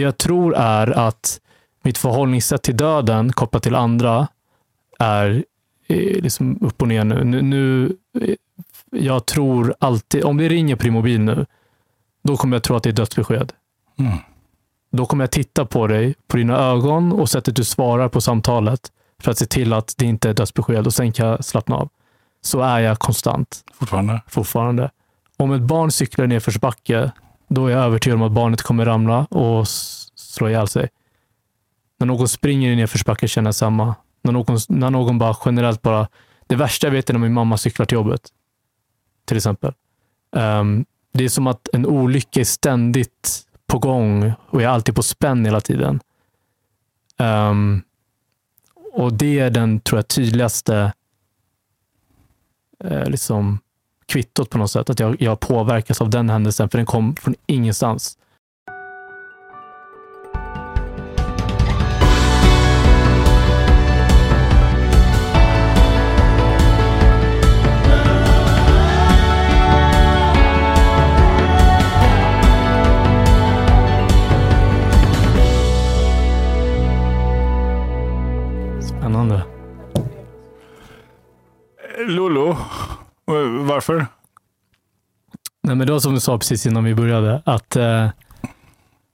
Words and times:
det 0.00 0.04
jag 0.04 0.18
tror 0.18 0.54
är 0.56 0.90
att 0.90 1.40
mitt 1.82 1.98
förhållningssätt 1.98 2.62
till 2.62 2.76
döden 2.76 3.32
kopplat 3.32 3.62
till 3.62 3.74
andra 3.74 4.28
är 4.98 5.44
eh, 5.88 6.22
liksom 6.22 6.58
upp 6.60 6.82
och 6.82 6.88
ner 6.88 7.04
nu. 7.04 7.24
nu, 7.24 7.42
nu 7.42 7.96
eh, 8.20 8.34
jag 8.90 9.26
tror 9.26 9.74
alltid, 9.78 10.24
om 10.24 10.36
det 10.36 10.48
ringer 10.48 10.76
Primobil 10.76 11.20
nu, 11.20 11.46
då 12.22 12.36
kommer 12.36 12.56
jag 12.56 12.62
tro 12.62 12.76
att 12.76 12.82
det 12.82 12.90
är 12.90 12.92
dödsbesked. 12.92 13.52
Mm. 13.98 14.18
Då 14.92 15.06
kommer 15.06 15.24
jag 15.24 15.30
titta 15.30 15.64
på 15.64 15.86
dig, 15.86 16.14
på 16.26 16.36
dina 16.36 16.58
ögon 16.58 17.12
och 17.12 17.30
sättet 17.30 17.56
du 17.56 17.64
svarar 17.64 18.08
på 18.08 18.20
samtalet 18.20 18.92
för 19.22 19.30
att 19.30 19.38
se 19.38 19.46
till 19.46 19.72
att 19.72 19.94
det 19.98 20.06
inte 20.06 20.30
är 20.30 20.34
dödsbesked 20.34 20.86
och 20.86 20.94
sen 20.94 21.12
kan 21.12 21.26
jag 21.28 21.44
slappna 21.44 21.76
av. 21.76 21.88
Så 22.42 22.60
är 22.60 22.78
jag 22.78 22.98
konstant 22.98 23.64
Fortfarande. 23.74 24.22
fortfarande. 24.26 24.90
Om 25.36 25.52
ett 25.52 25.62
barn 25.62 25.92
cyklar 25.92 26.24
i 26.24 26.28
nedförsbacke, 26.28 27.10
då 27.50 27.66
är 27.66 27.70
jag 27.70 27.84
övertygad 27.84 28.16
om 28.16 28.22
att 28.22 28.32
barnet 28.32 28.62
kommer 28.62 28.84
ramla 28.84 29.24
och 29.24 29.68
slå 30.14 30.48
ihjäl 30.48 30.68
sig. 30.68 30.88
När 31.98 32.06
någon 32.06 32.28
springer 32.28 32.70
i 32.70 32.76
nedförsbacke 32.76 33.28
känner 33.28 33.48
jag 33.48 33.54
samma. 33.54 33.94
När 34.22 34.32
någon, 34.32 34.58
när 34.68 34.90
någon 34.90 35.18
bara 35.18 35.36
generellt 35.44 35.82
bara... 35.82 36.08
Det 36.46 36.56
värsta 36.56 36.86
jag 36.86 36.92
vet 36.92 37.10
är 37.10 37.14
när 37.14 37.20
min 37.20 37.32
mamma 37.32 37.56
cyklar 37.56 37.86
till 37.86 37.94
jobbet. 37.94 38.28
Till 39.24 39.36
exempel. 39.36 39.72
Um, 40.30 40.84
det 41.12 41.24
är 41.24 41.28
som 41.28 41.46
att 41.46 41.68
en 41.72 41.86
olycka 41.86 42.40
är 42.40 42.44
ständigt 42.44 43.46
på 43.66 43.78
gång 43.78 44.32
och 44.50 44.62
jag 44.62 44.70
är 44.70 44.74
alltid 44.74 44.94
på 44.94 45.02
spänn 45.02 45.44
hela 45.44 45.60
tiden. 45.60 46.00
Um, 47.18 47.82
och 48.92 49.12
det 49.12 49.38
är 49.38 49.50
den, 49.50 49.80
tror 49.80 49.98
jag, 49.98 50.08
tydligaste 50.08 50.92
eh, 52.84 53.04
liksom 53.04 53.58
kvittot 54.10 54.50
på 54.50 54.58
något 54.58 54.70
sätt. 54.70 54.90
Att 54.90 55.00
jag, 55.00 55.22
jag 55.22 55.40
påverkas 55.40 56.00
av 56.00 56.10
den 56.10 56.30
händelsen, 56.30 56.68
för 56.68 56.78
den 56.78 56.86
kom 56.86 57.16
från 57.16 57.34
ingenstans. 57.46 58.16
Spännande. 78.80 79.42
Lolo, 81.98 82.56
varför? 83.66 84.06
Nej, 85.62 85.76
men 85.76 85.86
det 85.86 85.92
var 85.92 86.00
som 86.00 86.14
du 86.14 86.20
sa 86.20 86.38
precis 86.38 86.66
innan 86.66 86.84
vi 86.84 86.94
började, 86.94 87.42
att, 87.46 87.76
eh, 87.76 88.08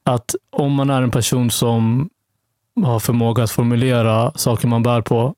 att 0.05 0.35
om 0.51 0.73
man 0.73 0.91
är 0.91 1.03
en 1.03 1.11
person 1.11 1.51
som 1.51 2.11
har 2.85 2.99
förmåga 3.01 3.43
att 3.43 3.51
formulera 3.51 4.33
saker 4.35 4.69
man 4.69 4.83
bär 4.83 5.01
på, 5.03 5.35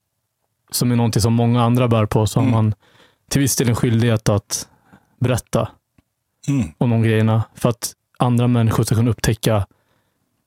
som 0.71 0.91
är 0.91 0.95
någonting 0.95 1.21
som 1.21 1.33
många 1.33 1.63
andra 1.63 1.87
bär 1.87 2.05
på, 2.05 2.25
så 2.27 2.39
Mm. 2.39 2.53
har 2.53 2.61
man 2.63 2.73
till 3.29 3.41
viss 3.41 3.55
del 3.55 3.69
en 3.69 3.75
skyldighet 3.75 4.29
att 4.29 4.67
berätta 5.19 5.69
Mm. 6.47 6.67
om 6.77 6.89
de 6.89 7.01
grejerna, 7.01 7.43
för 7.55 7.69
att 7.69 7.93
andra 8.17 8.47
människor 8.47 8.83
ska 8.83 8.95
kunna 8.95 9.11
upptäcka 9.11 9.67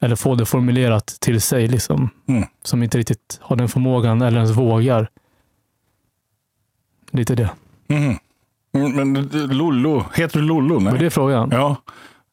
eller 0.01 0.17
få 0.17 0.35
det 0.35 0.45
formulerat 0.47 1.07
till 1.07 1.41
sig, 1.41 1.69
liksom, 1.69 2.11
Mm. 2.29 2.45
som 2.63 2.83
inte 2.83 2.99
riktigt 2.99 3.39
har 3.43 3.57
den 3.57 3.69
förmågan 3.69 4.23
eller 4.23 4.37
ens 4.39 4.57
vågar. 4.57 5.11
Lite 7.11 7.35
det. 7.35 7.51
Mm, 7.95 8.17
Men 9.12 9.29
Lollo, 9.59 10.05
heter 10.15 10.39
du 10.41 10.45
Lollo? 10.47 10.79
Var 10.79 10.98
det 10.98 11.11
frågan? 11.11 11.48
Ja, 11.53 11.77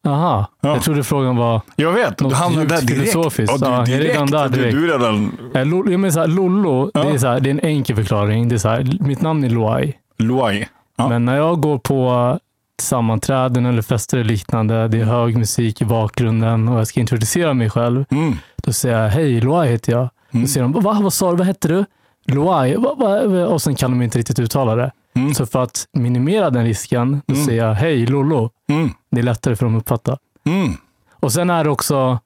Aha, 0.06 0.46
Ja. 0.60 0.68
jag 0.68 0.82
trodde 0.82 1.04
frågan 1.04 1.36
var 1.36 1.60
jag 1.76 1.92
vet. 1.92 2.20
Något 2.20 2.30
Du 2.30 2.36
hamnade 2.36 2.66
där 2.66 2.80
direkt. 2.82 3.10
filosofiskt. 3.12 3.56
Ja, 3.60 3.66
Ja, 3.78 3.84
du, 3.84 3.92
direkt. 3.92 4.14
redan 4.14 4.26
där 4.26 4.48
Du, 4.48 4.56
direkt. 4.58 4.76
du 4.76 4.84
är 4.92 4.98
redan 4.98 5.32
Eh, 5.54 5.60
jag 5.92 6.00
menar 6.00 6.10
så 6.10 6.20
här, 6.20 6.26
Lollo, 6.26 6.84
det, 6.94 7.00
Ja. 7.00 7.04
är 7.14 7.18
så 7.18 7.26
här, 7.26 7.40
det 7.40 7.48
är 7.50 7.54
en 7.54 7.60
enkel 7.60 7.96
förklaring. 7.96 8.48
Det 8.48 8.54
är 8.54 8.58
så 8.58 8.68
här, 8.68 8.96
mitt 9.00 9.20
namn 9.22 9.44
är 9.44 9.50
Loai. 9.50 9.92
Luai. 10.18 10.66
Ja. 10.96 11.08
Men 11.08 11.24
när 11.24 11.36
jag 11.36 11.60
går 11.60 11.78
på 11.78 12.38
sammanträden 12.82 13.66
eller 13.66 13.82
fester 13.82 14.18
eller 14.18 14.28
liknande, 14.30 14.88
det 14.88 15.00
är 15.00 15.04
hög 15.04 15.36
musik 15.38 15.82
i 15.82 15.84
bakgrunden 15.84 16.68
och 16.68 16.78
jag 16.78 16.86
ska 16.86 17.00
introducera 17.00 17.54
mig 17.54 17.70
själv. 17.70 18.04
Mm. 18.10 18.34
Då 18.56 18.72
säger 18.72 19.02
jag, 19.02 19.10
hej, 19.10 19.40
Loai 19.40 19.68
heter 19.68 19.92
jag. 19.92 20.08
Mm. 20.32 20.42
Då 20.44 20.48
säger 20.48 20.62
de, 20.68 20.72
Va, 20.82 20.98
vad 21.02 21.12
sa 21.12 21.30
du, 21.30 21.36
vad 21.36 21.46
hette 21.46 21.68
du? 21.68 21.84
Loai, 22.26 22.76
va? 22.76 23.46
och 23.46 23.62
sen 23.62 23.74
kan 23.74 23.90
de 23.90 24.02
inte 24.02 24.18
riktigt 24.18 24.38
uttala 24.38 24.74
det. 24.76 24.92
Mm. 25.14 25.34
Så 25.34 25.46
för 25.46 25.62
att 25.62 25.86
minimera 25.92 26.50
den 26.50 26.64
risken, 26.64 27.22
då 27.26 27.34
Mm. 27.34 27.46
säger 27.46 27.64
jag, 27.66 27.74
hej, 27.74 28.06
Lollo. 28.06 28.50
Mm. 28.68 28.90
Det 29.10 29.18
är 29.18 29.22
lättare 29.22 29.56
för 29.56 29.66
dem 29.66 29.76
att 29.76 29.80
uppfatta. 29.82 30.18
Mm. 30.46 30.72
Och 31.12 31.32
sen 31.32 31.50
är 31.50 31.64
det 31.64 31.70
också 31.70 32.18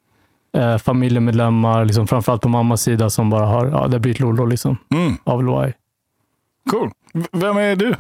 eh, 0.56 0.78
familjemedlemmar, 0.78 1.84
liksom, 1.84 2.06
framförallt 2.06 2.43
på 2.43 2.49
mammas 2.49 2.83
sida, 2.83 3.11
som 3.11 3.31
bara 3.31 3.47
har, 3.47 3.67
ja, 3.67 3.87
det 3.87 3.95
har 3.95 3.99
blivit 3.99 4.21
Lollo 4.21 4.47
liksom, 4.47 4.77
Mm. 4.95 5.17
av 5.25 5.45
Loai. 5.45 5.72
Cool. 6.71 6.91
V- 7.15 7.27
Vem 7.33 7.56
är 7.56 7.77
du? 7.77 7.95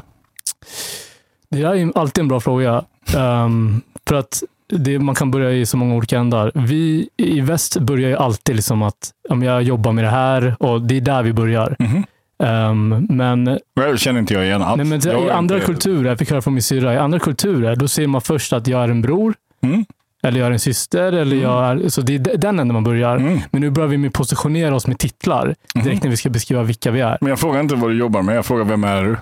Det 1.50 1.58
där 1.62 1.74
är 1.74 1.98
alltid 1.98 2.22
en 2.22 2.28
bra 2.28 2.40
fråga. 2.40 2.84
Ehm, 3.16 3.80
för 4.08 4.16
att 4.16 4.42
det, 4.68 4.98
man 4.98 5.14
kan 5.14 5.30
börja 5.30 5.50
i 5.52 5.66
så 5.66 5.76
många 5.76 5.94
olika 5.94 6.18
ändar. 6.18 6.52
Vi 6.54 7.08
i 7.16 7.40
väst 7.40 7.78
börjar 7.80 8.08
ju 8.08 8.16
alltid 8.16 8.56
liksom 8.56 8.82
att 8.82 9.10
om 9.30 9.42
jag 9.42 9.62
jobbar 9.62 9.92
med 9.92 10.04
det 10.04 10.10
här 10.10 10.56
och 10.60 10.82
det 10.82 10.96
är 10.96 11.00
där 11.00 11.22
vi 11.22 11.32
börjar. 11.32 11.76
Mhm. 11.78 12.04
Ehm, 12.44 13.06
men 13.10 13.58
Jag 13.74 13.98
känner 13.98 14.20
inte 14.20 14.34
jag 14.34 14.44
igen 14.44 14.62
alls. 14.62 14.76
nej, 14.76 14.86
men 14.86 15.00
Jag 15.04 15.26
i 15.26 15.30
andra 15.30 15.54
inte- 15.54 15.66
kulturer, 15.66 16.08
jag 16.08 16.18
fick 16.18 16.30
höra 16.30 16.42
från 16.42 16.54
min 16.54 16.62
syrra, 16.62 16.94
i 16.94 16.96
andra 16.96 17.18
kulturer, 17.18 17.76
då 17.76 17.88
ser 17.88 18.06
man 18.06 18.20
först 18.20 18.52
att 18.52 18.66
jag 18.66 18.84
är 18.84 18.88
en 18.88 19.02
bror, 19.02 19.34
Mm. 19.62 19.84
eller 20.22 20.40
jag 20.40 20.46
är 20.46 20.52
en 20.52 20.58
syster, 20.58 21.12
eller 21.12 21.36
Mm. 21.36 21.40
jag 21.50 21.64
är, 21.84 21.88
så 21.88 22.00
det 22.00 22.14
är 22.14 22.18
den 22.36 22.58
änden 22.60 22.72
man 22.74 22.84
börjar. 22.84 23.16
Mm. 23.16 23.40
Men 23.50 23.60
nu 23.60 23.70
börjar 23.70 23.88
vi 23.88 23.98
med 23.98 24.12
positionera 24.12 24.74
oss 24.74 24.86
med 24.86 24.98
titlar 24.98 25.54
direkt 25.74 26.02
när 26.02 26.10
vi 26.10 26.16
ska 26.16 26.30
beskriva 26.30 26.62
vilka 26.62 26.90
vi 26.90 27.00
är. 27.00 27.18
Men 27.20 27.30
jag 27.30 27.38
frågar 27.38 27.60
inte 27.60 27.74
vad 27.74 27.90
du 27.90 27.98
jobbar 27.98 28.22
med. 28.22 28.36
Jag 28.36 28.46
frågar 28.46 28.64
vem 28.64 28.84
är 28.84 29.02
du? 29.04 29.16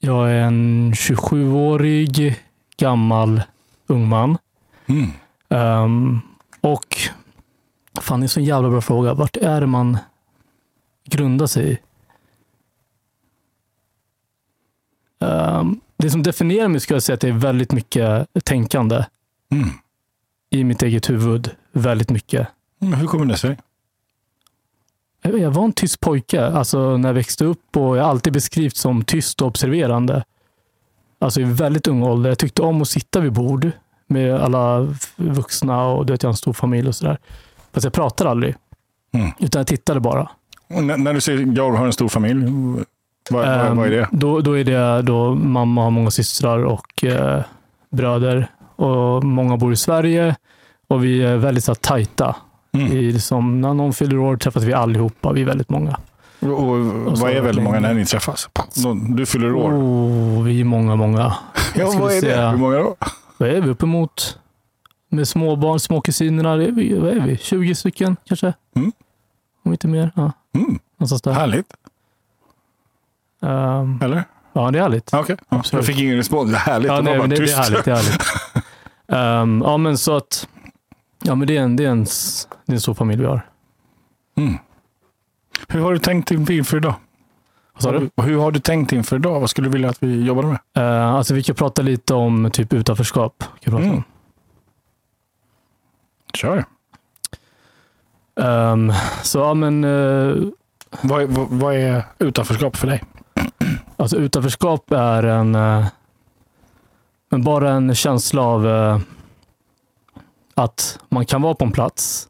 Jag 0.00 0.30
är 0.30 0.40
en 0.40 0.92
27-årig 0.94 2.36
gammal 2.76 3.42
ung 3.86 4.08
man. 4.08 4.38
Mm. 4.86 5.10
Ehm, 5.48 6.20
och 6.60 6.86
fan, 8.00 8.20
det 8.20 8.26
är 8.26 8.28
så 8.28 8.40
en 8.40 8.46
jävla 8.46 8.70
bra 8.70 8.80
fråga. 8.80 9.14
Vart 9.14 9.36
är 9.36 9.60
det 9.60 9.66
man 9.66 9.98
grundar 11.04 11.46
sig 11.46 11.72
i? 11.72 11.78
Ehm, 15.24 15.80
det 15.96 16.10
som 16.10 16.22
definierar 16.22 16.68
mig 16.68 16.80
skulle 16.80 16.96
jag 16.96 17.02
säga 17.02 17.14
att 17.14 17.20
det 17.20 17.28
är 17.28 17.32
väldigt 17.32 17.72
mycket 17.72 18.28
tänkande 18.44 19.04
Mm. 19.50 19.68
i 20.50 20.64
mitt 20.64 20.82
eget 20.82 21.10
huvud. 21.10 21.50
Väldigt 21.72 22.10
mycket. 22.10 22.48
Men 22.78 22.94
hur 22.94 23.06
kommer 23.06 23.26
det 23.26 23.36
sig? 23.36 23.58
Jag 25.22 25.50
var 25.50 25.64
en 25.64 25.72
tyst 25.72 26.00
pojke 26.00 26.46
alltså 26.46 26.96
när 26.96 27.08
jag 27.08 27.14
växte 27.14 27.44
upp 27.44 27.76
och 27.76 27.96
jag 27.96 28.02
har 28.02 28.10
alltid 28.10 28.32
beskrivits 28.32 28.80
som 28.80 29.04
tyst 29.04 29.40
och 29.42 29.48
observerande. 29.48 30.24
Alltså 31.18 31.40
i 31.40 31.44
väldigt 31.44 31.88
ung 31.88 32.02
ålder. 32.02 32.30
Jag 32.30 32.38
tyckte 32.38 32.62
om 32.62 32.82
att 32.82 32.88
sitta 32.88 33.20
vid 33.20 33.32
bord 33.32 33.70
med 34.06 34.34
alla 34.34 34.94
vuxna 35.16 35.84
och 35.86 36.06
du 36.06 36.12
vet, 36.12 36.22
jag 36.22 36.28
har 36.28 36.32
en 36.32 36.36
stor 36.36 36.52
familj 36.52 36.88
och 36.88 36.94
sådär. 36.96 37.18
Fast 37.74 37.84
jag 37.84 37.92
pratade 37.92 38.30
aldrig. 38.30 38.54
Mm. 39.14 39.30
Utan 39.38 39.60
jag 39.60 39.66
tittade 39.66 40.00
bara. 40.00 40.28
Och 40.74 40.84
när, 40.84 41.14
du 41.14 41.20
säger 41.20 41.52
jag 41.56 41.72
har 41.72 41.86
en 41.86 41.92
stor 41.92 42.08
familj, 42.08 42.44
vad, 43.30 43.48
Ehm, 43.48 43.76
vad 43.76 43.86
är 43.86 43.90
det? 43.90 44.08
Då, 44.12 44.40
då 44.40 44.58
är 44.58 44.64
det 44.64 45.02
då 45.02 45.34
mamma 45.34 45.82
har 45.82 45.90
många 45.90 46.10
systrar 46.10 46.64
och 46.64 47.04
eh, 47.04 47.42
bröder. 47.90 48.46
Och 48.76 49.24
många 49.24 49.56
bor 49.56 49.72
i 49.72 49.76
Sverige. 49.76 50.36
Och 50.88 51.04
vi 51.04 51.22
är 51.22 51.36
väldigt 51.36 51.64
så 51.64 51.70
här, 51.70 51.74
tajta. 51.76 52.36
Mm. 52.72 52.92
I, 52.92 53.12
liksom, 53.12 53.60
när 53.60 53.74
någon 53.74 53.92
fyller 53.92 54.18
år 54.18 54.36
träffas 54.36 54.62
vi 54.62 54.72
allihopa. 54.72 55.32
Vi 55.32 55.40
är 55.42 55.46
väldigt 55.46 55.70
många. 55.70 55.96
Och, 56.40 56.48
och, 56.50 57.18
så 57.18 57.24
vad 57.24 57.30
är 57.32 57.40
väldigt 57.40 57.64
många 57.64 57.80
när 57.80 57.94
ni 57.94 58.04
träffas? 58.06 58.48
Du 59.16 59.26
fyller 59.26 59.54
år. 59.54 59.70
Oh, 59.72 60.42
vi 60.42 60.60
är 60.60 60.64
många, 60.64 60.96
många. 60.96 61.34
ja, 61.74 61.92
vad 62.00 62.10
är 62.10 62.14
det? 62.14 62.20
säga- 62.20 62.50
Hur 62.50 62.58
många 62.58 62.76
då? 62.76 62.96
Vad 63.38 63.48
är 63.48 63.60
vi 63.60 63.70
uppemot? 63.70 64.38
Med 65.12 65.28
småbarn, 65.28 65.80
småkusinerna, 65.80 66.56
det 66.56 66.64
är 66.66 66.72
vi, 66.72 66.94
vad 66.98 67.10
är 67.10 67.20
vi? 67.20 67.36
20 67.36 67.74
stycken 67.74 68.16
kanske? 68.24 68.52
Mm. 68.76 68.92
Om 69.64 69.72
inte 69.72 69.88
mer. 69.88 70.10
Ja, 70.14 70.32
Mm. 70.54 70.78
någonstans 70.98 71.22
där. 71.22 71.32
Härligt, 71.32 71.72
Ehm, 73.42 73.98
eller? 74.02 74.24
ja, 74.52 74.70
det 74.70 74.78
är 74.78 74.82
härligt. 74.82 75.14
Absolut. 75.14 75.72
jag 75.72 75.84
fick 75.86 75.98
ingen 76.04 76.16
respons. 76.16 76.50
Det 76.50 76.56
är 76.56 76.60
härligt. 76.60 76.88
Ja, 76.88 76.96
det 76.96 77.02
nej, 77.02 77.18
bara 77.18 77.26
det, 77.28 77.36
det 77.36 77.40
tyst. 77.46 77.58
är 77.58 77.62
härligt. 77.62 77.84
Det 77.84 77.90
är 77.90 77.94
härligt. 77.96 78.22
Ehm, 79.08 79.62
ja, 79.66 79.76
men 79.76 79.98
så 79.98 80.16
att 80.16 80.48
ja, 81.22 81.34
men 81.34 81.48
det, 81.48 81.56
är 81.56 81.62
en, 81.62 81.76
det, 81.76 81.84
är 81.84 81.88
en, 81.90 82.04
det 82.66 82.72
är 82.72 82.74
en 82.74 82.80
stor 82.80 82.94
familj 82.94 83.20
vi 83.20 83.26
har. 83.28 83.46
Mm. 84.36 84.54
Hur 85.68 85.80
har 85.80 85.92
du 85.92 85.98
tänkt 85.98 86.30
inför 86.30 86.76
idag? 86.76 86.94
Vad 87.74 87.82
sa 87.82 87.92
du? 87.92 88.10
Hur 88.22 88.38
har 88.38 88.50
du 88.50 88.60
tänkt 88.60 88.92
inför 88.92 89.16
idag? 89.16 89.40
Vad 89.40 89.50
skulle 89.50 89.68
du 89.68 89.72
vilja 89.72 89.90
att 89.90 90.02
vi 90.02 90.22
jobbade 90.22 90.48
med? 90.48 90.58
Uh, 90.84 91.14
alltså, 91.14 91.34
vi 91.34 91.42
kan 91.42 91.54
prata 91.54 91.82
lite 91.82 92.14
om 92.14 92.50
typ 92.52 92.72
utanförskap. 92.72 93.44
Kan 93.60 93.72
prata 93.72 93.84
Mm. 93.84 93.96
om. 93.96 94.04
Kör. 96.36 96.64
Ehm, 98.40 98.92
så 99.22 99.38
ja, 99.38 99.54
men 99.54 99.84
eh, 99.84 100.34
Vad 101.02 101.22
är, 101.22 101.26
vad, 101.26 101.48
vad 101.50 101.74
är 101.74 102.04
utanförskap 102.18 102.76
för 102.76 102.86
dig? 102.86 103.02
Alltså 103.96 104.16
utanförskap 104.16 104.92
är 104.92 105.22
en, 105.22 105.56
men 107.32 107.42
bara 107.42 107.70
en 107.70 107.94
känsla 107.94 108.42
av, 108.42 108.68
eh, 108.68 108.98
att 110.54 110.98
man 111.08 111.26
kan 111.26 111.42
vara 111.42 111.54
på 111.54 111.64
en 111.64 111.72
plats, 111.72 112.28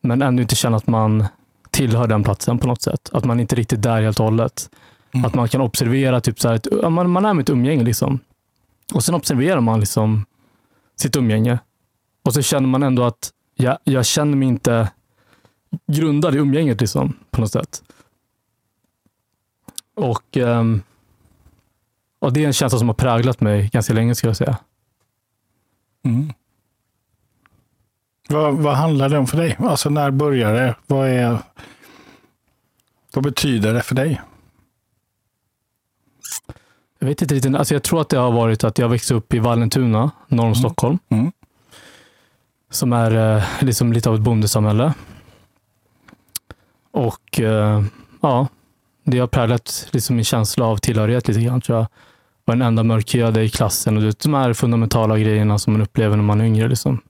men 0.00 0.22
ändå 0.22 0.42
inte 0.42 0.56
känna 0.56 0.76
att 0.76 0.86
man 0.86 1.26
tillhör 1.70 2.06
den 2.06 2.24
platsen 2.24 2.58
på 2.58 2.66
något 2.66 2.82
sätt. 2.82 3.10
Att 3.12 3.24
man 3.24 3.40
inte 3.40 3.54
riktigt 3.54 3.78
är 3.78 3.82
där 3.90 4.02
helt 4.02 4.20
och 4.20 4.24
hållet. 4.24 4.70
Mm. 5.14 5.24
Att 5.24 5.34
man 5.34 5.48
kan 5.48 5.60
observera, 5.60 6.20
typ 6.20 6.40
så 6.40 6.48
här, 6.48 6.54
ett, 6.54 6.66
man, 6.90 7.10
man 7.10 7.24
är 7.24 7.34
med 7.34 7.42
ett 7.42 7.50
umgänge 7.50 7.84
liksom. 7.84 8.18
Och 8.94 9.04
sen 9.04 9.14
observerar 9.14 9.60
man 9.60 9.80
liksom 9.80 10.24
sitt 10.96 11.16
umgänge. 11.16 11.58
Och 12.22 12.34
så 12.34 12.42
känner 12.42 12.68
man 12.68 12.82
ändå 12.82 13.04
att 13.04 13.32
jag, 13.54 13.78
jag 13.84 14.06
känner 14.06 14.36
mig 14.36 14.48
inte 14.48 14.90
grundad 15.86 16.34
i 16.34 16.38
umgänget 16.38 16.80
liksom, 16.80 17.16
på 17.30 17.40
något 17.40 17.52
sätt. 17.52 17.82
Och, 19.94 20.36
ehm, 20.36 20.82
och 22.18 22.32
det 22.32 22.42
är 22.42 22.46
en 22.46 22.52
känsla 22.52 22.78
som 22.78 22.88
har 22.88 22.94
präglat 22.94 23.40
mig 23.40 23.70
ganska 23.72 23.92
länge 23.92 24.14
skulle 24.14 24.28
jag 24.30 24.36
säga. 24.36 24.58
Mm. 26.04 26.32
Vad, 28.28 28.54
vad 28.54 28.76
handlar 28.76 29.08
det 29.08 29.18
om 29.18 29.26
för 29.26 29.36
dig? 29.36 29.56
Alltså 29.58 29.90
när 29.90 30.10
började 30.10 30.58
det? 30.58 30.74
Vad, 30.86 31.08
är, 31.08 31.38
vad 33.14 33.24
betyder 33.24 33.74
det 33.74 33.82
för 33.82 33.94
dig? 33.94 34.20
Jag 36.98 37.06
vet 37.06 37.22
inte 37.22 37.34
riktigt. 37.34 37.54
Alltså 37.54 37.74
jag 37.74 37.82
tror 37.82 38.00
att 38.00 38.08
det 38.08 38.18
har 38.18 38.32
varit 38.32 38.64
att 38.64 38.78
jag 38.78 38.88
växte 38.88 39.14
upp 39.14 39.34
i 39.34 39.38
Vallentuna, 39.38 40.10
norr 40.28 40.46
om 40.46 40.54
Stockholm. 40.54 40.98
Mm. 41.08 41.32
Som 42.72 42.92
är 42.92 43.36
eh, 43.36 43.44
liksom 43.60 43.92
lite 43.92 44.08
av 44.08 44.14
ett 44.14 44.20
bondesamhälle. 44.20 44.94
Och 46.90 47.40
eh, 47.40 47.84
ja, 48.20 48.48
det 49.04 49.18
har 49.18 49.26
präglat 49.26 49.88
liksom 49.90 50.16
min 50.16 50.24
känsla 50.24 50.64
av 50.64 50.76
tillhörighet 50.76 51.28
lite 51.28 51.40
grann 51.40 51.60
tror 51.60 51.78
jag. 51.78 51.86
Var 52.44 52.54
den 52.54 52.62
enda 52.62 52.82
mörkhyade 52.82 53.42
i 53.42 53.48
klassen 53.48 53.96
och 53.96 54.14
de 54.22 54.34
här 54.34 54.52
fundamentala 54.52 55.18
grejerna 55.18 55.58
som 55.58 55.72
man 55.72 55.82
upplever 55.82 56.16
när 56.16 56.24
man 56.24 56.40
är 56.40 56.44
yngre. 56.44 56.68
Liksom. 56.68 57.00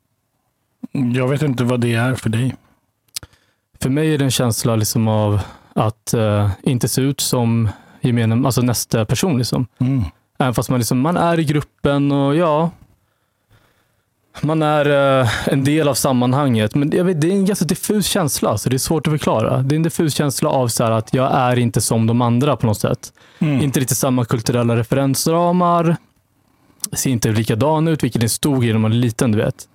Jag 0.93 1.29
vet 1.29 1.43
inte 1.43 1.65
vad 1.65 1.81
det 1.81 1.95
är 1.95 2.15
för 2.15 2.31
dig. 2.31 2.55
För 3.83 3.91
mig 3.91 4.15
är 4.15 4.19
det 4.19 4.25
en 4.25 4.31
känsla 4.31 4.77
liksom 4.77 5.09
av 5.09 5.41
att 5.75 6.15
eh, 6.15 6.51
inte 6.63 6.89
se 6.89 7.03
ut 7.03 7.21
som 7.21 7.69
gemene, 8.01 8.47
alltså 8.47 8.63
nästa 8.63 9.05
person. 9.05 9.39
Liksom. 9.39 9.67
Mm. 9.79 10.05
Även 10.39 10.55
fast 10.55 10.71
man, 10.71 10.79
liksom, 10.79 11.01
man 11.01 11.17
är 11.17 11.41
i 11.41 11.45
gruppen 11.45 12.13
och 12.13 12.37
ja, 12.37 12.71
man 14.41 14.63
är 14.63 15.21
eh, 15.21 15.29
en 15.49 15.65
del 15.65 15.89
av 15.89 15.95
sammanhanget. 15.95 16.75
Men 16.75 16.91
jag 16.91 17.05
vet, 17.05 17.21
det 17.21 17.27
är 17.29 17.33
en 17.33 17.45
ganska 17.45 17.65
diffus 17.65 18.07
känsla, 18.07 18.59
så 18.59 18.69
det 18.69 18.77
är 18.77 18.79
svårt 18.79 19.07
att 19.07 19.13
förklara. 19.13 19.59
Det 19.59 19.75
är 19.75 19.77
en 19.77 19.83
diffus 19.83 20.15
känsla 20.15 20.51
av 20.51 20.69
så 20.69 20.85
att 20.85 21.15
jag 21.15 21.33
är 21.35 21.59
inte 21.59 21.81
som 21.81 22.07
de 22.07 22.23
andra 22.23 22.57
på 22.57 22.67
något 22.67 22.81
sätt. 22.81 23.13
Mm. 23.39 23.61
Inte 23.63 23.81
riktigt 23.81 23.99
samma 23.99 24.25
kulturella 24.25 24.77
referensramar. 24.77 25.97
Ser 26.93 27.11
inte 27.11 27.29
likadan 27.33 27.89
ut, 27.89 28.05
vilket 28.05 28.23
är 28.23 28.25
en 28.25 28.29
stor 28.31 28.61
grej 28.61 28.73
när 28.73 28.79
man 28.81 28.93
är 28.93 28.97
liten. 28.97 29.33
Du 29.33 29.39
vet. 29.39 29.69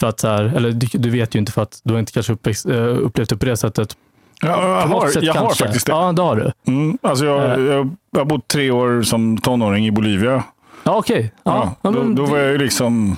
För 0.00 0.06
att 0.06 0.20
så 0.20 0.28
här, 0.28 0.42
eller 0.56 0.70
du, 0.70 0.86
du 0.92 1.10
vet 1.10 1.34
ju 1.34 1.38
inte 1.38 1.52
för 1.52 1.62
att 1.62 1.80
du 1.84 1.92
har 1.92 2.00
inte 2.00 2.12
kanske 2.12 2.32
uppväxt, 2.32 2.66
eh, 2.66 2.76
upplevt 2.84 3.28
det 3.28 3.36
på 3.36 3.46
det 3.46 3.56
sättet. 3.56 3.96
Ja, 4.42 4.48
jag 4.80 4.86
har, 4.86 5.08
sätt 5.08 5.22
jag 5.22 5.34
har 5.34 5.54
faktiskt 5.54 5.86
det. 5.86 5.92
Ja, 5.92 6.12
det 6.12 6.22
har 6.22 6.36
du. 6.36 6.52
Mm. 6.72 6.98
Alltså 7.02 7.24
jag, 7.24 7.60
Eh. 7.60 7.64
jag, 7.64 7.90
jag 8.10 8.20
har 8.20 8.24
bott 8.24 8.48
tre 8.48 8.70
år 8.70 9.02
som 9.02 9.38
tonåring 9.38 9.86
i 9.86 9.90
Bolivia. 9.90 10.42
Ja, 10.84 10.96
okej. 10.96 11.32
Ja, 11.42 11.76
Ja, 11.82 11.90
ja, 11.90 11.90
då, 11.90 12.12
då 12.12 12.26
var 12.26 12.38
jag 12.38 12.52
ju 12.52 12.58
liksom 12.58 13.16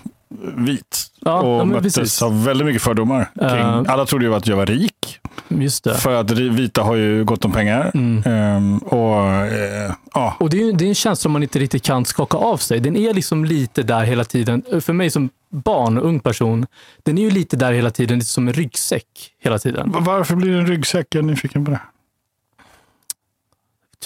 vit 0.56 1.06
Ja, 1.20 1.40
och 1.40 1.61
ja, 1.61 1.64
möttes 1.64 1.94
precis. 1.94 2.23
av 2.23 2.44
väldigt 2.44 2.67
mycket 2.67 2.82
fördomar. 2.82 3.31
Kring, 3.34 3.49
Eh. 3.49 3.82
alla 3.87 4.06
trodde 4.06 4.25
ju 4.25 4.34
att 4.34 4.46
jag 4.46 4.56
var 4.56 4.67
rik, 4.67 5.19
Just 5.49 5.84
det. 5.84 5.94
för 5.94 6.14
att 6.14 6.31
vita 6.31 6.82
har 6.82 6.94
ju 6.94 7.25
gott 7.25 7.44
om 7.44 7.52
pengar. 7.52 7.90
Mm. 7.94 8.23
Ehm, 8.26 8.79
och 8.79 9.26
eh, 9.31 9.93
ja, 10.14 10.37
Och 10.40 10.50
det 10.50 10.62
är, 10.62 10.73
det 10.73 10.84
är 10.84 10.88
en 10.88 10.94
känsla 10.94 11.31
man 11.31 11.43
inte 11.43 11.58
riktigt 11.58 11.82
kan 11.82 12.05
skaka 12.05 12.37
av 12.37 12.56
sig. 12.56 12.81
Den 12.81 12.96
är 12.96 13.14
liksom 13.14 13.44
lite 13.44 13.82
där 13.82 14.05
hela 14.05 14.25
tiden. 14.25 14.62
För 14.81 14.93
mig 14.93 15.11
som 15.11 15.31
barn 15.50 15.99
och 15.99 16.06
ung 16.06 16.20
person, 16.20 16.67
den 17.02 17.19
är 17.19 17.23
ju 17.23 17.31
lite 17.31 17.56
där 17.56 17.73
hela 17.73 17.90
tiden, 17.90 18.19
lite 18.19 18.31
som 18.31 18.49
en 18.49 18.55
ryggsäck 18.55 19.05
hela 19.43 19.58
tiden. 19.58 19.94
varför 19.99 20.37
blir 20.37 20.52
det 20.52 20.58
en 20.58 20.67
ryggsäck? 20.67 21.06
Jag 21.11 21.19
är 21.25 21.26
nyfiken 21.26 21.64
på 21.64 21.70
det. 21.70 21.81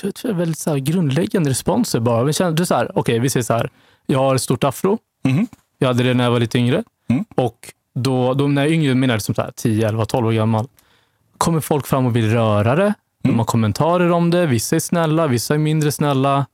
Jag 0.02 0.14
tror, 0.14 0.30
jag 0.32 0.38
väldigt 0.38 0.58
så 0.58 0.70
här 0.70 0.78
grundläggande 0.78 1.50
responser 1.50 2.00
bara. 2.00 2.24
Men 2.24 2.32
känner, 2.32 2.52
du 2.52 2.66
så 2.66 2.74
här, 2.74 2.90
okej, 2.98 3.18
vi 3.18 3.30
säger 3.30 3.44
så 3.44 3.52
här. 3.54 3.70
Jag 4.06 4.18
har 4.18 4.34
ett 4.34 4.42
stort 4.42 4.64
afro. 4.64 4.98
Mhm. 5.24 5.46
Jag 5.78 5.86
hade 5.88 6.02
det 6.02 6.14
när 6.14 6.24
jag 6.24 6.30
var 6.30 6.40
lite 6.40 6.58
yngre. 6.58 6.84
Mm. 7.08 7.24
Och 7.34 7.72
då, 7.94 8.34
då 8.34 8.48
när 8.48 8.62
jag 8.62 8.70
är 8.70 8.74
yngre, 8.74 8.94
menar 8.94 9.14
jag 9.14 9.22
som 9.22 9.34
så 9.34 9.42
här 9.42 9.50
10, 9.56 9.88
11, 9.88 10.04
12 10.04 10.26
år 10.26 10.32
gammal, 10.32 10.68
kommer 11.38 11.60
folk 11.60 11.86
fram 11.86 12.06
och 12.06 12.16
vill 12.16 12.30
röra 12.30 12.74
det. 12.76 12.94
De 13.22 13.28
Mm. 13.28 13.38
har 13.38 13.44
kommentarer 13.46 14.10
om 14.10 14.30
det. 14.30 14.46
Vissa 14.46 14.76
är 14.76 14.80
snälla, 14.80 15.26
vissa 15.26 15.54
är 15.54 15.58
mindre 15.58 15.92
snälla. 15.92 16.46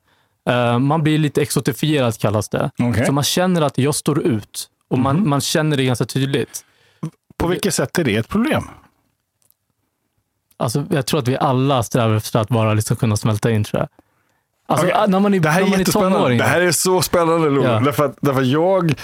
Eh, 0.49 0.79
man 0.79 1.03
blir 1.03 1.19
lite 1.19 1.43
exotifierad 1.43 2.19
kallas 2.19 2.49
det. 2.49 2.71
Okej. 2.79 3.07
Så 3.07 3.13
man 3.13 3.25
känner 3.25 3.63
att 3.63 3.79
jag 3.79 3.95
står 3.95 4.23
ut. 4.23 4.69
Och 4.89 4.99
man, 4.99 5.17
Mhm. 5.17 5.29
man 5.31 5.41
känner 5.41 5.77
det 5.77 5.85
ganska 5.85 6.05
tydligt. 6.05 6.65
På 7.37 7.49
vilket 7.49 7.75
sätt 7.75 7.99
är 7.99 8.05
det 8.05 8.17
ett 8.17 8.29
problem? 8.29 8.63
Alltså, 10.57 10.87
jag 10.91 11.07
tror 11.07 11.21
att 11.21 11.29
vi 11.29 11.37
alla 11.39 11.83
strävar 11.83 12.15
efter 12.15 12.39
att 12.39 12.49
bara 12.49 12.75
liksom 12.75 12.97
kunna 12.97 13.17
smälta 13.17 13.51
in. 13.51 13.65
Tror 13.65 13.81
jag. 13.81 13.89
Alltså, 14.73 14.87
Okej. 14.87 15.05
när 15.09 15.21
man 15.21 15.35
är, 15.35 15.41
Det 15.41 15.49
här 15.49 15.61
när 15.61 15.67
är 15.67 15.71
man 15.71 15.75
är 15.75 15.79
jättespännande. 15.79 16.17
tonåring. 16.19 16.39
Det 16.39 16.45
här 16.45 16.61
är 16.61 16.73
så 16.73 17.03
spännande 17.03 17.51
Lo. 17.51 17.65
Ja. 17.65 17.81
Därför, 17.81 18.05
att, 18.05 18.17
därför 18.21 18.41
att 18.41 18.47
jag, 18.47 18.95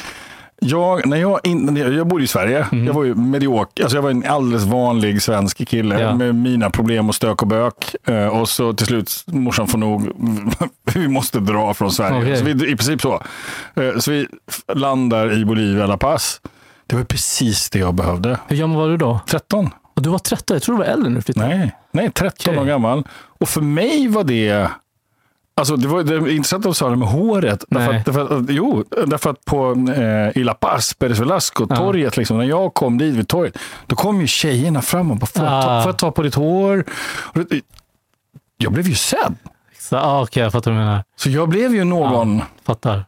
jag, 0.60 1.06
när 1.06 1.16
jag, 1.16 1.40
in, 1.44 1.76
jag, 1.76 2.06
bodde 2.06 2.24
i 2.24 2.26
Sverige. 2.26 2.66
Mhm. 2.72 2.86
Jag 2.86 2.94
var 2.94 3.04
ju 3.04 3.14
medioker. 3.14 3.82
Alltså 3.82 3.96
jag 3.96 4.02
var 4.02 4.10
en 4.10 4.24
alldeles 4.28 4.64
vanlig 4.64 5.22
svensk 5.22 5.68
kille 5.68 6.00
Ja. 6.00 6.14
med 6.14 6.34
mina 6.34 6.70
problem 6.70 7.08
och 7.08 7.14
stök 7.14 7.42
och 7.42 7.48
bök. 7.48 7.94
Eh, 8.08 8.26
och 8.26 8.48
så 8.48 8.72
till 8.72 8.86
slut, 8.86 9.24
morsan 9.26 9.66
får 9.66 9.78
nog, 9.78 10.08
vi 10.94 11.08
måste 11.08 11.40
dra 11.40 11.74
från 11.74 11.92
Sverige. 11.92 12.18
Okej. 12.22 12.36
Så 12.36 12.44
vi, 12.44 12.50
I 12.52 12.76
princip 12.76 13.00
så. 13.00 13.22
Eh, 13.76 13.98
så 13.98 14.10
vi 14.10 14.26
landar 14.74 15.32
i 15.40 15.44
Bolivia, 15.44 15.86
La 15.86 15.96
Paz. 15.96 16.40
Det 16.86 16.96
var 16.96 17.04
precis 17.04 17.70
det 17.70 17.78
jag 17.78 17.94
behövde. 17.94 18.38
Hur 18.48 18.56
gammal 18.56 18.76
var 18.78 18.88
du 18.88 18.96
då? 18.96 19.20
13. 19.28 19.70
Och 19.96 20.02
du 20.02 20.10
var 20.10 20.18
13, 20.18 20.54
jag 20.54 20.62
tror 20.62 20.74
du 20.74 20.78
var 20.78 20.86
äldre 20.92 21.22
flyttade. 21.22 21.48
Nej, 21.48 21.76
nej 21.92 22.10
13 22.10 22.54
Okej. 22.54 22.58
år 22.62 22.64
gammal. 22.66 23.04
Och 23.40 23.48
för 23.48 23.60
mig 23.60 24.08
var 24.08 24.24
det... 24.24 24.70
Alltså 25.58 25.76
det 25.76 25.88
var 25.88 26.02
det 26.02 26.32
intressant 26.32 26.66
att 26.66 26.70
du 26.70 26.74
sa 26.74 26.90
det 26.90 26.96
med 26.96 27.08
håret. 27.08 27.64
Därför 27.68 27.92
Nej. 27.92 27.98
att, 27.98 28.04
därför 28.04 28.38
att, 28.38 28.44
jo, 28.50 28.84
därför 29.06 29.30
att 29.30 29.44
på, 29.44 29.86
eh, 29.96 30.40
i 30.40 30.44
La 30.44 30.54
Paz, 30.54 30.94
Pérez 30.94 31.18
Velasco, 31.20 31.66
Ja. 31.70 31.76
torget, 31.76 32.16
liksom, 32.16 32.38
när 32.38 32.44
jag 32.44 32.74
kom 32.74 32.98
dit 32.98 33.14
vid 33.14 33.28
torget, 33.28 33.58
då 33.86 33.96
kom 33.96 34.20
ju 34.20 34.26
tjejerna 34.26 34.82
fram 34.82 35.10
och 35.10 35.16
bara, 35.16 35.26
får 35.26 35.44
jag 35.44 35.62
ta, 35.62 35.82
får 35.82 35.88
jag 35.88 35.98
ta 35.98 36.10
på 36.10 36.22
ditt 36.22 36.34
hår? 36.34 36.84
Det, 37.34 37.60
jag 38.56 38.72
blev 38.72 38.88
ju 38.88 38.94
sedd. 38.94 39.34
Så, 39.78 39.96
ah, 39.96 40.22
Okej, 40.22 40.42
jag 40.42 40.52
fattar 40.52 40.70
vad 40.70 40.80
du 40.80 40.84
menar. 40.84 41.04
Så 41.16 41.30
jag 41.30 41.48
blev 41.48 41.74
ju 41.74 41.84
någon... 41.84 42.42
Fattar. 42.64 43.04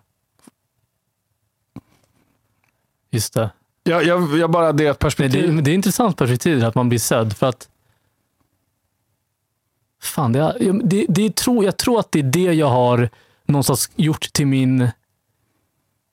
Just 3.11 3.35
det. 3.35 3.51
Jag, 3.83 4.05
jag, 4.05 4.39
jag 4.39 4.51
bara 4.51 4.73
det 4.73 4.99
perspektiv. 4.99 5.57
det, 5.57 5.63
det 5.63 5.71
är 5.71 5.75
intressant 5.75 6.17
perspektiv 6.17 6.65
att 6.65 6.75
man 6.75 6.89
blir 6.89 6.99
sedd. 6.99 7.37
För 7.37 7.47
att 7.47 7.69
Fan, 10.03 10.33
det, 10.33 10.55
det, 10.85 11.07
det 11.09 11.37
tror, 11.37 11.65
jag 11.65 11.77
tror 11.77 12.01
att 12.01 12.13
det 12.13 12.19
är 12.19 12.23
det 12.23 12.53
jag 12.53 12.69
har 12.69 13.09
någonstans 13.47 13.91
gjort 13.97 14.33
till 14.33 14.47
min... 14.47 14.89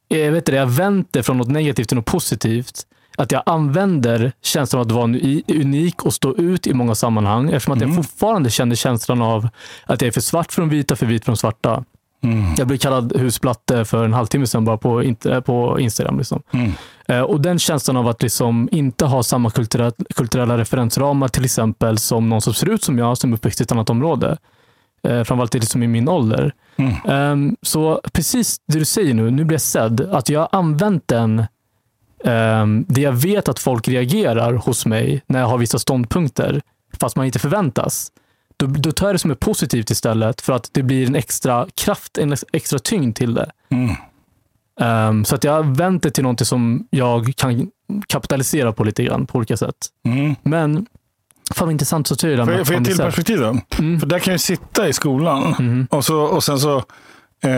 Jag 0.08 0.32
vet 0.32 0.41
inte, 0.41 0.56
jag 0.56 0.67
vänt 0.67 1.08
det 1.12 1.24
från 1.24 1.38
något 1.38 1.48
negativt 1.48 1.88
till 1.88 1.98
något 1.98 2.06
positivt. 2.06 2.88
Att 3.17 3.32
jag 3.32 3.44
använder 3.46 4.32
känslan 4.41 4.79
av 4.79 4.88
att 4.88 4.91
vara 4.91 5.06
uni- 5.08 5.62
unik 5.62 6.03
och 6.06 6.13
stå 6.13 6.36
ut 6.36 6.67
i 6.67 6.74
många 6.74 6.96
sammanhang. 6.96 7.50
Eftersom 7.50 7.74
att 7.74 7.82
jag 7.82 7.89
Mm. 7.89 8.03
fortfarande 8.03 8.50
känner 8.50 8.75
känslan 8.75 9.22
av 9.22 9.50
att 9.86 10.01
jag 10.01 10.08
är 10.08 10.12
för 10.12 10.22
svart 10.22 10.51
för 10.51 10.62
de 10.62 10.70
vita, 10.70 10.96
för 10.96 11.06
vit 11.06 11.25
för 11.25 11.32
de 11.32 11.38
svarta. 11.38 11.84
Mm. 12.24 12.53
Jag 12.57 12.67
blev 12.67 12.77
kallad 12.77 13.17
husplatte 13.17 13.86
för 13.86 14.05
en 14.05 14.13
halvtimme 14.13 14.47
sedan 14.47 14.65
bara 14.65 14.77
på, 14.77 15.03
inte- 15.03 15.41
på 15.41 15.79
Instagram. 15.79 16.17
Liksom. 16.17 16.41
Mm. 16.51 16.71
Eh, 17.07 17.21
Och 17.21 17.41
den 17.41 17.59
känslan 17.59 17.97
av 17.97 18.07
att 18.07 18.21
liksom 18.21 18.69
inte 18.71 19.05
ha 19.05 19.24
samma 19.24 19.50
kulturella, 19.50 19.91
kulturella 20.15 20.57
referensramar 20.57 21.27
till 21.27 21.45
exempel 21.45 21.97
som 21.97 22.29
någon 22.29 22.41
som 22.41 22.53
ser 22.53 22.69
ut 22.69 22.83
som 22.83 22.97
jag, 22.97 23.17
som 23.17 23.31
är 23.31 23.36
uppväxt 23.38 23.62
i 23.62 23.63
ett 23.63 23.71
annat 23.71 23.89
område. 23.89 24.38
Eh, 25.03 25.24
framförallt 25.24 25.53
liksom 25.53 25.83
i 25.83 25.88
min 25.88 26.09
ålder. 26.09 26.53
Mm. 26.77 26.93
Ehm, 27.09 27.55
så 27.62 28.01
precis 28.13 28.57
det 28.67 28.79
du 28.79 28.86
säger 28.86 29.13
nu, 29.13 29.31
nu 29.31 29.43
blir 29.45 29.55
jag 29.55 29.62
sedd. 29.62 30.01
Att 30.01 30.29
jag 30.29 30.39
har 30.39 30.50
använt 30.51 31.07
den, 31.07 31.43
um, 32.24 32.86
det 32.89 33.01
jag 33.01 33.12
vet 33.12 33.50
att 33.50 33.59
folk 33.59 33.88
reagerar 33.88 34.53
hos 34.53 34.86
mig 34.86 35.21
när 35.27 35.39
jag 35.39 35.47
har 35.47 35.57
vissa 35.57 35.79
ståndpunkter, 35.79 36.62
fast 37.00 37.15
man 37.15 37.25
inte 37.25 37.39
förväntas. 37.39 38.12
Då, 38.60 38.66
då 38.66 38.92
tar 38.92 39.06
jag 39.08 39.16
det 39.16 39.20
som 39.20 39.32
är 39.32 39.36
positivt 39.36 39.90
istället 39.92 40.42
för 40.42 40.54
att 40.54 40.70
det 40.72 40.84
blir 40.84 41.08
en 41.08 41.16
extra 41.16 41.68
kraft, 41.76 42.18
en 42.18 42.36
extra 42.54 42.80
tyngd 42.80 43.16
till 43.16 43.34
det. 43.34 43.52
Mm. 43.70 43.96
Ehm, 44.80 45.26
så 45.26 45.36
att 45.36 45.44
jag 45.44 45.66
det 46.04 46.12
till 46.12 46.24
någonting 46.24 46.46
som 46.46 46.88
jag 46.90 47.34
kan 47.36 47.70
kapitalisera 48.08 48.74
på 48.74 48.84
lite 48.84 49.04
grann 49.04 49.26
på 49.28 49.38
olika 49.38 49.58
sätt. 49.58 49.76
Mm. 50.06 50.36
Men 50.44 50.86
fan 51.56 51.68
vad 51.68 51.72
intressant 51.72 52.08
det 52.38 52.46
Får 52.46 52.54
jag, 52.54 52.68
får 52.68 52.76
jag 52.76 52.84
till 52.86 52.94
att 52.94 52.98
man 53.00 53.08
perspektiv 53.08 53.38
då? 53.40 53.52
blir 53.54 53.62
sedd. 53.70 53.80
Mm. 53.80 54.00
För 54.00 54.08
där 54.08 54.20
kan 54.20 54.34
jag 54.34 54.42
sitta 54.42 54.88
i 54.88 54.94
skolan 54.94 55.56
Mhm. 55.60 55.88
och, 55.92 56.06
så, 56.06 56.22
och 56.22 56.44
sen 56.44 56.60
så, 56.60 56.84
eh, 57.44 57.52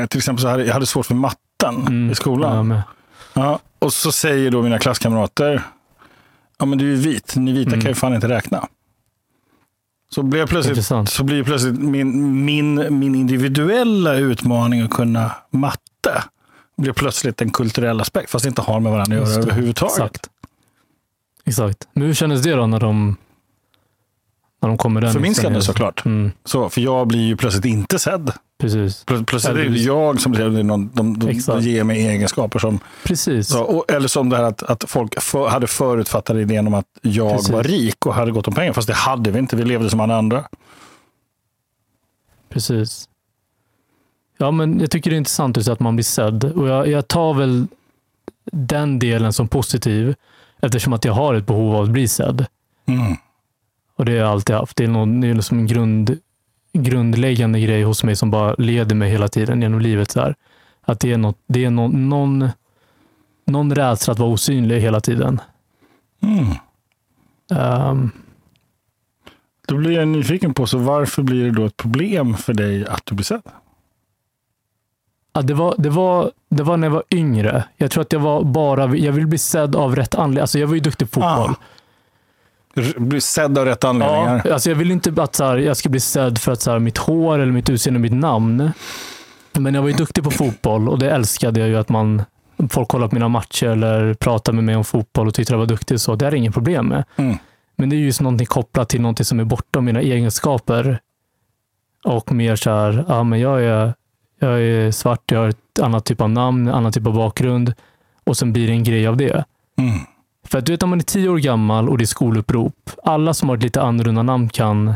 eh, 0.00 0.06
till 0.06 0.18
exempel 0.18 0.42
så 0.42 0.48
hade 0.48 0.64
jag 0.64 0.72
hade 0.74 0.86
svårt 0.86 1.06
för 1.06 1.14
matten 1.14 1.74
Mm. 1.86 2.10
i 2.10 2.14
skolan. 2.14 2.70
Ja, 2.70 2.82
Ja, 3.36 3.58
och 3.78 3.92
så 3.92 4.12
säger 4.12 4.50
då 4.50 4.62
mina 4.62 4.78
klasskamrater, 4.78 5.62
ja 6.58 6.66
men 6.66 6.78
du 6.78 6.92
är 6.92 6.96
vit, 6.96 7.36
ni 7.36 7.52
vita 7.52 7.68
Mm. 7.70 7.80
kan 7.80 7.90
ju 7.90 7.94
fan 7.94 8.14
inte 8.14 8.28
räkna. 8.28 8.66
Så 10.14 10.22
blir, 10.22 10.46
plötsligt, 10.46 10.70
Intressant. 10.70 11.08
så 11.10 11.24
blir 11.24 11.44
plötsligt 11.44 11.78
min, 11.80 12.44
min, 12.44 12.98
min 12.98 13.14
individuella 13.14 14.14
utmaning 14.14 14.80
att 14.80 14.90
kunna 14.90 15.30
matte 15.50 16.24
blir 16.76 16.92
plötsligt 16.92 17.40
en 17.42 17.50
kulturell 17.50 18.00
aspekt, 18.00 18.30
fast 18.30 18.42
det 18.42 18.48
inte 18.48 18.62
har 18.62 18.80
med 18.80 18.92
varandra 18.92 19.22
att 19.22 19.28
göra 19.28 19.42
överhuvudtaget. 19.42 19.92
Exakt. 19.94 20.30
Exakt. 21.44 21.88
Men 21.92 22.06
hur 22.06 22.14
kändes 22.14 22.42
det 22.42 22.54
då 22.54 22.66
när 22.66 22.80
de, 22.80 23.16
när 24.64 24.68
de 24.68 24.78
kommer 24.78 25.12
Förminskande 25.12 25.60
såklart. 25.62 26.04
Mm, 26.04 26.32
Så, 26.44 26.68
för 26.68 26.80
jag 26.80 27.06
blir 27.08 27.20
ju 27.26 27.36
plötsligt 27.36 27.64
inte 27.64 27.98
sedd. 27.98 28.32
precis. 28.60 29.04
Plö- 29.06 29.24
Plötsligt 29.24 29.54
är 29.54 29.58
det 29.58 29.66
Eller- 29.66 29.78
jag 29.86 30.20
som 30.20 30.32
blir 30.32 30.48
någon, 30.62 30.90
de, 30.94 31.18
de, 31.18 31.40
de 31.46 31.60
ger 31.60 31.84
mig 31.84 32.06
egenskaper 32.06 32.58
som... 32.58 32.78
Precis. 33.04 33.48
Så, 33.48 33.62
och, 33.62 33.90
eller 33.92 34.08
som 34.08 34.28
det 34.28 34.36
här 34.36 34.44
att, 34.44 34.62
att 34.62 34.84
folk 34.88 35.20
för, 35.22 35.48
hade 35.48 35.66
förutfattade 35.66 36.40
idén 36.40 36.66
om 36.66 36.74
att 36.74 36.86
jag 37.02 37.32
Precis. 37.32 37.50
var 37.50 37.62
rik 37.62 38.06
och 38.06 38.14
hade 38.14 38.30
gott 38.32 38.48
om 38.48 38.54
pengar. 38.54 38.72
Fast 38.72 38.88
det 38.88 38.94
hade 38.94 39.30
vi 39.30 39.38
inte. 39.38 39.56
Vi 39.56 39.64
levde 39.64 39.90
som 39.90 40.00
alla 40.00 40.16
andra. 40.18 40.44
Precis. 42.48 43.08
Ja, 44.38 44.50
men 44.50 44.80
jag 44.80 44.90
tycker 44.90 45.10
det 45.10 45.16
är 45.16 45.18
intressant 45.18 45.56
just 45.56 45.68
att 45.68 45.80
man 45.80 45.96
blir 45.96 46.04
sedd. 46.04 46.44
Och 46.44 46.68
jag, 46.68 46.88
jag 46.88 47.08
tar 47.08 47.34
väl 47.34 47.66
den 48.52 48.98
delen 48.98 49.32
som 49.32 49.48
positiv 49.48 50.14
eftersom 50.62 50.92
att 50.92 51.04
jag 51.04 51.12
har 51.12 51.34
ett 51.34 51.46
behov 51.46 51.74
av 51.76 51.82
att 51.84 51.90
bli 51.90 52.08
sedd. 52.08 52.46
Mm. 52.86 53.16
Och 53.96 54.04
det 54.04 54.12
har 54.12 54.18
jag 54.18 54.28
alltid 54.28 54.56
haft. 54.56 54.76
Det 54.76 54.84
är, 54.84 54.88
någon, 54.88 55.20
det 55.20 55.28
är 55.28 55.34
liksom 55.34 55.58
en 55.58 55.66
grund, 55.66 56.18
grundläggande 56.72 57.60
grej 57.60 57.82
hos 57.82 58.04
mig 58.04 58.16
som 58.16 58.30
bara 58.30 58.54
leder 58.58 58.94
mig 58.96 59.10
hela 59.10 59.28
tiden 59.28 59.62
genom 59.62 59.80
livet. 59.80 60.10
Så 60.10 60.20
här. 60.20 60.34
Att 60.82 61.00
det 61.00 61.12
är, 61.12 61.18
något, 61.18 61.38
det 61.46 61.64
är 61.64 61.70
någon, 61.70 62.08
någon, 62.08 62.48
någon 63.46 63.74
rädsla 63.74 64.12
att 64.12 64.18
vara 64.18 64.30
osynlig 64.30 64.80
hela 64.80 65.00
tiden. 65.00 65.40
Mm. 66.22 66.46
Ehm, 67.60 68.10
Då 69.68 69.76
blir 69.76 69.90
jag 69.90 70.08
nyfiken 70.08 70.54
på, 70.54 70.66
så 70.66 70.78
varför 70.78 71.22
blir 71.22 71.44
det 71.44 71.50
då 71.50 71.64
ett 71.66 71.76
problem 71.76 72.34
för 72.36 72.54
dig 72.54 72.86
att 72.86 73.02
du 73.06 73.14
blir 73.14 73.24
sedd? 73.24 73.42
Ja, 75.32 75.42
det, 75.42 75.54
var, 75.54 75.74
det, 75.78 75.90
var, 75.90 76.30
det 76.48 76.62
var 76.62 76.76
när 76.76 76.86
jag 76.86 76.92
var 76.92 77.02
yngre. 77.10 77.64
Jag 77.76 77.90
tror 77.90 78.02
att 78.02 78.12
jag 78.12 78.20
var 78.20 78.44
bara, 78.44 78.96
jag 78.96 79.12
vill 79.12 79.26
bli 79.26 79.38
sedd 79.38 79.76
av 79.76 79.96
rätt 79.96 80.14
anledning. 80.14 80.40
Alltså 80.40 80.58
jag 80.58 80.66
var 80.66 80.74
ju 80.74 80.80
duktig 80.80 81.10
på 81.10 81.20
fotboll. 81.20 81.50
R- 81.50 81.56
Bli 82.96 83.20
sedd 83.20 83.58
av 83.58 83.64
rätt 83.64 83.84
anledningar? 83.84 84.42
Ja, 84.44 84.52
alltså 84.52 84.70
jag 84.70 84.76
vill 84.76 84.90
inte 84.90 85.22
att 85.22 85.34
så 85.34 85.44
här, 85.44 85.56
jag 85.56 85.76
ska 85.76 85.88
bli 85.88 86.00
sedd 86.00 86.38
för 86.38 86.52
att 86.52 86.60
så 86.60 86.70
här, 86.70 86.78
mitt 86.78 86.98
hår 86.98 87.38
eller 87.38 87.52
mitt 87.52 87.70
utseende 87.70 88.00
mitt 88.00 88.12
namn. 88.12 88.72
Men 89.52 89.74
jag 89.74 89.82
var 89.82 89.88
ju 89.88 89.94
duktig 89.94 90.24
på 90.24 90.30
fotboll 90.30 90.88
och 90.88 90.98
det 90.98 91.10
älskade 91.10 91.60
jag 91.60 91.68
ju 91.68 91.76
att 91.76 91.88
man 91.88 92.22
folk 92.68 92.88
kollade 92.88 93.08
på 93.08 93.14
mina 93.14 93.28
matcher 93.28 93.66
eller 93.66 94.14
pratade 94.14 94.54
med 94.54 94.64
mig 94.64 94.76
om 94.76 94.84
fotboll 94.84 95.28
och 95.28 95.34
tyckte 95.34 95.52
jag 95.52 95.58
var 95.58 95.66
duktig. 95.66 96.00
Så 96.00 96.14
det 96.14 96.26
är 96.26 96.34
inget 96.34 96.54
problem 96.54 96.86
med. 96.86 97.04
Mm. 97.16 97.36
Men 97.76 97.90
det 97.90 97.96
är 97.96 97.98
just 97.98 98.20
någonting 98.20 98.46
kopplat 98.46 98.88
till 98.88 99.00
någonting 99.00 99.24
som 99.24 99.40
är 99.40 99.44
bortom 99.44 99.84
mina 99.84 100.00
egenskaper. 100.00 101.00
Och 102.04 102.32
mer 102.32 102.56
så 102.56 102.70
här, 102.70 103.04
ja 103.08 103.24
men 103.24 103.40
jag 103.40 103.64
är, 103.64 103.94
jag 104.40 104.62
är 104.62 104.90
svart, 104.90 105.32
jag 105.32 105.38
har 105.38 105.48
ett 105.48 105.80
annat 105.82 106.04
typ 106.04 106.20
av 106.20 106.30
namn, 106.30 106.68
annan 106.68 106.92
typ 106.92 107.06
av 107.06 107.14
bakgrund. 107.14 107.74
Och 108.24 108.36
sen 108.36 108.52
blir 108.52 108.66
det 108.66 108.72
en 108.72 108.84
grej 108.84 109.06
av 109.06 109.16
det. 109.16 109.44
Mm. 109.78 109.98
För 110.44 110.58
att 110.58 110.66
du 110.66 110.72
vet 110.72 110.82
om 110.82 110.90
man 110.90 110.98
är 110.98 111.02
tio 111.04 111.28
år 111.28 111.38
gammal 111.38 111.88
och 111.88 111.98
det 111.98 112.04
är 112.04 112.06
skolupprop. 112.06 112.90
Alla 113.02 113.34
som 113.34 113.48
har 113.48 113.56
ett 113.56 113.62
lite 113.62 113.82
annorlunda 113.82 114.22
namn 114.22 114.48
kan 114.48 114.94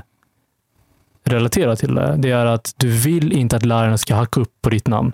relatera 1.25 1.77
till 1.77 1.95
det. 1.95 2.15
Det 2.19 2.31
är 2.31 2.47
att 2.47 2.75
du 2.77 2.89
vill 2.89 3.33
inte 3.33 3.57
att 3.57 3.65
lärarna 3.65 3.99
ska 3.99 4.15
hacka 4.15 4.41
upp 4.41 4.53
på 4.63 4.71
ditt 4.71 4.89
namn. 4.89 5.13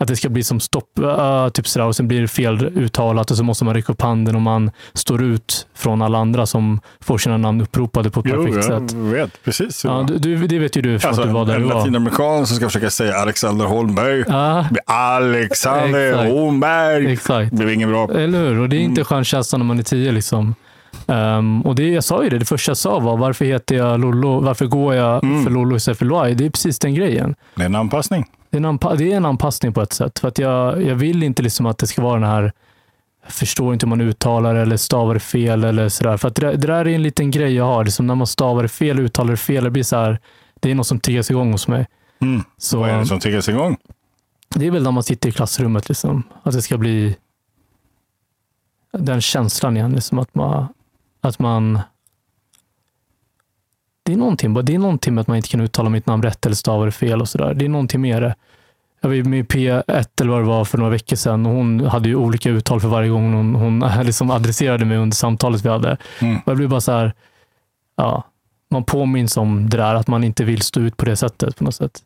Att 0.00 0.08
det 0.08 0.16
ska 0.16 0.28
bli 0.28 0.42
som 0.42 0.60
stopp, 0.60 0.98
äh, 0.98 1.48
typ 1.48 1.66
sådär, 1.68 1.86
och 1.86 1.96
sen 1.96 2.08
blir 2.08 2.20
det 2.20 2.28
fel 2.28 2.64
uttalat 2.64 3.30
och 3.30 3.36
så 3.36 3.44
måste 3.44 3.64
man 3.64 3.74
räcka 3.74 3.92
upp 3.92 4.02
handen 4.02 4.34
och 4.34 4.42
man 4.42 4.70
står 4.94 5.22
ut 5.22 5.66
från 5.74 6.02
alla 6.02 6.18
andra 6.18 6.46
som 6.46 6.80
får 7.00 7.18
sina 7.18 7.36
namn 7.36 7.60
uppropade 7.60 8.10
på 8.10 8.20
ett 8.20 8.26
Jo, 8.28 8.34
perfekt 8.44 8.54
jag 8.70 8.90
sätt. 8.90 8.92
vet 8.92 9.44
precis. 9.44 9.84
Ja, 9.84 10.04
du, 10.08 10.18
du, 10.18 10.46
det 10.46 10.58
vet 10.58 10.76
ju 10.76 10.82
du 10.82 10.98
för 10.98 11.08
alltså, 11.08 11.22
att 11.22 11.28
du 11.28 11.34
var 11.34 11.44
där 11.46 11.54
en 11.54 11.60
du 11.62 11.68
var. 11.68 11.74
latinamerikan 11.74 12.46
som 12.46 12.56
ska 12.56 12.66
försöka 12.66 12.90
säga 12.90 13.14
Alexander 13.16 13.64
Holmberg. 13.66 14.22
Blir 14.70 14.82
Alexander 14.86 16.08
Exakt. 16.12 16.30
Holmberg. 16.32 17.12
exakt. 17.12 17.50
Det 17.50 17.56
blev 17.56 17.70
inget 17.72 17.88
bra. 17.88 18.10
Eller 18.10 18.38
hur? 18.38 18.58
Och 18.60 18.68
det 18.68 18.76
är 18.76 18.80
inte 18.80 19.00
Mm. 19.00 19.04
skön 19.04 19.24
känsla 19.24 19.58
när 19.58 19.64
man 19.66 19.78
är 19.78 19.82
tio. 19.82 20.12
Liksom. 20.12 20.54
Ehm, 21.06 21.60
och 21.62 21.74
det, 21.74 21.88
jag 21.88 22.04
sa 22.04 22.24
ju 22.24 22.30
det, 22.30 22.38
det 22.38 22.44
första 22.44 22.70
jag 22.70 22.76
sa 22.76 22.98
var 22.98 23.16
varför 23.16 23.44
heter 23.44 23.76
jag 23.76 24.00
Lollo? 24.00 24.40
Varför 24.40 24.66
går 24.66 24.94
jag 24.94 25.24
Mm. 25.24 25.44
för 25.44 25.50
Lollo 25.50 25.76
istället 25.76 25.98
för 25.98 26.06
Luai? 26.06 26.34
Det 26.34 26.46
är 26.46 26.50
precis 26.50 26.78
den 26.78 26.94
grejen. 26.94 27.34
Det 27.54 27.62
är 27.62 27.66
en 27.66 27.74
anpassning. 27.74 28.24
Det 28.50 28.58
är 28.58 28.64
en, 28.66 28.78
det 28.98 29.12
är 29.12 29.16
en 29.16 29.24
anpassning 29.26 29.72
på 29.72 29.82
ett 29.82 29.92
sätt. 29.92 30.18
För 30.18 30.28
att 30.28 30.38
jag, 30.38 30.82
jag 30.82 30.94
vill 30.94 31.22
inte 31.22 31.42
liksom 31.42 31.66
att 31.66 31.78
det 31.78 31.86
ska 31.86 32.02
vara 32.02 32.14
den 32.20 32.28
här 32.28 32.52
jag 33.22 33.32
förstår 33.32 33.72
inte 33.72 33.86
hur 33.86 33.88
man 33.88 34.00
uttalar 34.00 34.54
eller 34.54 34.76
stavar 34.76 35.14
det 35.14 35.20
fel 35.20 35.64
eller 35.64 35.88
sådär. 35.88 36.16
För 36.16 36.28
att 36.28 36.34
det, 36.34 36.46
där- 36.46 36.56
det 36.56 36.66
där 36.66 36.84
är 36.88 36.94
en 36.94 37.02
liten 37.02 37.30
grej 37.30 37.54
jag 37.54 37.64
har. 37.64 37.84
Liksom 37.84 38.06
när 38.06 38.14
man 38.14 38.26
stavar 38.26 38.62
det 38.62 38.68
fel, 38.68 38.98
uttalar 38.98 39.30
det 39.30 39.36
fel, 39.36 39.64
det 39.64 39.70
blir 39.70 39.82
så 39.82 39.96
här, 39.96 40.18
det 40.60 40.70
är 40.70 40.74
något 40.74 40.86
som 40.86 41.00
triggas 41.00 41.30
igång 41.30 41.52
hos 41.52 41.68
mig. 41.68 41.86
Mm. 42.20 42.42
Så 42.56 42.78
Vad 42.80 42.90
är 42.90 42.98
det 42.98 43.06
som 43.06 43.18
triggas 43.20 43.48
igång? 43.48 43.76
det 44.54 44.66
är 44.66 44.70
väl 44.70 44.82
när 44.82 44.90
man 44.90 45.02
sitter 45.02 45.28
i 45.28 45.32
klassrummet, 45.32 45.88
liksom, 45.88 46.22
att 46.42 46.52
det 46.52 46.62
ska 46.62 46.78
bli 46.78 47.16
den 48.92 49.20
känslan 49.20 49.76
igen. 49.76 49.92
Liksom 49.92 50.18
att, 50.18 50.34
man, 50.34 50.66
att 51.20 51.38
man... 51.38 51.80
Det 54.08 54.14
är, 54.14 54.16
någonting, 54.16 54.54
det 54.64 54.74
är 54.74 54.78
någonting 54.78 55.14
med 55.14 55.22
att 55.22 55.28
man 55.28 55.36
inte 55.36 55.48
kan 55.48 55.60
uttala 55.60 55.90
mitt 55.90 56.06
namn 56.06 56.22
rätt 56.22 56.46
eller 56.46 56.56
stava 56.56 56.84
det 56.84 56.90
fel. 56.90 57.20
och 57.20 57.28
så 57.28 57.38
där. 57.38 57.54
Det 57.54 57.64
är 57.64 57.68
någonting 57.68 58.00
med 58.00 58.22
det. 58.22 58.34
Jag 59.00 59.08
var 59.08 59.28
med 59.28 59.38
i 59.38 59.42
P1 59.42 60.04
eller 60.20 60.30
vad 60.30 60.40
det 60.40 60.46
var 60.46 60.64
för 60.64 60.78
några 60.78 60.90
veckor 60.90 61.16
sedan 61.16 61.46
och 61.46 61.52
hon 61.52 61.80
hade 61.80 62.08
ju 62.08 62.16
olika 62.16 62.50
uttal 62.50 62.80
för 62.80 62.88
varje 62.88 63.08
gång 63.08 63.34
hon, 63.34 63.54
hon 63.54 63.84
liksom 64.04 64.30
adresserade 64.30 64.84
mig 64.84 64.96
under 64.96 65.14
samtalet 65.14 65.64
vi 65.64 65.68
hade. 65.68 65.96
Mm. 66.20 66.40
Jag 66.46 66.56
blev 66.56 66.68
bara 66.68 66.80
så 66.80 66.92
här, 66.92 67.12
ja, 67.96 68.24
man 68.70 68.84
påminns 68.84 69.36
om 69.36 69.70
det 69.70 69.76
där 69.76 69.94
att 69.94 70.08
man 70.08 70.24
inte 70.24 70.44
vill 70.44 70.62
stå 70.62 70.80
ut 70.80 70.96
på 70.96 71.04
det 71.04 71.16
sättet 71.16 71.56
på 71.56 71.64
något 71.64 71.74
sätt. 71.74 72.00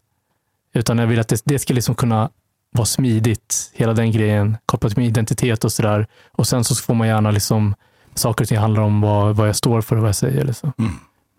Utan 0.75 0.99
jag 0.99 1.07
vill 1.07 1.21
att 1.21 1.29
det, 1.29 1.43
det 1.45 1.59
ska 1.59 1.75
liksom 1.75 1.95
kunna 1.95 2.31
vara 2.71 2.87
smidigt, 2.87 3.71
hela 3.75 3.93
den 3.93 4.13
grejen, 4.13 4.57
kopplat 4.67 4.97
med 4.97 5.07
identitet 5.07 5.65
och 5.65 5.73
sådär. 5.73 6.07
Och 6.33 6.47
sen 6.47 6.65
så 6.65 6.75
får 6.75 6.95
man 6.95 7.09
gärna 7.09 7.31
liksom, 7.31 7.75
saker 8.15 8.45
och 8.45 8.49
ting 8.49 8.59
handlar 8.59 8.83
om 8.83 9.01
vad, 9.01 9.37
vad 9.37 9.49
jag 9.49 9.57
står 9.57 9.81
för 9.81 9.97
och 9.97 10.03
vad 10.03 10.09
jag 10.09 10.17
säger. 10.17 10.45
Liksom. 10.45 10.73
Mm. 10.79 10.93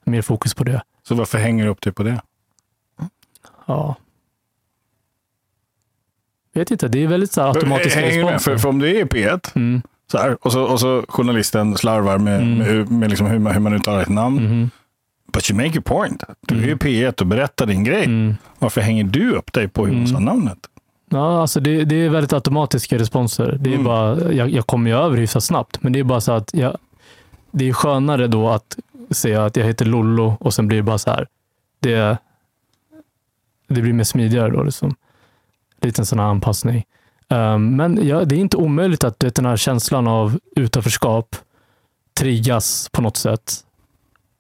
Mer 0.03 0.22
fokus 0.22 0.53
på 0.53 0.63
det. 0.63 0.81
Så 1.03 1.15
varför 1.15 1.38
hänger 1.38 1.63
du 1.65 1.69
upp 1.69 1.81
dig 1.81 1.93
på 1.93 2.03
det? 2.03 2.22
Ja. 3.65 3.95
Vet 6.53 6.72
inte, 6.72 6.88
det 6.88 7.03
är 7.03 7.07
väldigt 7.07 7.31
så 7.31 7.41
här 7.41 7.53
du 7.53 7.65
med? 8.25 8.41
För, 8.41 8.57
för 8.57 8.69
om 8.69 8.79
du 8.79 8.89
är 8.89 9.01
i 9.01 9.03
P1 9.03 9.51
Mm, 9.55 9.81
så 10.12 10.17
här, 10.17 10.38
och, 10.45 10.51
så, 10.51 10.63
och 10.63 10.79
så 10.79 11.03
journalisten 11.10 11.77
slarvar 11.77 12.17
med, 12.17 12.41
Mm. 12.41 12.57
med, 12.57 12.91
med 12.91 13.10
liksom 13.10 13.27
hur, 13.27 13.39
man, 13.39 13.53
hur 13.53 13.60
man 13.60 13.74
uttalar 13.74 14.01
ett 14.01 14.10
namn. 14.10 14.43
mhm, 14.43 14.69
But 15.33 15.51
you 15.51 15.57
make 15.57 15.69
your 15.69 15.81
point. 15.81 16.24
Du 16.41 16.63
är 16.63 16.67
i 16.67 16.75
P1 16.75 17.22
och 17.22 17.27
berättar 17.27 17.65
din 17.65 17.83
grej. 17.83 18.03
mm. 18.05 18.36
Varför 18.60 18.81
hänger 18.81 19.03
du 19.03 19.31
upp 19.36 19.53
dig 19.53 19.67
på 19.67 19.86
hur 19.86 19.93
man 19.93 20.01
Mm. 20.05 20.07
sa 20.13 20.19
namnet? 20.19 20.57
Ja, 21.10 21.41
alltså 21.41 21.60
det, 21.60 21.86
det 21.86 21.95
är 21.95 22.10
väldigt 22.10 22.33
automatiska 22.33 22.98
responser. 22.98 23.57
Det 23.62 23.69
är 23.69 23.74
Mm. 23.74 23.83
bara, 23.86 24.31
jag, 24.33 24.50
jag 24.50 24.67
kommer 24.67 24.89
ju 24.91 24.98
över 24.98 25.17
hyfsat 25.17 25.43
snabbt, 25.43 25.83
men 25.83 25.93
det 25.93 26.00
är 26.00 26.03
bara 26.03 26.22
så 26.22 26.31
att 26.31 26.50
jag, 26.53 26.77
det 27.51 27.69
är 27.69 27.74
skönare 27.74 28.27
då 28.27 28.50
att 28.50 28.77
säga 29.13 29.46
att 29.46 29.55
jag 29.55 29.65
heter 29.65 29.86
Lollo 29.86 30.38
och 30.39 30.53
sen 30.53 30.67
blir 30.67 30.77
det 30.77 30.84
bara 30.84 30.98
så 30.98 31.10
här. 31.10 31.27
Det, 31.79 32.17
det 33.67 33.82
blir 33.82 33.93
mer 33.93 34.03
smidigare 34.03 34.50
då. 34.50 34.63
Liksom. 34.63 34.96
Liten 35.82 36.05
sån 36.05 36.20
här 36.20 36.25
anpassning. 36.25 36.86
Um, 37.29 37.75
men 37.75 38.08
ja, 38.08 38.25
det 38.25 38.36
är 38.36 38.39
inte 38.39 38.58
omöjligt 38.58 39.03
att 39.03 39.24
vet, 39.24 39.36
den 39.36 39.46
här 39.46 39.58
känslan 39.58 40.08
av 40.08 40.39
utanförskap 40.55 41.36
triggas 42.13 42.89
på 42.91 43.01
något 43.01 43.17
sätt. 43.17 43.53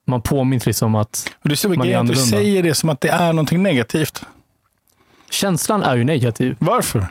Man 0.05 0.21
påminns 0.21 0.65
liksom 0.65 0.95
att 0.95 1.31
Och 1.43 1.49
det 1.49 1.53
är 1.53 1.55
så 1.55 1.69
Man 1.69 1.77
är 1.77 1.81
att 1.81 1.87
du 1.87 1.95
annorlunda. 1.95 2.37
säger 2.37 2.63
det 2.63 2.73
som 2.73 2.89
att 2.89 3.01
det 3.01 3.09
är 3.09 3.33
någonting 3.33 3.63
negativt. 3.63 4.25
känslan 5.29 5.83
är 5.83 5.95
ju 5.95 6.03
negativ. 6.03 6.55
Varför? 6.59 7.07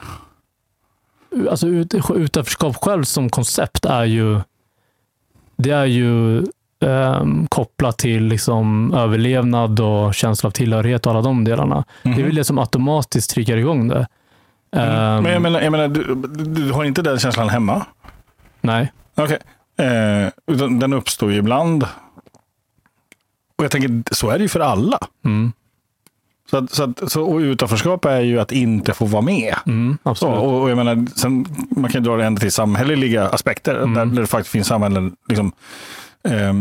alltså 1.50 1.66
ut, 1.66 1.94
utanförskap 2.14 2.76
själv 2.76 3.04
som 3.04 3.30
koncept 3.30 3.84
är 3.84 4.04
ju 4.04 4.40
det 5.56 5.70
är 5.70 5.84
ju 5.84 6.42
ehm, 6.82 7.46
kopplat 7.48 7.98
till 7.98 8.24
liksom 8.24 8.94
överlevnad 8.94 9.80
och 9.80 10.14
känsla 10.14 10.46
av 10.46 10.50
tillhörighet 10.50 11.06
och 11.06 11.12
alla 11.12 11.22
de 11.22 11.44
delarna. 11.44 11.84
Det 12.02 12.10
är 12.10 12.22
väl 12.24 12.34
det 12.34 12.44
som 12.44 12.58
automatiskt 12.58 13.30
triggar 13.30 13.56
igång 13.56 13.88
det. 13.88 14.06
Ehm, 14.76 15.14
Mhm. 15.14 15.22
Men 15.22 15.32
jag 15.32 15.42
menar, 15.42 15.60
jag 15.60 15.70
menar 15.72 15.88
du, 15.88 16.14
du, 16.44 16.72
har 16.72 16.84
inte 16.84 17.02
den 17.02 17.18
känslan 17.18 17.48
hemma? 17.48 17.86
Nej. 18.60 18.92
Okej. 19.14 19.38
Eh, 19.78 20.30
utan 20.54 20.78
den 20.78 20.92
uppstår 20.92 21.32
ju 21.32 21.38
ibland. 21.38 21.82
Och 23.58 23.64
jag 23.64 23.70
tänker, 23.70 24.14
så 24.14 24.30
är 24.30 24.38
det 24.38 24.42
ju 24.42 24.48
för 24.48 24.60
alla. 24.60 24.98
Mm. 25.24 25.52
Så 26.50 26.56
att, 26.56 26.70
så 26.70 26.82
att, 26.84 27.10
så, 27.12 27.22
och 27.24 27.38
utanförskap 27.38 28.04
är 28.04 28.20
ju 28.20 28.40
att 28.40 28.52
inte 28.52 28.92
få 28.92 29.04
vara 29.04 29.22
med. 29.22 29.54
Mm, 29.66 29.98
Så, 30.02 30.10
absolut. 30.10 30.38
och, 30.38 30.62
och 30.62 30.70
jag 30.70 30.76
menar, 30.76 31.06
sen, 31.16 31.46
man 31.70 31.90
kan 31.90 32.02
ju 32.02 32.08
dra 32.10 32.16
det 32.16 32.24
ända 32.24 32.40
till 32.40 32.52
samhälleliga 32.52 33.28
aspekter, 33.28 33.74
Mm. 33.76 33.94
där, 33.94 34.06
där 34.06 34.20
det 34.20 34.26
faktiskt 34.26 34.52
finns 34.52 34.66
samhällen, 34.66 35.16
liksom, 35.28 35.46
ehm, 35.46 35.52
eh, 36.24 36.52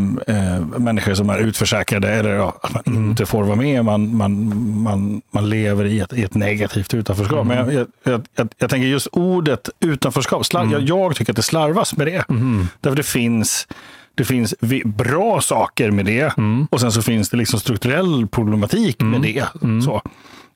människor 0.80 1.14
som 1.14 1.30
är 1.30 1.38
utförsäkrade 1.38 2.10
eller 2.10 2.30
ja, 2.34 2.58
att 2.62 2.74
man 2.74 2.84
Mm. 2.86 3.10
inte 3.10 3.26
får 3.26 3.44
vara 3.44 3.56
med. 3.56 3.86
Man, 3.86 4.16
man, 4.16 4.54
man, 4.82 5.22
man 5.32 5.50
lever 5.50 5.86
i 5.86 6.00
ett, 6.00 6.14
i 6.14 6.24
ett 6.24 6.34
negativt 6.36 6.94
utanförskap. 6.94 7.48
Men 7.48 7.58
jag, 7.58 7.88
jag, 8.04 8.22
jag, 8.36 8.50
jag, 8.58 8.70
tänker 8.70 8.88
just 8.88 9.08
ordet 9.12 9.70
utanförskap, 9.80 10.46
slar, 10.46 10.66
jag, 10.72 10.82
jag 10.82 11.16
tycker 11.16 11.32
att 11.34 11.36
det 11.38 11.42
slarvas 11.42 11.98
med 11.98 12.08
det. 12.08 12.30
Mhm. 12.30 12.68
Därför 12.82 12.96
det 12.98 13.04
finns, 13.04 13.68
det 14.16 14.26
finns 14.26 14.54
bra 14.86 15.42
saker 15.42 15.92
med 15.92 16.06
det 16.06 16.38
Mm. 16.38 16.68
och 16.72 16.80
sen 16.82 16.92
så 16.92 17.02
finns 17.02 17.30
det 17.30 17.38
liksom 17.38 17.60
strukturell 17.60 18.28
problematik 18.28 19.02
med 19.02 19.22
det. 19.22 19.46
Så. 19.86 20.02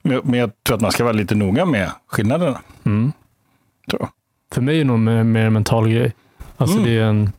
Men, 0.03 0.33
jag 0.33 0.51
tror 0.63 0.75
att 0.75 0.81
man 0.81 0.91
ska 0.91 1.03
vara 1.03 1.13
lite 1.13 1.35
noga 1.35 1.65
med 1.65 1.91
skillnaderna. 2.07 2.59
Mm. 2.85 3.12
För 4.53 4.62
mig 4.62 4.75
är 4.75 4.79
det 4.79 4.85
nog 4.85 5.00
mer, 5.00 5.45
en 5.45 5.53
mental 5.53 5.89
grej. 5.89 6.13
Alltså 6.57 6.77
Mm. 6.77 6.89
det, 6.89 6.97
är 7.00 7.03
en, 7.03 7.31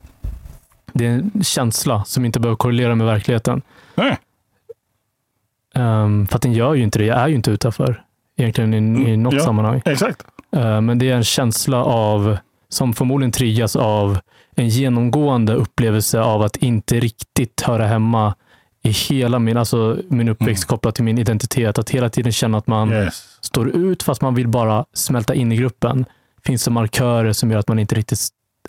det 0.98 1.06
är 1.06 1.10
en 1.10 1.44
känsla 1.44 2.04
som 2.04 2.24
inte 2.24 2.40
behöver 2.40 2.56
korrelera 2.56 2.94
med 2.94 3.06
verkligheten. 3.06 3.62
Nej. 3.94 4.18
Um, 5.74 6.26
för 6.26 6.36
att 6.36 6.42
den 6.42 6.52
gör 6.52 6.74
ju 6.74 6.82
inte 6.82 6.98
det. 6.98 7.04
Jag 7.04 7.18
är 7.18 7.28
ju 7.28 7.34
inte 7.34 7.50
utanför 7.50 8.02
egentligen 8.36 8.74
i, 8.74 8.76
i 8.76 8.80
Mm, 8.80 9.22
något 9.22 9.34
ja. 9.34 9.40
sammanhang. 9.44 9.82
Exakt. 9.84 10.22
Uh, 10.56 10.80
men 10.80 10.98
det 10.98 11.10
är 11.10 11.14
en 11.16 11.24
känsla 11.24 11.84
av, 11.84 12.36
som 12.68 12.92
förmodligen 12.92 13.32
triggas 13.32 13.76
av 13.76 14.18
en 14.56 14.68
genomgående 14.68 15.54
upplevelse 15.54 16.20
av 16.20 16.42
att 16.42 16.56
inte 16.56 17.00
riktigt 17.00 17.60
höra 17.60 17.86
hemma 17.86 18.34
i 18.82 18.90
hela 18.90 19.38
min, 19.38 19.56
alltså 19.56 19.98
min 20.08 20.28
uppväxt 20.28 20.64
Mm. 20.64 20.68
kopplat 20.68 20.94
till 20.94 21.04
min 21.04 21.18
identitet. 21.18 21.78
Att 21.78 21.90
hela 21.90 22.08
tiden 22.10 22.32
känna 22.32 22.58
att 22.58 22.66
man 22.66 22.92
Yes. 22.92 23.38
står 23.40 23.68
ut 23.68 24.02
fast 24.02 24.22
man 24.22 24.34
vill 24.34 24.48
bara 24.48 24.84
smälta 24.92 25.34
in 25.34 25.52
i 25.52 25.56
gruppen. 25.56 26.04
Finns 26.44 26.64
det 26.64 26.70
markörer 26.70 27.32
som 27.32 27.50
gör 27.50 27.58
att 27.58 27.68
man 27.68 27.78
inte 27.78 27.94
riktigt 27.94 28.18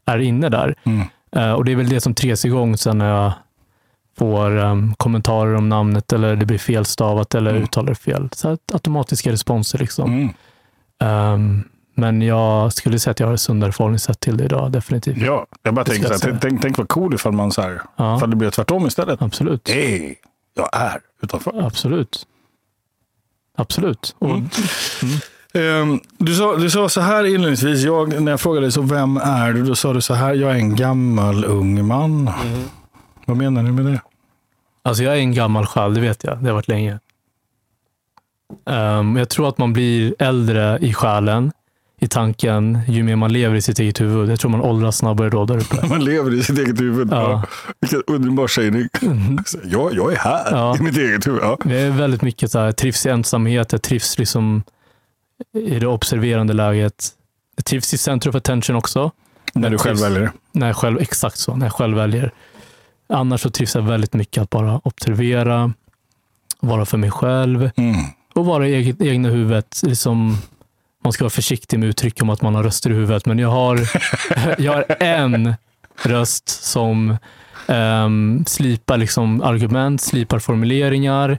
är 0.05 0.17
inne 0.19 0.49
där. 0.49 0.75
Mm. 0.83 1.07
Eh, 1.31 1.51
och 1.51 1.65
Det 1.65 1.71
är 1.71 1.75
väl 1.75 1.89
det 1.89 2.01
som 2.01 2.13
triggas 2.13 2.45
igång 2.45 2.77
sen 2.77 2.97
när 2.97 3.09
jag 3.09 3.31
får 4.17 4.57
em, 4.57 4.95
kommentarer 4.95 5.55
om 5.55 5.69
namnet 5.69 6.13
eller 6.13 6.35
det 6.35 6.45
blir 6.45 6.57
felstavat 6.57 7.35
eller 7.35 7.51
Mm. 7.51 7.63
uttalar 7.63 7.93
fel. 7.93 8.29
Så 8.31 8.57
automatiska 8.73 9.31
responser. 9.31 9.79
Liksom. 9.79 10.11
Mm. 10.13 10.29
Ehm, 10.99 11.63
men 11.95 12.21
jag 12.21 12.73
skulle 12.73 12.99
säga 12.99 13.11
att 13.11 13.19
jag 13.19 13.27
har 13.27 13.33
ett 13.33 13.41
sundare 13.41 13.71
förhållningssätt 13.71 14.19
till 14.19 14.37
det 14.37 14.43
idag, 14.43 14.71
definitivt. 14.71 15.17
Ja, 15.17 15.45
jag 15.63 15.73
bara 15.73 15.85
tänker 15.85 16.13
så 16.13 16.27
här, 16.31 16.37
tänk, 16.41 16.61
tänk, 16.61 16.77
vad 16.77 16.87
cool 16.87 17.13
ifall 17.13 17.31
man 17.31 17.51
så 17.51 17.61
här, 17.61 17.81
Ja, 17.95 18.17
ifall 18.17 18.29
det 18.29 18.35
blir 18.35 18.49
tvärtom 18.49 18.87
istället. 18.87 19.21
absolut. 19.21 19.69
Hej, 19.69 20.15
jag 20.53 20.69
är 20.73 20.99
utanför. 21.21 21.65
Absolut. 21.65 22.27
Absolut. 23.57 24.15
Och, 24.19 24.29
Mm. 24.29 24.41
Ehm, 25.03 25.09
du, 26.17 26.35
sa, 26.35 26.55
du 26.55 26.69
sa 26.69 26.89
så 26.89 27.01
här 27.01 27.23
inledningsvis, 27.23 27.83
jag, 27.83 28.21
när 28.21 28.31
jag 28.31 28.41
frågade 28.41 28.65
dig 28.65 28.71
så 28.71 28.81
vem 28.81 29.17
är 29.17 29.53
du? 29.53 29.63
Då 29.63 29.75
sa 29.75 29.93
du 29.93 30.01
så 30.01 30.13
här, 30.13 30.33
jag 30.33 30.51
är 30.51 30.55
en 30.55 30.75
gammal 30.75 31.45
ung 31.45 31.87
man. 31.87 32.29
Vad 33.25 33.37
menar 33.37 33.63
du 33.63 33.71
med 33.71 33.85
det? 33.85 34.01
Alltså 34.83 35.03
jag 35.03 35.13
är 35.13 35.19
en 35.19 35.33
gammal 35.33 35.65
själ, 35.65 35.93
det 35.93 36.01
vet 36.01 36.23
jag. 36.23 36.37
Det 36.43 36.47
har 36.47 36.53
varit 36.53 36.67
länge. 36.67 36.99
Ehm, 38.69 39.17
jag 39.17 39.29
tror 39.29 39.49
att 39.49 39.57
man 39.57 39.73
blir 39.73 40.15
äldre 40.19 40.77
i 40.81 40.93
själen, 40.93 41.51
i 41.99 42.07
tanken, 42.07 42.79
ju 42.87 43.03
mer 43.03 43.15
man 43.15 43.33
lever 43.33 43.55
i 43.55 43.61
sitt 43.61 43.79
eget 43.79 44.01
huvud. 44.01 44.29
Jag 44.29 44.39
tror 44.39 44.51
man 44.51 44.61
åldras 44.61 44.97
snabbare 44.97 45.29
då 45.29 45.45
där 45.45 45.57
uppe. 45.57 45.87
Man 45.89 46.03
lever 46.05 46.33
i 46.33 46.43
sitt 46.43 46.59
eget 46.59 46.79
huvud. 46.81 47.07
Ja. 47.11 47.43
Vilken 47.81 48.03
underbar 48.07 48.47
sägning. 48.47 48.87
Mm. 49.01 49.37
Ja, 49.63 49.89
jag 49.93 50.13
är 50.13 50.17
här 50.17 50.51
Ja. 50.51 50.77
i 50.77 50.81
mitt 50.81 50.97
eget 50.97 51.27
huvud. 51.27 51.39
Ja. 51.43 51.57
Det 51.63 51.79
är 51.79 51.89
väldigt 51.91 52.21
mycket 52.21 52.51
så 52.51 52.59
här, 52.59 52.65
jag 52.65 52.77
trivs 52.77 53.05
i 53.05 53.09
ensamhet, 53.09 53.71
jag 53.71 53.81
trivs 53.81 54.19
liksom 54.19 54.63
i 55.53 55.79
det 55.79 55.87
observerande 55.87 56.53
läget. 56.53 57.09
Jag 57.55 57.65
trivs 57.65 57.93
i 57.93 57.97
center 57.97 58.29
of 58.29 58.35
attention 58.35 58.75
också. 58.75 59.11
När 59.53 59.69
du 59.69 59.77
själv 59.77 59.97
väljer. 59.99 60.31
När 60.51 60.67
jag 60.67 60.75
själv, 60.75 60.99
exakt 60.99 61.37
så, 61.37 61.55
när 61.55 61.65
jag 61.65 61.73
själv 61.73 61.97
väljer. 61.97 62.31
Annars 63.09 63.41
så 63.41 63.49
trivs 63.49 63.75
jag 63.75 63.81
väldigt 63.81 64.13
mycket 64.13 64.43
att 64.43 64.49
bara 64.49 64.79
observera, 64.83 65.73
vara 66.59 66.85
för 66.85 66.97
mig 66.97 67.11
själv 67.11 67.69
Mm. 67.75 67.95
och 68.35 68.45
vara 68.45 68.67
i 68.67 68.73
eget, 68.75 69.01
egna 69.01 69.29
huvudet. 69.29 69.81
Liksom, 69.83 70.37
man 71.03 71.13
ska 71.13 71.23
vara 71.23 71.29
försiktig 71.29 71.79
med 71.79 71.89
uttryck 71.89 72.21
om 72.21 72.29
att 72.29 72.41
man 72.41 72.55
har 72.55 72.63
röster 72.63 72.89
i 72.89 72.93
huvudet, 72.93 73.25
men 73.25 73.39
jag 73.39 73.49
har, 73.49 73.79
jag 74.61 74.73
har 74.73 74.85
en 75.03 75.53
röst 76.03 76.49
som 76.49 77.17
um, 77.67 78.45
slipar 78.47 78.97
liksom 78.97 79.41
argument, 79.41 80.01
slipar 80.01 80.39
formuleringar. 80.39 81.37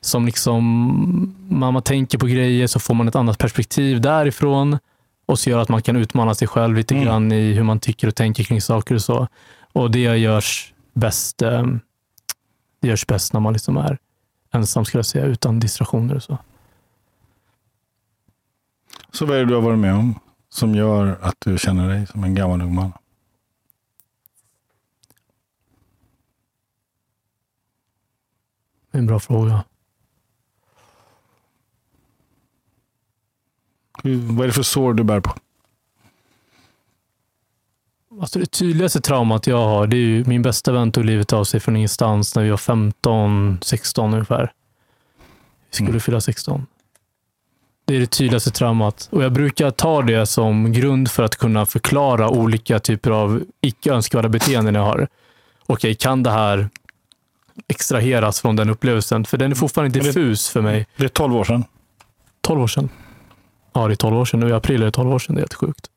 Som 0.00 0.26
liksom, 0.26 1.34
när 1.48 1.70
man 1.70 1.82
tänker 1.82 2.18
på 2.18 2.26
grejer 2.26 2.66
så 2.66 2.80
får 2.80 2.94
man 2.94 3.08
ett 3.08 3.16
annat 3.16 3.38
perspektiv 3.38 4.00
därifrån 4.00 4.78
och 5.26 5.38
så 5.38 5.50
gör 5.50 5.58
att 5.58 5.68
man 5.68 5.82
kan 5.82 5.96
utmana 5.96 6.34
sig 6.34 6.48
själv 6.48 6.76
lite 6.76 6.94
Mm. 6.94 7.06
grann 7.06 7.32
i 7.32 7.52
hur 7.52 7.62
man 7.62 7.80
tycker 7.80 8.08
och 8.08 8.14
tänker 8.14 8.44
kring 8.44 8.60
saker 8.60 8.94
och 8.94 9.02
så. 9.02 9.28
Och 9.72 9.90
det 9.90 9.98
görs 10.18 10.72
bäst, 10.94 11.42
ehm, 11.42 11.80
det 12.80 12.88
görs 12.88 13.06
bäst 13.06 13.32
när 13.32 13.40
man 13.40 13.52
liksom 13.52 13.76
är 13.76 13.98
ensam, 14.54 14.84
skulle 14.84 14.98
jag 14.98 15.06
säga, 15.06 15.24
utan 15.24 15.60
distraktioner 15.60 16.14
och 16.14 16.22
så. 16.22 16.38
Så 19.12 19.26
vad 19.26 19.36
är 19.36 19.40
det 19.40 19.46
du 19.46 19.54
har 19.54 19.62
varit 19.62 19.78
med 19.78 19.94
om 19.94 20.14
som 20.48 20.74
gör 20.74 21.18
att 21.22 21.36
du 21.38 21.58
känner 21.58 21.88
dig 21.88 22.06
som 22.06 22.24
en 22.24 22.34
gammal 22.34 22.62
ung 22.62 22.74
man? 22.74 22.92
Det 28.90 28.98
är 28.98 29.00
en 29.00 29.06
bra 29.06 29.20
fråga. 29.20 29.64
Vad 34.02 34.40
är 34.44 34.46
det 34.46 34.52
för 34.52 34.62
sår 34.62 34.94
du 34.94 35.02
bär 35.04 35.20
på? 35.20 35.34
Alltså 38.20 38.38
det 38.38 38.46
tydligaste 38.46 39.00
traumat 39.00 39.46
jag 39.46 39.64
har, 39.64 39.86
det 39.86 39.96
är 39.96 40.00
ju 40.00 40.24
min 40.24 40.42
bästa 40.42 40.72
vän 40.72 40.92
tog 40.92 41.04
livet 41.04 41.32
av 41.32 41.44
sig 41.44 41.60
från 41.60 41.76
ingenstans 41.76 42.34
när 42.36 42.42
vi 42.42 42.50
var 42.50 42.56
15, 42.56 43.58
16 43.62 44.12
ungefär. 44.14 44.52
Vi 45.70 45.74
skulle 45.74 45.88
Mm. 45.88 46.00
fylla 46.00 46.20
16. 46.20 46.66
Det 47.84 47.96
är 47.96 48.00
det 48.00 48.06
tydligaste 48.06 48.50
traumat. 48.50 49.08
Och 49.12 49.24
jag 49.24 49.32
brukar 49.32 49.70
ta 49.70 50.02
det 50.02 50.26
som 50.26 50.72
grund 50.72 51.10
för 51.10 51.22
att 51.22 51.36
kunna 51.36 51.66
förklara 51.66 52.28
olika 52.30 52.78
typer 52.78 53.10
av 53.10 53.42
icke 53.60 53.92
önskvärda 53.92 54.28
beteenden 54.28 54.74
jag 54.74 54.82
har. 54.82 55.08
Okej, 55.66 55.94
kan 55.94 56.22
det 56.22 56.30
här 56.30 56.68
extraheras 57.68 58.40
från 58.40 58.56
den 58.56 58.70
upplevelsen? 58.70 59.24
För 59.24 59.36
den 59.36 59.50
är 59.50 59.56
fortfarande 59.56 60.00
diffus 60.00 60.48
för 60.48 60.60
mig. 60.62 60.86
Det 60.96 61.04
är 61.04 61.08
12 61.08 61.36
år 61.36 61.44
sedan. 61.44 61.64
12 62.40 62.60
år 62.60 62.66
sedan. 62.66 62.88
Ja, 63.78 63.88
det 63.88 63.94
är 63.94 63.96
12 63.96 64.16
år 64.16 64.24
sedan. 64.24 64.40
Nu 64.40 64.48
i 64.48 64.52
april 64.52 64.82
är 64.82 64.84
det 64.84 64.92
12 64.92 65.12
år 65.12 65.18
sedan. 65.18 65.34
Det 65.34 65.38
är 65.38 65.42
helt 65.42 65.54
sjukt. 65.54 65.90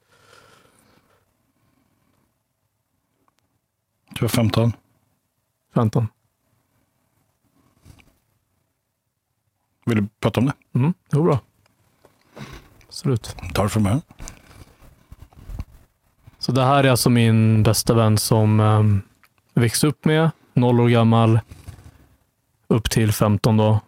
Du 4.10 4.22
var 4.22 4.30
15. 4.30 4.74
15. 5.74 6.08
Vill 9.86 9.98
du 9.98 10.08
prata 10.20 10.40
om 10.40 10.46
det? 10.46 10.54
Mm, 10.74 10.94
det 11.10 11.18
går 11.18 11.24
bra. 11.24 11.40
Absolut. 12.88 13.36
Ta 13.54 13.64
det 13.64 13.70
från 13.70 13.84
mig. 13.84 14.02
Så 16.40 16.52
det 16.52 16.64
här 16.64 16.84
är 16.84 16.90
alltså 16.90 17.10
min 17.10 17.64
bästa 17.64 17.94
vän 17.94 18.18
som 18.18 18.60
um, 18.60 19.02
växte 19.54 19.88
upp 19.88 20.06
med, 20.06 20.32
noll 20.54 20.80
år 20.80 20.90
gammal, 20.90 21.40
upp 22.68 22.90
till 22.90 23.14
15 23.14 23.58
då. 23.58 23.80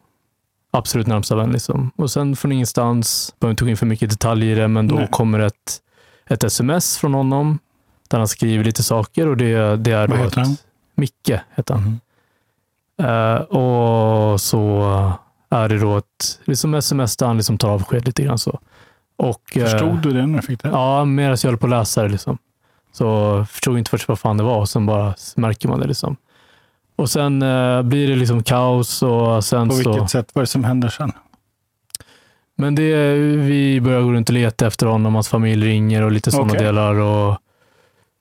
Absolut 0.78 1.08
närmsta 1.08 1.36
vän. 1.36 1.52
Liksom. 1.52 1.92
Och 1.96 2.12
sen 2.12 2.36
från 2.36 2.52
ingenstans, 2.52 3.34
behöver 3.40 3.52
inte 3.52 3.64
gå 3.64 3.70
in 3.70 3.78
för 3.78 3.86
mycket 3.86 4.10
detaljer 4.10 4.56
i 4.58 4.60
det, 4.60 4.68
men 4.68 4.88
då 4.88 4.96
Nej. 4.96 5.08
kommer 5.12 5.40
ett, 5.40 5.82
ett 6.28 6.44
sms 6.44 6.98
från 6.98 7.14
honom 7.14 7.60
där 8.08 8.18
han 8.18 8.28
skriver 8.28 8.64
lite 8.64 8.84
saker 8.84 9.28
och 9.28 9.38
det, 9.38 9.76
det 9.78 9.92
är 9.92 10.08
Vad 10.08 10.18
heter 10.20 10.42
ett- 10.42 10.48
han? 10.48 10.58
Micke 10.96 11.32
heter 11.56 11.74
han. 11.74 11.84
Mhm. 11.84 12.00
Eh, 13.10 13.36
och 13.42 14.42
så 14.42 14.84
är 15.50 15.70
det 15.70 15.80
då 15.80 15.98
ett 15.98 16.40
liksom 16.44 16.74
sms 16.74 17.18
där 17.18 17.28
han 17.28 17.38
liksom 17.38 17.58
tar 17.58 17.70
avsked 17.70 18.06
lite 18.06 18.24
grann 18.24 18.38
så. 18.38 18.60
Och, 19.16 19.58
eh, 19.58 19.64
Förstod 19.66 20.02
du 20.02 20.12
det 20.14 20.26
när 20.28 20.42
du 20.42 20.48
fick 20.48 20.64
det? 20.64 20.70
Ja, 20.70 21.06
medan 21.06 21.38
jag 21.44 21.50
höll 21.50 21.58
på 21.58 21.66
att 21.66 21.70
läsa 21.70 22.04
det. 22.04 22.10
Liksom. 22.10 22.38
Så 22.92 23.46
förstod 23.50 23.78
inte 23.78 23.90
först 23.90 24.08
vad 24.08 24.20
fan 24.20 24.38
det 24.38 24.44
var 24.44 24.58
och 24.58 24.70
sen 24.70 24.86
bara 24.86 25.14
märker 25.36 25.70
man 25.70 25.80
det. 25.80 25.88
Liksom. 25.88 26.16
Och 26.96 27.10
sen 27.10 27.42
eh, 27.42 27.82
blir 27.82 28.08
det 28.08 28.16
liksom 28.16 28.44
kaos 28.44 29.04
och 29.04 29.44
sen 29.44 29.70
På 29.70 29.76
så... 29.76 29.92
vilket 29.92 30.10
sätt? 30.10 30.30
Vad 30.34 30.42
är 30.42 30.44
det 30.44 30.48
som 30.48 30.64
händer 30.64 30.90
sen? 30.90 31.12
Men 32.56 32.76
det, 32.76 33.14
vi 33.38 33.82
börjar 33.82 34.02
gå 34.02 34.12
runt 34.12 34.30
och 34.30 34.34
leta 34.34 34.68
efter 34.68 34.86
honom, 34.86 35.14
hans 35.14 35.30
familj 35.30 35.68
ringer 35.68 36.02
och 36.02 36.12
lite 36.12 36.32
sådana 36.32 36.54
Okej. 36.54 36.66
delar 36.66 36.96
och 36.96 37.38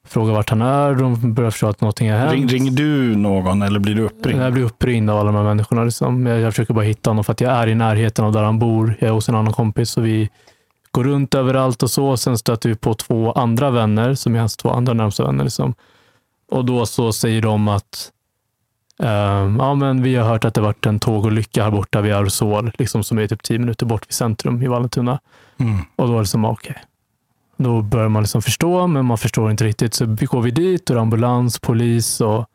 frågar 0.06 0.32
vart 0.34 0.50
han 0.50 0.62
är. 0.62 0.94
De 0.94 1.34
börjar 1.34 1.50
förstå 1.50 1.68
att 1.68 1.80
någonting 1.80 2.10
har 2.10 2.18
hänt. 2.18 2.32
Ring, 2.32 2.48
ringer 2.48 2.70
du 2.70 3.16
någon 3.16 3.62
eller 3.62 3.80
blir 3.80 3.94
du 3.94 4.02
uppringd? 4.02 4.42
Jag 4.42 4.52
blir 4.52 4.64
uppringd 4.64 5.10
av 5.10 5.18
alla 5.18 5.32
de 5.32 5.36
här 5.36 5.44
människorna. 5.44 5.84
Liksom. 5.84 6.26
Jag, 6.26 6.40
jag 6.40 6.52
försöker 6.52 6.74
bara 6.74 6.84
hitta 6.84 7.10
honom 7.10 7.24
för 7.24 7.32
att 7.32 7.40
jag 7.40 7.52
är 7.52 7.66
i 7.66 7.74
närheten 7.74 8.24
av 8.24 8.32
där 8.32 8.42
han 8.42 8.58
bor. 8.58 8.96
Jag 8.98 9.08
är 9.08 9.12
hos 9.12 9.28
en 9.28 9.34
annan 9.34 9.52
kompis 9.52 9.90
så 9.90 10.00
vi 10.00 10.30
går 10.90 11.04
runt 11.04 11.34
överallt 11.34 11.82
och 11.82 11.90
så. 11.90 12.16
Sen 12.16 12.38
stöter 12.38 12.68
vi 12.68 12.74
på 12.74 12.94
två 12.94 13.32
andra 13.32 13.70
vänner 13.70 14.14
som 14.14 14.34
är 14.34 14.38
hans 14.38 14.56
två 14.56 14.70
andra 14.70 14.92
närmsta 14.92 15.24
vänner. 15.24 15.44
Liksom. 15.44 15.74
Och 16.50 16.64
då 16.64 16.86
så 16.86 17.12
säger 17.12 17.42
de 17.42 17.68
att 17.68 18.10
ehm, 18.98 19.56
ja, 19.56 19.74
men 19.74 20.02
vi 20.02 20.16
har 20.16 20.28
hört 20.28 20.44
att 20.44 20.54
det 20.54 20.60
varit 20.60 20.86
en 20.86 21.00
tågolycka 21.00 21.64
här 21.64 21.70
borta 21.70 22.00
vid 22.00 22.12
Arsål, 22.12 22.72
liksom, 22.78 23.04
som 23.04 23.18
är 23.18 23.26
typ 23.26 23.42
tio 23.42 23.58
minuter 23.58 23.86
bort 23.86 24.06
vid 24.08 24.14
centrum 24.14 24.62
i 24.62 24.66
Vallentuna. 24.66 25.20
Mm. 25.56 25.78
Och 25.96 26.08
då 26.08 26.14
är 26.14 26.20
det 26.20 26.26
som, 26.26 26.44
okej. 26.44 26.76
Då 27.56 27.82
börjar 27.82 28.08
man 28.08 28.22
liksom 28.22 28.42
förstå, 28.42 28.86
men 28.86 29.04
man 29.04 29.18
förstår 29.18 29.50
inte 29.50 29.64
riktigt. 29.64 29.94
Så 29.94 30.06
vi 30.06 30.26
går 30.26 30.42
vi 30.42 30.50
dit 30.50 30.90
och 30.90 31.00
ambulans, 31.00 31.58
polis 31.58 32.20
och 32.20 32.46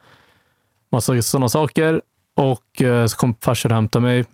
massa 0.91 1.21
sådana 1.21 1.49
saker. 1.49 2.01
Och 2.35 2.81
eh, 2.81 3.05
så 3.05 3.17
kom 3.17 3.35
farsan 3.41 3.71
och 3.71 3.75
hämtade 3.75 4.03
mig. 4.05 4.25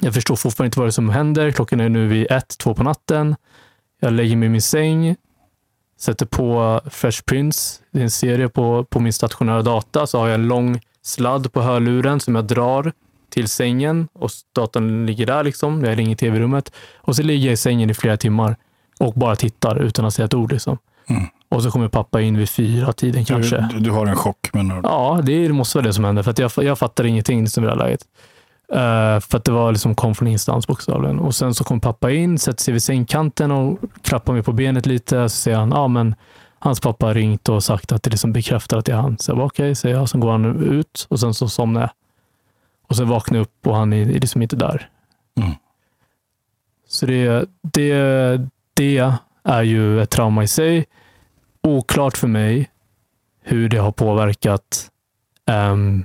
Jag 0.00 0.14
förstår 0.14 0.36
fortfarande 0.36 0.66
inte 0.66 0.78
vad 0.78 0.86
det 0.86 0.90
är 0.90 0.92
som 0.92 1.08
händer. 1.08 1.50
Klockan 1.50 1.80
är 1.80 1.88
nu 1.88 2.06
vid 2.06 2.30
ett, 2.30 2.58
två 2.58 2.74
på 2.74 2.82
natten. 2.82 3.36
Jag 4.00 4.12
lägger 4.12 4.36
mig 4.36 4.46
i 4.46 4.50
min 4.50 4.62
säng, 4.62 5.16
sätter 5.98 6.26
på 6.26 6.80
Fresh 6.90 7.22
Prince. 7.22 7.82
Det 7.90 7.98
är 7.98 8.02
en 8.02 8.10
serie 8.10 8.48
på, 8.48 8.84
på 8.84 9.00
min 9.00 9.12
stationära 9.12 9.62
data. 9.62 10.06
Så 10.06 10.18
har 10.18 10.28
jag 10.28 10.34
en 10.34 10.48
lång 10.48 10.80
sladd 11.02 11.52
på 11.52 11.62
hörluren 11.62 12.20
som 12.20 12.34
jag 12.34 12.44
drar 12.44 12.92
till 13.30 13.48
sängen 13.48 14.08
och 14.12 14.30
datorn 14.54 15.06
ligger 15.06 15.26
där. 15.26 15.44
liksom. 15.44 15.80
Jag 15.84 15.90
har 15.90 16.00
ingen 16.00 16.16
tv 16.16 16.36
i 16.36 16.40
rummet. 16.40 16.72
Och 16.96 17.16
så 17.16 17.22
ligger 17.22 17.46
jag 17.46 17.52
i 17.52 17.56
sängen 17.56 17.90
i 17.90 17.94
flera 17.94 18.16
timmar. 18.16 18.56
och 18.98 19.14
bara 19.14 19.36
tittar 19.36 19.76
utan 19.76 20.04
att 20.04 20.14
säga 20.14 20.26
ett 20.26 20.34
ord. 20.34 20.52
Liksom. 20.52 20.78
Mm. 21.08 21.22
Och 21.48 21.62
så 21.62 21.70
kommer 21.70 21.88
pappa 21.88 22.20
in 22.20 22.38
vid 22.38 22.50
fyra 22.50 22.92
tiden 22.92 23.24
kanske. 23.24 23.68
Du, 23.72 23.80
du 23.80 23.90
har 23.90 24.06
en 24.06 24.16
chock. 24.16 24.50
Men... 24.52 24.80
Ja, 24.82 25.20
det 25.22 25.48
måste 25.48 25.78
vara 25.78 25.86
det 25.86 25.92
som 25.92 26.04
händer. 26.04 26.22
För 26.22 26.30
att 26.30 26.38
jag, 26.38 26.50
jag 26.56 26.78
fattar 26.78 27.04
ingenting 27.04 27.40
liksom, 27.40 27.64
i 27.64 27.66
det 27.66 27.72
här 27.72 27.78
läget. 27.78 28.00
Uh, 28.72 29.20
för 29.20 29.36
att 29.36 29.44
det 29.44 29.52
var 29.52 29.72
liksom, 29.72 29.94
kom 29.94 30.14
från 30.14 30.28
ingenstans 30.28 30.66
bokstavligen. 30.66 31.18
Och 31.18 31.34
sen 31.34 31.54
så 31.54 31.64
kom 31.64 31.80
pappa 31.80 32.10
in, 32.10 32.38
sätter 32.38 32.62
sig 32.62 32.72
vid 32.72 32.82
sängkanten 32.82 33.50
och 33.50 33.78
klappar 34.02 34.32
mig 34.32 34.42
på 34.42 34.52
benet 34.52 34.86
lite. 34.86 35.28
Så 35.28 35.36
säger 35.36 35.58
han, 35.58 35.70
ja 35.70 35.88
men 35.88 36.14
hans 36.62 36.80
pappa 36.80 37.14
ringt 37.14 37.48
och 37.48 37.64
sagt 37.64 37.92
att 37.92 38.02
det 38.02 38.10
liksom 38.10 38.32
bekräftar 38.32 38.78
att 38.78 38.84
det 38.84 38.92
är 38.92 38.96
han. 38.96 39.18
Så 39.18 39.30
jag 39.30 39.38
bara, 39.38 39.46
okej, 39.46 39.64
okay, 39.64 39.74
säger 39.74 39.96
jag. 39.96 40.08
Sen 40.08 40.20
går 40.20 40.30
han 40.30 40.62
ut 40.62 41.06
och 41.10 41.20
sen 41.20 41.34
så 41.34 41.48
somnar 41.48 41.80
jag. 41.80 41.90
Och 42.82 42.96
sen 42.96 43.08
vaknar 43.08 43.38
jag 43.38 43.42
upp 43.42 43.66
och 43.66 43.76
han 43.76 43.92
är 43.92 44.04
liksom 44.04 44.42
inte 44.42 44.56
där. 44.56 44.90
Mm. 45.36 45.52
Så 46.88 47.06
det, 47.06 47.50
det, 47.62 47.92
det 48.74 49.18
är 49.44 49.62
ju 49.62 50.02
ett 50.02 50.10
trauma 50.10 50.42
i 50.42 50.48
sig. 50.48 50.86
Oklart 51.62 52.16
för 52.16 52.28
mig 52.28 52.70
hur 53.42 53.68
det 53.68 53.78
har 53.78 53.92
påverkat 53.92 54.90
um, 55.46 56.04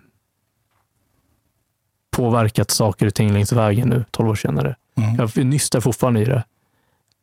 påverkat 2.12 2.72
saker 2.72 3.08
och 3.08 3.14
ting 3.14 3.34
längs 3.34 3.52
vägen 3.52 3.90
nu, 3.90 4.06
12 4.12 4.30
år 4.30 4.36
senare. 4.36 4.76
Mm. 4.98 5.16
Jag 5.16 5.46
nystar 5.46 5.80
fortfarande 5.80 6.22
i 6.22 6.26
det. 6.26 6.44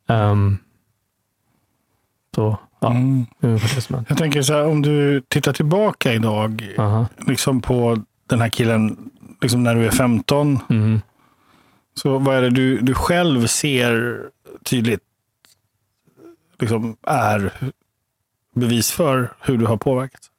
Um, 0.07 0.57
så, 2.35 2.57
ja, 2.83 2.91
Mm. 2.91 3.25
Jag 4.09 4.17
tänker 4.17 4.41
så 4.41 4.53
här, 4.53 4.65
om 4.67 4.81
du 4.81 5.21
tittar 5.21 5.53
tillbaka 5.53 6.13
idag, 6.13 6.73
Aha. 6.77 7.07
liksom 7.27 7.61
på 7.61 8.03
den 8.27 8.41
här 8.41 8.49
killen, 8.49 9.09
liksom 9.41 9.63
när 9.63 9.75
du 9.75 9.85
är 9.85 9.91
15. 9.91 10.59
Mm. 10.69 11.01
Så 11.95 12.17
vad 12.17 12.35
är 12.35 12.41
det 12.41 12.49
du, 12.49 12.79
du 12.79 12.93
själv 12.93 13.47
ser 13.47 14.19
tydligt 14.63 15.01
liksom 16.59 16.97
är 17.07 17.53
bevis 18.55 18.91
för 18.91 19.33
hur 19.39 19.57
du 19.57 19.65
har 19.65 19.77
påverkats? 19.77 20.31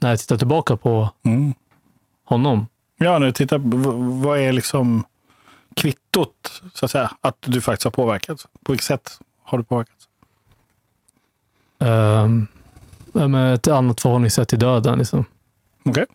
När 0.00 0.10
jag 0.10 0.18
tittar 0.18 0.36
tillbaka 0.38 0.76
på 0.76 1.10
Mm. 1.24 1.54
honom. 2.24 2.66
Ja, 2.98 3.18
när 3.18 3.26
du 3.26 3.32
tittar, 3.32 3.58
vad 4.22 4.38
är 4.38 4.52
liksom 4.52 5.04
kvittot, 5.76 6.62
så 6.74 6.84
att 6.84 6.90
säga, 6.90 7.10
att 7.20 7.36
du 7.40 7.60
faktiskt 7.60 7.84
har 7.84 7.90
påverkats? 7.90 8.46
På 8.64 8.72
vilket 8.72 8.86
sätt 8.86 9.18
har 9.44 9.58
du 9.58 9.64
påverkats? 9.64 10.08
Um, 11.82 12.46
med 13.12 13.54
ett 13.54 13.68
annat 13.68 14.00
förhållningssätt 14.00 14.48
till 14.48 14.58
döden. 14.58 14.98
Liksom. 14.98 15.24
Okej. 15.84 16.06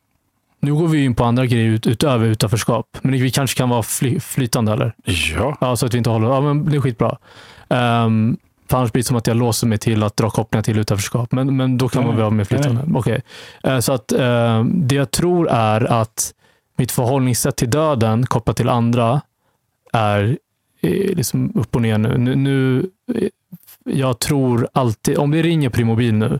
Nu 0.59 0.73
går 0.73 0.87
vi 0.87 1.03
in 1.03 1.15
på 1.15 1.23
andra 1.23 1.45
grejer 1.45 1.69
ut, 1.69 1.87
utöver 1.87 2.25
utanförskap. 2.25 2.97
Men 3.01 3.11
vi 3.11 3.31
kanske 3.31 3.57
kan 3.57 3.69
vara 3.69 3.83
fly, 3.83 4.19
flytande 4.19 4.71
eller? 4.73 4.95
Ja. 5.05 5.57
Ja, 5.61 5.75
så 5.75 5.85
att 5.85 5.93
vi 5.93 5.97
inte 5.97 6.09
håller... 6.09 6.27
Ja, 6.27 6.41
men 6.41 6.69
det 6.69 6.77
är 6.77 6.81
skitbra. 6.81 7.17
Um, 7.67 8.37
för 8.69 8.77
annars 8.77 8.91
blir 8.91 9.03
det 9.03 9.07
som 9.07 9.17
att 9.17 9.27
jag 9.27 9.37
låser 9.37 9.67
mig 9.67 9.77
till 9.77 10.03
att 10.03 10.17
dra 10.17 10.29
kopplingar 10.29 10.63
till 10.63 10.79
utanförskap. 10.79 11.31
Men, 11.31 11.57
men 11.57 11.77
då 11.77 11.89
kan 11.89 12.01
Nej, 12.01 12.11
man 12.11 12.19
vara 12.19 12.29
mer 12.29 12.43
flytande. 12.43 12.81
nej. 12.85 12.99
Okej. 12.99 13.21
Eh, 13.63 13.79
så 13.79 13.93
att 13.93 14.11
eh, 14.11 14.63
det 14.63 14.95
jag 14.95 15.11
tror 15.11 15.49
är 15.49 15.83
att 16.01 16.33
mitt 16.77 16.91
förhållningssätt 16.91 17.55
till 17.55 17.69
döden 17.69 18.25
kopplat 18.25 18.57
till 18.57 18.69
andra 18.69 19.21
är 19.93 20.37
eh, 20.81 21.15
liksom 21.15 21.51
upp 21.55 21.75
och 21.75 21.81
ner 21.81 21.97
nu. 21.97 22.17
nu, 22.17 22.35
nu 22.35 22.89
jag 23.87 24.19
tror 24.19 24.67
alltid, 24.73 25.17
om 25.17 25.31
det 25.31 25.41
ringer 25.41 25.69
på 25.69 25.77
din 25.77 25.87
mobil 25.87 26.13
nu, 26.13 26.39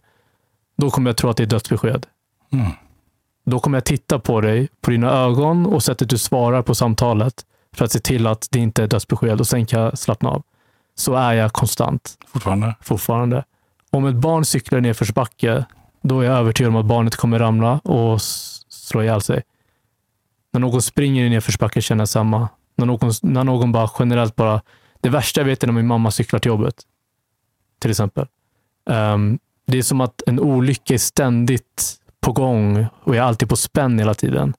då 0.77 0.89
kommer 0.89 1.09
jag 1.09 1.17
tro 1.17 1.29
att 1.29 1.37
det 1.37 1.43
är 1.43 1.47
dödsbesked. 1.47 2.05
Mm. 2.51 2.71
Då 3.45 3.59
kommer 3.59 3.77
jag 3.77 3.85
titta 3.85 4.19
på 4.19 4.41
dig, 4.41 4.67
på 4.81 4.91
dina 4.91 5.11
ögon 5.11 5.65
och 5.65 5.83
sättet 5.83 6.09
du 6.09 6.17
svarar 6.17 6.61
på 6.61 6.75
samtalet 6.75 7.45
för 7.75 7.85
att 7.85 7.91
se 7.91 7.99
till 7.99 8.27
att 8.27 8.47
det 8.51 8.59
inte 8.59 8.83
är 8.83 8.87
dödsbesked 8.87 9.39
och 9.39 9.47
sen 9.47 9.65
kan 9.65 9.81
jag 9.81 9.97
slappna 9.97 10.29
av. 10.29 10.43
Så 10.95 11.13
är 11.13 11.33
jag 11.33 11.53
konstant 11.53 12.17
Fortfarande. 12.27 12.75
fortfarande. 12.81 13.43
Om 13.91 14.05
ett 14.05 14.15
barn 14.15 14.45
cyklar 14.45 14.79
i 14.79 14.81
nedförsbacke, 14.81 15.65
då 16.01 16.19
är 16.19 16.25
jag 16.25 16.37
övertygad 16.37 16.69
om 16.69 16.75
att 16.75 16.85
barnet 16.85 17.15
kommer 17.15 17.39
ramla 17.39 17.79
och 17.79 18.21
slå 18.21 19.03
ihjäl 19.03 19.21
sig. 19.21 19.43
När 20.53 20.59
någon 20.59 20.81
springer 20.81 21.25
i 21.25 21.29
nedförsbacke 21.29 21.81
känner 21.81 22.01
jag 22.01 22.09
samma. 22.09 22.49
När 22.75 22.85
någon, 22.85 23.11
när 23.21 23.43
någon 23.43 23.71
bara 23.71 23.89
generellt 23.99 24.35
bara... 24.35 24.61
Det 25.01 25.09
värsta 25.09 25.41
jag 25.41 25.45
vet 25.45 25.63
är 25.63 25.67
när 25.67 25.73
min 25.73 25.87
mamma 25.87 26.11
cyklar 26.11 26.39
till 26.39 26.49
jobbet. 26.49 26.75
Till 27.79 27.91
exempel. 27.91 28.27
Ehm, 28.89 29.39
det 29.65 29.77
är 29.77 29.83
som 29.83 30.01
att 30.01 30.21
en 30.27 30.39
olycka 30.39 30.93
är 30.93 30.97
ständigt 30.97 31.99
på 32.19 32.31
gång 32.31 32.87
och 33.03 33.15
jag 33.15 33.23
är 33.23 33.27
alltid 33.27 33.49
på 33.49 33.55
spänn 33.55 33.99
hela 33.99 34.13
tiden. 34.13 34.53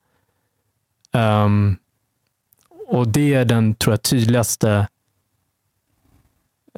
Ehm, 1.13 1.77
och 2.87 3.09
det 3.09 3.35
är 3.35 3.45
den, 3.45 3.75
tror 3.75 3.93
jag, 3.93 4.03
tydligaste 4.03 4.89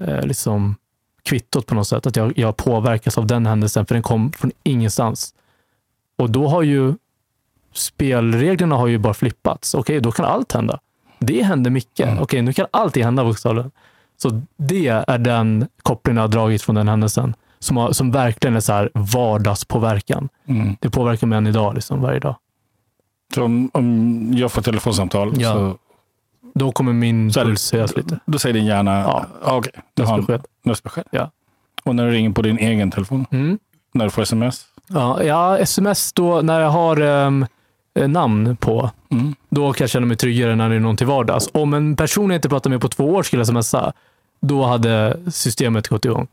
eh, 0.00 0.22
liksom 0.22 0.76
kvittot 1.22 1.66
på 1.66 1.74
något 1.74 1.88
sätt. 1.88 2.06
Att 2.06 2.16
jag, 2.16 2.38
jag 2.38 2.56
påverkas 2.56 3.18
av 3.18 3.26
den 3.26 3.46
händelsen, 3.46 3.86
för 3.86 3.94
den 3.94 4.02
kom 4.02 4.32
från 4.32 4.52
ingenstans. 4.62 5.34
Och 6.16 6.30
då 6.30 6.48
har 6.48 6.62
ju 6.62 6.94
spelreglerna 7.72 8.76
har 8.76 8.86
ju 8.86 8.98
bara 8.98 9.14
flippats. 9.14 9.74
Okej, 9.74 10.00
då 10.00 10.12
kan 10.12 10.26
allt 10.26 10.52
hända. 10.52 10.80
Det 11.18 11.42
händer 11.42 11.70
mycket. 11.70 12.08
Mm. 12.08 12.22
Okej, 12.22 12.42
nu 12.42 12.52
kan 12.52 12.66
allting 12.70 13.04
hända 13.04 13.24
bokstavligen. 13.24 13.70
Så 14.22 14.42
det 14.56 14.86
är 14.88 15.18
den 15.18 15.66
kopplingen 15.82 16.16
jag 16.16 16.22
har 16.22 16.28
dragit 16.28 16.62
från 16.62 16.74
den 16.74 16.88
händelsen. 16.88 17.34
Som, 17.58 17.76
har, 17.76 17.92
som 17.92 18.10
verkligen 18.10 18.56
är 18.56 18.60
så 18.60 18.72
här 18.72 18.90
vardagspåverkan. 18.94 20.28
Mm. 20.46 20.76
Det 20.80 20.90
påverkar 20.90 21.26
mig 21.26 21.36
än 21.38 21.46
idag, 21.46 21.74
liksom, 21.74 22.00
varje 22.00 22.18
dag. 22.20 22.36
Så 23.34 23.44
om, 23.44 23.70
om 23.74 24.30
jag 24.34 24.52
får 24.52 24.62
telefonsamtal, 24.62 25.32
Ja. 25.40 25.52
så, 25.52 25.76
Då 26.54 26.72
kommer 26.72 26.92
min 26.92 27.32
så 27.32 27.40
puls 27.44 27.72
höjas 27.72 27.96
lite. 27.96 28.18
då 28.26 28.38
säger 28.38 28.52
din 28.54 28.66
hjärna, 28.66 29.00
Ja. 29.00 29.26
ja. 29.44 29.56
okej, 29.56 29.72
du 29.94 30.02
har 30.02 30.40
dödsbesked. 30.64 31.04
Ja. 31.10 31.30
Och 31.84 31.94
när 31.96 32.06
du 32.06 32.12
ringer 32.12 32.30
på 32.30 32.42
din 32.42 32.58
egen 32.58 32.90
telefon, 32.90 33.26
Mm. 33.30 33.58
när 33.94 34.04
du 34.04 34.10
får 34.10 34.22
sms, 34.22 34.66
Ja, 34.88 35.22
ja, 35.22 35.58
sms 35.58 36.12
då 36.12 36.40
när 36.40 36.60
jag 36.60 36.70
har 36.70 37.00
eh, 37.00 38.08
namn 38.08 38.56
på. 38.56 38.90
mm. 39.10 39.34
Då 39.48 39.72
kan 39.72 39.84
jag 39.84 39.90
känna 39.90 40.06
mig 40.06 40.16
tryggare 40.16 40.56
när 40.56 40.68
det 40.68 40.74
är 40.76 40.80
någon 40.80 40.96
till 40.96 41.06
vardags. 41.06 41.48
Om 41.54 41.74
en 41.74 41.96
person 41.96 42.30
jag 42.30 42.38
inte 42.38 42.48
pratar 42.48 42.70
med 42.70 42.80
på 42.80 42.88
två 42.88 43.04
år 43.14 43.22
skulle 43.22 43.44
smsa, 43.46 43.92
då 44.40 44.64
hade 44.64 45.18
systemet 45.32 45.88
gått 45.88 46.04
igång. 46.04 46.26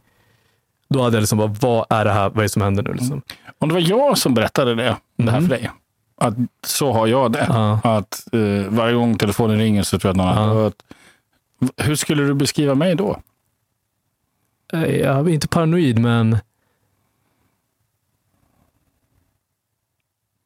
Då 0.90 1.02
hade 1.04 1.16
jag 1.16 1.22
liksom 1.22 1.38
bara, 1.38 1.48
vad 1.62 1.86
är 1.90 2.06
det 2.06 2.12
här? 2.12 2.30
Vad 2.30 2.38
är 2.38 2.42
det 2.44 2.50
som 2.50 2.62
händer 2.62 2.84
nu? 2.84 2.94
Liksom? 2.94 3.22
om 3.60 3.68
det 3.70 3.74
var 3.74 3.82
jag 3.82 4.18
som 4.18 4.34
berättade 4.34 4.76
det, 4.76 4.98
det 5.18 5.32
här 5.32 5.40
Mhm. 5.40 5.50
för 5.50 5.58
dig, 5.58 5.72
att 6.18 6.34
så 6.66 6.92
har 6.94 7.08
jag 7.08 7.32
det. 7.32 7.46
Ja. 7.50 7.80
Att 7.84 8.28
eh, 8.34 8.68
varje 8.70 8.94
gång 8.96 9.18
telefonen 9.18 9.58
ringer 9.58 9.84
så 9.84 10.00
tror 10.00 10.10
jag 10.10 10.22
att 10.28 10.36
någon 10.38 10.58
Ja. 10.58 10.68
Att, 10.68 10.84
hur 11.78 11.96
skulle 11.96 12.24
du 12.24 12.34
beskriva 12.34 12.76
mig 12.76 12.96
då? 12.96 13.22
Eh, 14.74 14.84
Jag 14.96 15.30
är 15.30 15.30
inte 15.30 15.48
paranoid, 15.48 16.00
men... 16.00 16.38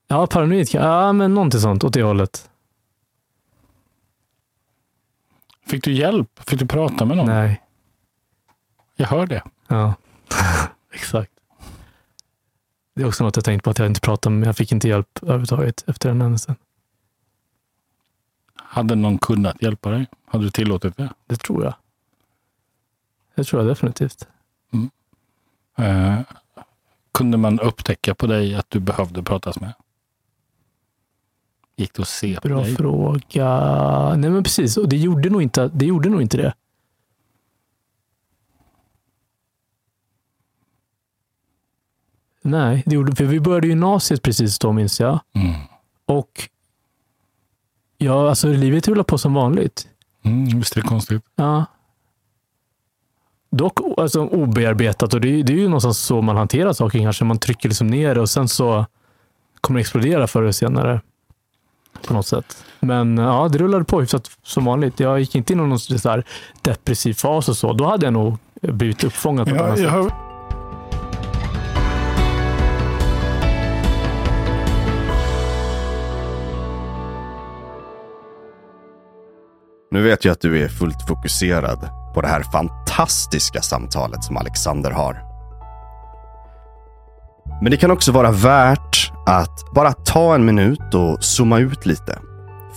Ja, 0.08 0.28
paranoid. 0.28 0.68
Ja, 0.74 1.14
men 1.14 1.34
någonting 1.34 1.60
sånt 1.62 1.84
åt 1.84 1.94
det 1.94 2.04
hållet. 2.04 2.50
Fick 5.72 5.84
du 5.84 5.94
hjälp? 5.94 6.40
Fick 6.50 6.60
du 6.60 6.66
prata 6.66 7.06
med 7.06 7.18
någon? 7.18 7.26
Nej. 7.26 7.62
Jag 8.96 9.08
hör 9.08 9.26
det. 9.26 9.44
Ja, 9.68 9.94
exakt. 10.94 11.32
Det 12.96 13.02
är 13.02 13.08
också 13.08 13.24
något 13.24 13.36
jag 13.36 13.46
tänkt 13.46 13.64
på 13.64 13.70
att 13.70 13.80
jag 13.80 13.88
inte 13.88 14.02
pratade 14.02 14.36
med. 14.36 14.48
Jag 14.48 14.58
fick 14.58 14.72
inte 14.72 14.88
hjälp 14.88 15.20
överhuvudtaget 15.22 15.84
efter 15.88 16.10
den 16.10 16.22
händelsen. 16.22 16.56
Hade 18.56 18.96
någon 18.96 19.18
kunnat 19.18 19.62
hjälpa 19.62 19.92
dig? 19.92 20.08
Hade 20.26 20.44
du 20.44 20.50
tillåtit 20.50 20.98
det? 20.98 21.10
Det 21.28 21.36
tror 21.36 21.64
jag. 21.64 21.74
Det 23.36 23.44
tror 23.44 23.62
jag 23.62 23.72
definitivt. 23.72 24.28
Eh, 25.78 26.20
kunde 27.12 27.38
man 27.38 27.60
upptäcka 27.60 28.16
på 28.16 28.28
dig 28.28 28.56
att 28.56 28.70
du 28.70 28.80
behövde 28.80 29.24
pratas 29.24 29.60
med? 29.60 29.74
Gick 31.76 31.94
det 31.94 32.02
att 32.02 32.08
se 32.08 32.40
på 32.42 32.48
Bra 32.48 32.62
dig? 32.62 32.76
fråga. 32.76 33.50
Nej, 34.18 34.30
men 34.30 34.44
precis. 34.44 34.78
Och 34.78 34.90
det 34.90 34.98
gjorde 34.98 35.30
nog 35.30 35.42
inte 35.42 35.68
det. 35.74 35.86
Gjorde 35.86 36.10
nog 36.10 36.22
inte 36.22 36.38
det. 36.38 36.54
Nej, 42.42 42.84
det 42.86 42.96
gjorde, 42.96 43.16
för 43.16 43.26
vi 43.26 43.40
började 43.40 43.68
gymnasiet 43.68 44.22
precis 44.22 44.60
då 44.60 44.72
minns 44.72 45.00
jag. 45.00 45.20
Mm. 45.34 45.54
Och 46.06 46.50
ja, 47.98 48.30
alltså 48.30 48.48
livet 48.48 48.88
rullar 48.88 49.04
på 49.04 49.18
som 49.18 49.34
vanligt. 49.34 49.88
Mm, 50.24 50.46
visst 50.60 50.78
är 50.78 50.82
det 50.82 50.88
konstigt? 50.88 51.24
Ja. 51.36 51.66
Dock 53.52 53.80
alltså, 54.00 54.26
obearbetat 54.28 55.14
och 55.14 55.22
det, 55.22 55.30
är- 55.40 55.44
det 55.44 55.54
är 55.54 55.58
ju 55.58 55.66
någonstans 55.66 55.98
så 56.00 56.22
man 56.22 56.38
hanterar 56.38 56.74
saker 56.74 57.00
kanske. 57.00 57.26
Man 57.26 57.40
trycker 57.40 57.70
liksom 57.70 57.88
ner 57.88 58.16
det 58.16 58.22
och 58.22 58.30
sen 58.30 58.48
så 58.48 58.86
kommer 59.62 59.78
det 59.78 59.82
explodera 59.82 60.28
förr 60.28 60.42
eller 60.42 60.52
senare. 60.52 61.02
På 62.08 62.14
något 62.14 62.28
sätt. 62.28 62.64
Men 62.80 63.18
ja, 63.18 63.50
det 63.52 63.58
rullade 63.58 63.86
på 63.86 64.02
hyfsat 64.02 64.32
som 64.44 64.66
vanligt. 64.66 65.00
Jag 65.00 65.20
gick 65.20 65.36
inte 65.36 65.54
in 65.54 65.60
i 65.60 65.64
någon 65.64 65.80
så 65.80 66.10
här 66.10 66.26
depressiv 66.62 67.14
fas 67.14 67.50
och 67.50 67.58
så. 67.58 67.74
Då 67.74 67.86
hade 67.86 68.06
jag 68.06 68.14
nog 68.14 68.38
blivit 68.62 69.04
uppfångad 69.04 69.48
på 69.48 69.56
ett 69.56 69.62
Ja, 69.62 69.68
annat 69.68 69.80
jag 69.80 70.06
sätt. 70.06 70.14
Nu 79.92 80.02
vet 80.02 80.26
jag 80.26 80.32
att 80.32 80.42
du 80.42 80.64
är 80.64 80.68
fullt 80.68 81.08
fokuserad 81.08 81.90
på 82.14 82.22
det 82.22 82.28
här 82.28 82.44
fantastiska 82.44 82.82
fantastiska 83.02 83.62
samtalet 83.62 84.24
som 84.24 84.38
Alexander 84.38 84.92
har. 84.92 85.24
Men 87.62 87.72
det 87.72 87.78
kan 87.78 87.92
också 87.92 88.12
vara 88.12 88.32
värt 88.32 89.11
att 89.40 89.72
bara 89.72 89.92
ta 89.92 90.36
en 90.36 90.46
minut 90.46 90.94
och 90.94 91.24
zooma 91.24 91.60
ut 91.60 91.86
lite. 91.86 92.20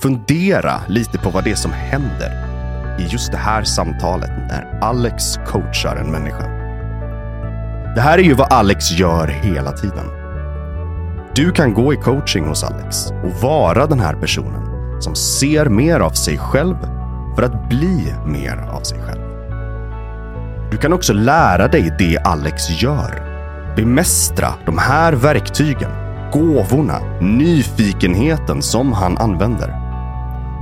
Fundera 0.02 0.80
lite 0.88 1.18
på 1.18 1.30
vad 1.30 1.44
det 1.44 1.50
är 1.50 1.54
som 1.54 1.72
händer 1.72 2.44
i 2.98 3.02
just 3.02 3.32
det 3.32 3.38
här 3.38 3.64
samtalet 3.64 4.30
när 4.30 4.78
Alex 4.82 5.38
coachar 5.46 5.96
en 5.96 6.10
människa. 6.10 6.48
Det 7.94 8.00
här 8.00 8.18
är 8.18 8.22
ju 8.22 8.34
vad 8.34 8.52
Alex 8.52 8.90
gör 8.90 9.26
hela 9.26 9.72
tiden. 9.72 10.06
Du 11.34 11.52
kan 11.52 11.74
gå 11.74 11.92
i 11.94 11.96
coaching 11.96 12.44
hos 12.44 12.64
Alex 12.64 13.10
och 13.10 13.42
vara 13.42 13.86
den 13.86 14.00
här 14.00 14.14
personen 14.14 14.74
som 15.02 15.14
ser 15.14 15.66
mer 15.66 16.00
av 16.00 16.10
sig 16.10 16.38
själv 16.38 16.76
för 17.36 17.42
att 17.42 17.68
bli 17.68 18.14
mer 18.26 18.68
av 18.70 18.80
sig 18.80 18.98
själv. 19.02 19.20
Du 20.70 20.76
kan 20.76 20.92
också 20.92 21.12
lära 21.12 21.68
dig 21.68 21.94
det 21.98 22.18
Alex 22.18 22.82
gör. 22.82 23.22
Bemästra 23.76 24.48
de 24.66 24.78
här 24.78 25.12
verktygen, 25.12 25.90
gåvorna, 26.34 27.00
nyfikenheten 27.20 28.62
som 28.62 28.92
han 28.92 29.18
använder. 29.18 29.68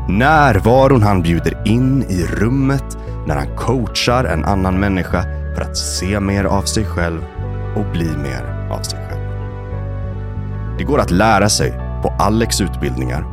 Närvaron 0.09 1.03
han 1.03 1.23
bjuder 1.23 1.63
in 1.65 2.03
i 2.03 2.27
rummet 2.27 2.99
när 3.27 3.37
han 3.37 3.57
coachar 3.57 4.25
en 4.25 4.45
annan 4.45 4.81
människa 4.81 5.23
för 5.55 5.63
att 5.63 5.77
se 5.77 6.21
mer 6.21 6.45
av 6.45 6.63
sig 6.63 6.85
själv 6.85 7.25
och 7.77 7.93
bli 7.93 8.09
mer 8.17 8.69
av 8.71 8.83
sig 8.83 8.99
själv. 9.09 9.23
Det 10.79 10.85
går 10.85 10.99
att 10.99 11.11
lära 11.11 11.49
sig 11.49 11.71
på 12.03 12.15
Alex 12.19 12.61
utbildningar. 12.61 13.27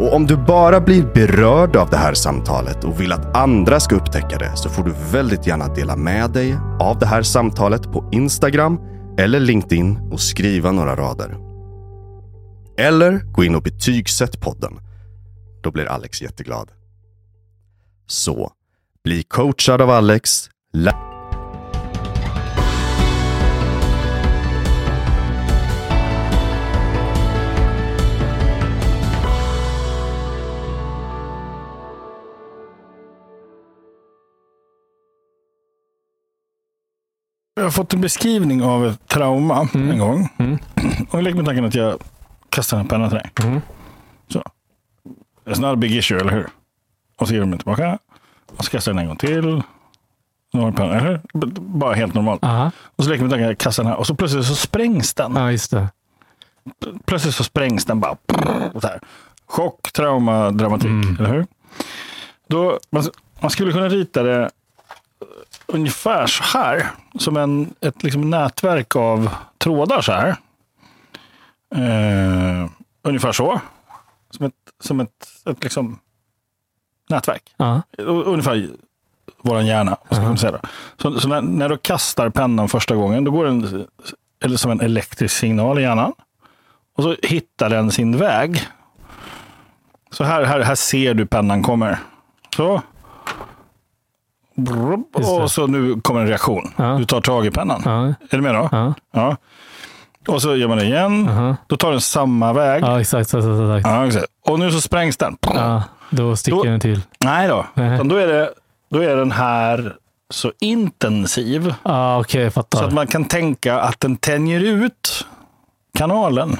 Och 0.00 0.14
om 0.14 0.26
du 0.26 0.36
bara 0.36 0.80
blir 0.80 1.02
berörd 1.14 1.76
av 1.76 1.90
det 1.90 1.96
här 1.96 2.14
samtalet 2.14 2.84
och 2.84 3.00
vill 3.00 3.12
att 3.12 3.36
andra 3.36 3.80
ska 3.80 3.96
upptäcka 3.96 4.38
det 4.38 4.50
så 4.54 4.68
får 4.68 4.84
du 4.84 4.94
väldigt 5.12 5.46
gärna 5.46 5.68
dela 5.68 5.96
med 5.96 6.30
dig 6.30 6.56
av 6.80 6.98
det 6.98 7.06
här 7.06 7.22
samtalet 7.22 7.92
på 7.92 8.08
Instagram 8.12 8.78
eller 9.18 9.40
LinkedIn 9.40 9.98
och 10.12 10.20
skriva 10.20 10.72
några 10.72 10.96
rader. 10.96 11.36
Eller 12.78 13.18
gå 13.18 13.44
in 13.44 13.54
och 13.54 13.62
betygsätt 13.62 14.40
podden. 14.40 14.78
Då 15.62 15.70
blir 15.70 15.84
Alex 15.84 16.22
jätteglad. 16.22 16.70
Så, 18.06 18.52
bli 19.04 19.22
coachad 19.22 19.82
av 19.82 19.90
Alex. 19.90 20.50
Har 37.66 37.72
fått 37.72 37.94
en 37.94 38.00
beskrivning 38.00 38.62
av 38.62 38.86
ett 38.86 39.08
trauma 39.08 39.68
en 39.74 39.98
gång. 39.98 40.28
Mm. 40.38 40.58
Och 41.10 41.18
jag 41.18 41.22
leker 41.24 41.36
med 41.36 41.46
tanken 41.46 41.64
att 41.64 41.74
jag 41.74 41.98
kastar 42.50 42.78
en 42.78 42.88
penna 42.88 43.08
till 43.08 43.18
dig. 43.18 43.30
Mm. 43.42 43.60
Så. 44.28 44.42
It's 45.44 45.60
not 45.60 45.72
a 45.72 45.76
big 45.76 45.96
issue, 45.96 46.20
eller 46.20 46.32
hur? 46.32 46.48
Och 47.18 47.28
så 47.28 47.34
ger 47.34 47.40
du 47.40 47.46
mig 47.46 47.58
tillbaka. 47.58 47.98
Och 48.56 48.64
så 48.64 48.70
kastar 48.70 48.92
jag 48.92 48.96
den 48.96 49.02
en 49.02 49.08
gång 49.08 49.16
till. 49.16 49.62
Pennan, 50.52 50.90
eller 50.90 51.00
hur? 51.00 51.20
Bara 51.60 51.94
helt 51.94 52.14
normalt. 52.14 52.44
Aha. 52.44 52.70
Och 52.96 53.04
så 53.04 53.10
leker 53.10 53.22
jag 53.22 53.22
med 53.22 53.30
tanken 53.30 53.44
att 53.44 53.50
jag 53.50 53.58
kastar 53.58 53.82
den 53.82 53.92
här. 53.92 53.98
Och 53.98 54.06
så 54.06 54.14
plötsligt 54.14 54.44
så 54.44 54.54
sprängs 54.54 55.14
den. 55.14 55.36
Ja, 55.36 55.50
just 55.50 55.70
det. 55.70 55.88
Plötsligt 57.04 57.34
så 57.34 57.44
sprängs 57.44 57.84
den 57.84 58.00
bara. 58.00 58.16
Och 58.72 58.82
så 58.82 58.88
här. 58.88 59.00
Chock, 59.46 59.92
trauma, 59.92 60.50
dramatik. 60.50 60.86
Mm. 60.86 61.16
Eller 61.18 61.32
hur? 61.32 61.46
Då, 62.48 62.78
man, 62.90 63.04
man 63.40 63.50
skulle 63.50 63.72
kunna 63.72 63.88
rita 63.88 64.22
det 64.22 64.50
ungefär 65.66 66.26
så 66.26 66.44
här. 66.58 66.90
Som 67.18 67.36
en, 67.36 67.74
ett 67.80 68.02
liksom 68.02 68.30
nätverk 68.30 68.96
av 68.96 69.28
trådar 69.58 70.00
så 70.02 70.12
här. 70.12 70.36
Eh, 71.74 72.68
ungefär 73.02 73.32
så. 73.32 73.60
Som 74.30 74.46
ett, 74.46 74.52
som 74.80 75.00
ett, 75.00 75.28
ett 75.50 75.62
liksom 75.64 75.98
nätverk. 77.08 77.54
Ja. 77.56 77.82
U- 77.98 78.04
Ungefär 78.26 78.68
vår 79.42 79.60
hjärna. 79.62 79.96
Ska 80.10 80.20
man 80.20 80.38
säga 80.38 80.52
då. 80.52 80.58
Så, 81.02 81.20
så 81.20 81.28
när, 81.28 81.42
när 81.42 81.68
du 81.68 81.78
kastar 81.78 82.28
pennan 82.30 82.68
första 82.68 82.94
gången, 82.94 83.24
då 83.24 83.30
går 83.30 83.44
den 83.44 83.86
eller 84.44 84.56
som 84.56 84.70
en 84.70 84.80
elektrisk 84.80 85.36
signal 85.36 85.78
i 85.78 85.82
hjärnan. 85.82 86.12
Och 86.96 87.02
så 87.02 87.16
hittar 87.22 87.70
den 87.70 87.90
sin 87.90 88.16
väg. 88.16 88.66
Så 90.10 90.24
här, 90.24 90.44
här, 90.44 90.60
här 90.60 90.74
ser 90.74 91.14
du 91.14 91.26
pennan 91.26 91.62
kommer. 91.62 91.98
Så. 92.56 92.82
Och 95.14 95.50
så 95.50 95.66
nu 95.66 96.00
kommer 96.00 96.20
en 96.20 96.26
reaktion. 96.26 96.72
Ja. 96.76 96.84
Du 96.98 97.04
tar 97.04 97.20
tag 97.20 97.46
i 97.46 97.50
pennan. 97.50 97.82
Ja. 97.84 98.06
Är 98.06 98.36
du 98.36 98.40
med 98.40 98.54
då? 98.54 98.68
Ja. 98.72 98.94
Ja. 99.12 99.36
Och 100.28 100.42
så 100.42 100.56
gör 100.56 100.68
man 100.68 100.78
det 100.78 100.84
igen. 100.84 101.28
Aha. 101.28 101.56
Då 101.66 101.76
tar 101.76 101.90
den 101.90 102.00
samma 102.00 102.52
väg. 102.52 102.82
ja, 102.82 103.00
exakt. 103.00 103.20
exakt, 103.20 103.44
exakt. 103.44 103.86
Ja, 103.86 104.06
exakt. 104.06 104.26
Och 104.46 104.58
nu 104.58 104.70
så 104.70 104.80
sprängs 104.80 105.16
den. 105.16 105.36
Ja, 105.40 105.82
då 106.10 106.36
sticker 106.36 106.56
Då- 106.56 106.64
den 106.64 106.80
till. 106.80 107.02
Nej 107.20 107.48
då. 107.48 107.66
Nej. 107.74 108.00
Då, 108.04 108.16
är 108.16 108.26
det, 108.26 108.50
då 108.90 108.98
är 108.98 109.16
den 109.16 109.32
här 109.32 109.96
så 110.30 110.52
intensiv 110.60 111.74
okej, 112.20 112.42
jag 112.42 112.54
fattar. 112.54 112.78
så 112.78 112.84
att 112.84 112.92
man 112.92 113.06
kan 113.06 113.24
tänka 113.24 113.80
att 113.80 114.00
den 114.00 114.16
tänjer 114.16 114.60
ut 114.60 115.26
kanalen. 115.98 116.56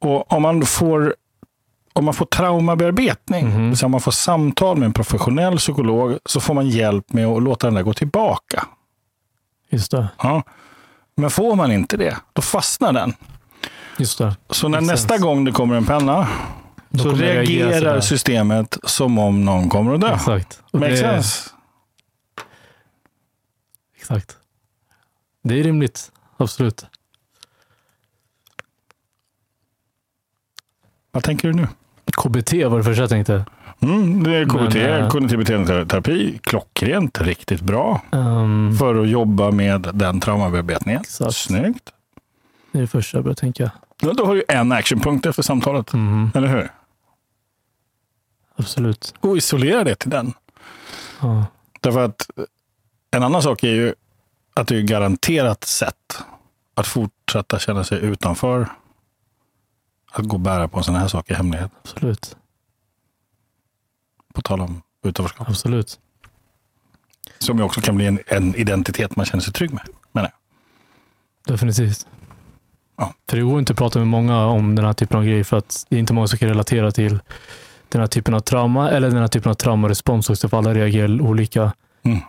Och 0.00 0.32
om 0.32 0.42
man 0.42 0.66
får, 0.66 1.14
om 1.96 2.04
man 2.04 2.14
får 2.14 2.26
traumabearbetning, 2.26 3.50
det 3.50 3.68
vill 3.68 3.76
säga 3.76 3.86
om 3.86 3.90
man 3.92 4.00
får 4.00 4.12
samtal 4.12 4.76
med 4.76 4.86
en 4.86 4.92
professionell 4.92 5.56
psykolog, 5.58 6.18
så 6.26 6.40
får 6.40 6.54
man 6.54 6.68
hjälp 6.68 7.12
med 7.12 7.26
att 7.26 7.42
låta 7.42 7.66
den 7.66 7.74
där 7.74 7.82
gå 7.82 7.92
tillbaka. 7.94 8.66
Just 9.70 9.90
det. 9.90 10.08
Ja. 10.18 10.42
Men 11.16 11.30
får 11.30 11.54
man 11.56 11.72
inte 11.72 11.96
det, 11.96 12.16
då 12.32 12.42
fastnar 12.42 12.92
den. 12.92 13.14
Just 13.98 14.18
det. 14.18 14.36
Så 14.50 14.68
när 14.68 14.80
Makes 14.80 14.90
nästa 14.90 15.08
sense. 15.08 15.22
gång 15.24 15.44
det 15.44 15.52
kommer 15.52 15.74
en 15.76 15.86
penna, 15.86 16.28
Då 16.88 17.02
så 17.02 17.10
reagerar 17.12 18.00
systemet 18.00 18.78
som 18.84 19.18
om 19.18 19.44
någon 19.44 19.68
kommer 19.68 19.94
att 19.94 20.00
dö. 20.00 20.14
Exakt. 20.14 20.62
Och 20.72 20.80
Makes 20.80 21.00
det, 21.00 21.06
sense? 21.06 21.50
exakt. 23.96 24.36
Det 25.42 25.60
är 25.60 25.62
rimligt. 25.62 26.12
Absolut. 26.36 26.86
Vad 31.10 31.22
tänker 31.24 31.48
du 31.48 31.54
nu? 31.54 31.68
KBT 32.16 32.52
var 32.68 32.78
det 32.78 32.84
första 32.84 33.02
jag 33.02 33.10
tänkte. 33.10 33.44
Mm, 33.80 34.22
det 34.24 34.36
är 34.36 34.44
KBT, 34.44 34.74
Men, 34.74 35.02
äh, 35.02 35.08
kognitiv 35.08 35.38
beteendeterapi. 35.38 36.38
Klockrent, 36.42 37.20
riktigt 37.20 37.60
bra 37.60 38.00
Um, 38.12 38.76
för 38.78 39.02
att 39.02 39.08
jobba 39.08 39.50
med 39.50 39.90
den 39.94 40.20
traumabearbetningen. 40.20 41.00
Exakt. 41.00 41.34
Snyggt. 41.34 41.92
det 42.72 42.78
är 42.78 42.82
det 42.82 42.86
första 42.88 43.16
jag 43.18 43.24
började 43.24 43.40
tänka. 43.40 43.70
Ja, 44.00 44.12
Då 44.12 44.26
har 44.26 44.34
du 44.34 44.44
en 44.48 44.72
actionpunkt 44.72 45.26
efter 45.26 45.42
samtalet, 45.42 45.92
Mhm, 45.92 46.30
eller 46.34 46.48
hur? 46.48 46.70
absolut. 48.56 49.14
Och 49.20 49.36
isolera 49.36 49.84
det 49.84 49.94
till 49.94 50.10
den. 50.10 50.32
Ja. 51.20 51.44
Därför 51.80 52.04
att 52.04 52.26
en 53.10 53.22
annan 53.22 53.42
sak 53.42 53.62
är 53.64 53.70
ju 53.72 53.94
att 54.54 54.66
det 54.68 54.76
är 54.76 54.82
garanterat 54.82 55.64
sätt 55.64 56.18
att 56.74 56.86
fortsätta 56.86 57.58
känna 57.58 57.84
sig 57.84 57.98
utanför. 57.98 58.66
Att 60.16 60.24
gå 60.24 60.36
och 60.36 60.40
bära 60.40 60.68
på 60.68 60.78
en 60.78 60.84
sån 60.84 60.94
här 60.94 61.08
sak 61.08 61.30
i 61.30 61.34
hemlighet. 61.34 61.70
Absolut. 61.82 62.36
På 64.34 64.42
tal 64.42 64.60
om 64.60 64.82
utanförskap. 65.04 65.48
Absolut. 65.48 66.00
Som 67.38 67.58
ju 67.58 67.64
också 67.64 67.80
kan 67.80 67.96
bli 67.96 68.06
en, 68.06 68.18
en 68.26 68.54
identitet 68.54 69.16
man 69.16 69.26
känner 69.26 69.42
sig 69.42 69.52
trygg 69.52 69.72
med. 69.72 69.82
Menar 70.12 70.30
jag. 71.44 71.52
Definitivt. 71.54 72.06
Ja. 72.96 73.14
För 73.28 73.36
det 73.36 73.42
går 73.42 73.58
inte 73.58 73.72
att 73.72 73.78
prata 73.78 73.98
med 73.98 74.08
många 74.08 74.46
om 74.46 74.74
den 74.74 74.84
här 74.84 74.92
typen 74.92 75.18
av 75.18 75.24
grejer 75.24 75.44
för 75.44 75.56
att 75.56 75.86
det 75.88 75.96
är 75.96 76.00
inte 76.00 76.12
många 76.12 76.26
som 76.26 76.38
kan 76.38 76.48
relatera 76.48 76.90
till 76.90 77.20
den 77.88 78.00
här 78.00 78.06
typen 78.06 78.34
av 78.34 78.40
trauma 78.40 78.90
eller 78.90 79.08
den 79.10 79.18
här 79.18 79.28
typen 79.28 79.50
av 79.50 79.54
traumarespons 79.54 80.30
också 80.30 80.48
för 80.48 80.58
alla 80.58 80.74
reagerar 80.74 81.20
olika. 81.22 81.72
Mm. 82.02 82.20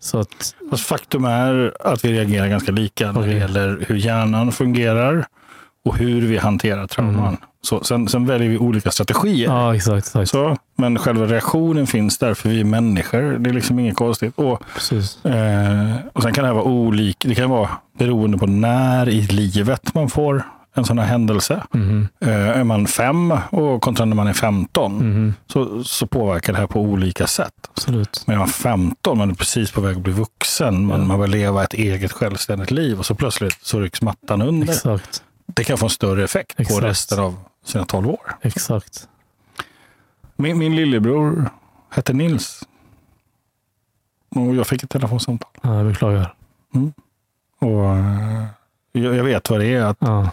Så 0.00 0.18
att, 0.18 0.54
Fast 0.70 0.86
faktum 0.86 1.24
är 1.24 1.76
att 1.80 2.04
vi 2.04 2.12
reagerar 2.12 2.48
ganska 2.48 2.72
lika 2.72 3.12
när 3.12 3.26
det 3.26 3.34
gäller 3.34 3.84
hur 3.88 3.96
hjärnan 3.96 4.52
fungerar 4.52 5.26
och 5.84 5.96
hur 5.96 6.26
vi 6.26 6.38
hanterar 6.38 6.86
trauman. 6.86 7.18
Mm. 7.28 7.36
Så, 7.62 7.84
sen, 7.84 8.08
sen 8.08 8.26
väljer 8.26 8.48
vi 8.48 8.58
olika 8.58 8.90
strategier. 8.90 9.48
ja, 9.50 9.74
exakt. 9.74 10.06
exakt. 10.06 10.30
Så, 10.30 10.56
men 10.76 10.98
själva 10.98 11.26
reaktionen 11.26 11.86
finns 11.86 12.18
där 12.18 12.34
för 12.34 12.48
vi 12.48 12.60
är 12.60 12.64
människor. 12.64 13.38
Det 13.38 13.50
är 13.50 13.54
liksom 13.54 13.78
inget 13.78 13.96
konstigt. 13.96 14.32
Och, 14.38 14.62
Precis. 14.74 15.24
eh, 15.24 15.94
och 16.12 16.22
Sen 16.22 16.32
kan 16.32 16.42
det 16.44 16.48
här 16.48 16.54
vara 16.54 16.64
olika. 16.64 17.28
Det 17.28 17.34
kan 17.34 17.50
vara 17.50 17.68
beroende 17.98 18.38
på 18.38 18.46
när 18.46 19.08
i 19.08 19.20
livet 19.22 19.94
man 19.94 20.10
får 20.10 20.42
en 20.74 20.84
sån 20.84 20.98
här 20.98 21.06
händelse. 21.06 21.62
Mhm. 21.72 22.08
Eh, 22.20 22.48
är 22.48 22.64
man 22.64 22.86
fem 22.86 23.34
och 23.50 23.82
kontra 23.82 24.04
när 24.04 24.16
man 24.16 24.26
är 24.26 24.32
15 24.32 24.92
Mhm. 24.98 25.34
så, 25.46 25.84
så 25.84 26.06
påverkar 26.06 26.52
det 26.52 26.58
här 26.58 26.66
på 26.66 26.80
olika 26.80 27.26
sätt. 27.26 27.52
Absolut. 27.74 28.22
Men 28.26 28.34
är 28.34 28.38
man 28.38 28.48
15, 28.48 29.18
man 29.18 29.30
är 29.30 29.34
precis 29.34 29.70
på 29.72 29.80
väg 29.80 29.96
att 29.96 30.02
bli 30.02 30.12
vuxen, 30.12 30.86
man, 30.86 31.00
Ja. 31.00 31.06
man 31.06 31.20
vill 31.20 31.30
leva 31.30 31.64
ett 31.64 31.74
eget 31.74 32.12
självständigt 32.12 32.70
liv 32.70 32.98
och 32.98 33.06
så 33.06 33.14
plötsligt 33.14 33.58
så 33.62 33.80
rycks 33.80 34.02
mattan 34.02 34.42
under. 34.42 34.68
Exakt. 34.72 35.22
Det 35.58 35.64
kan 35.64 35.78
få 35.78 35.86
en 35.86 35.90
större 35.90 36.24
effekt 36.24 36.56
på 36.56 36.62
Exakt. 36.62 36.84
resten 36.84 37.18
av 37.20 37.36
sina 37.64 37.84
12 37.84 38.08
år. 38.08 38.36
Exakt. 38.42 39.08
Min, 40.36 40.58
min 40.58 40.76
lillebror 40.76 41.50
hette 41.90 42.12
Nils. 42.12 42.62
Och 44.28 44.54
jag 44.54 44.66
fick 44.66 44.82
ett 44.82 44.90
telefonsamtal. 44.90 45.50
Ja, 45.62 45.76
jag 45.76 45.86
beklagar. 45.86 46.34
Och 47.58 47.86
eh, 47.96 48.44
jag 48.92 49.14
jag 49.16 49.24
vet 49.24 49.50
vad 49.50 49.60
det 49.60 49.66
är 49.66 49.82
att 49.84 49.96
Ja. 50.00 50.30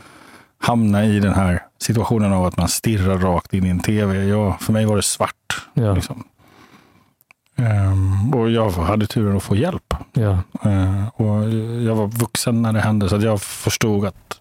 hamna 0.57 1.05
i 1.05 1.19
den 1.19 1.33
här 1.33 1.63
situationen 1.79 2.33
av 2.33 2.45
att 2.45 2.57
man 2.57 2.67
stirrar 2.67 3.17
rakt 3.17 3.53
in 3.53 3.65
i 3.65 3.69
en 3.69 3.79
tv. 3.79 4.23
Jag, 4.25 4.61
för 4.61 4.73
mig 4.73 4.85
var 4.85 4.95
det 4.95 5.01
svart. 5.03 5.65
Ja. 5.73 5.93
Liksom. 5.93 6.23
Ehm, 7.55 8.33
och 8.33 8.49
jag 8.51 8.69
hade 8.69 9.07
turen 9.07 9.37
att 9.37 9.43
få 9.43 9.55
hjälp. 9.55 9.93
Ja. 10.13 10.39
Eh, 10.63 11.07
och 11.07 11.49
jag 11.83 11.95
var 11.95 12.07
vuxen 12.07 12.61
när 12.61 12.73
det 12.73 12.79
hände 12.81 13.09
så 13.09 13.15
jag 13.17 13.41
förstod 13.41 14.05
att 14.05 14.39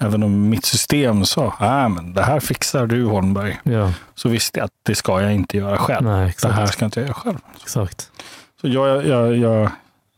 även 0.00 0.22
om 0.22 0.48
mitt 0.48 0.64
system 0.64 1.24
sa 1.24 1.44
äh, 1.60 1.88
men 1.88 2.12
det 2.14 2.22
här 2.22 2.40
fixar 2.40 2.86
du 2.86 3.04
Holmberg, 3.04 3.60
Ja. 3.62 3.92
så 4.14 4.28
visste 4.28 4.58
jag 4.58 4.64
att 4.64 4.72
det 4.82 4.94
ska 4.94 5.20
jag 5.22 5.34
inte 5.34 5.56
göra 5.56 5.78
själv. 5.78 6.06
Nej, 6.06 6.34
Det 6.42 6.52
här 6.52 6.66
ska 6.66 6.84
inte 6.84 7.00
jag 7.00 7.06
göra 7.06 7.14
själv. 7.14 7.38
exakt. 7.62 8.10
Så 8.60 8.68
jag, 8.68 9.06
jag, 9.06 9.36
jag, 9.36 9.72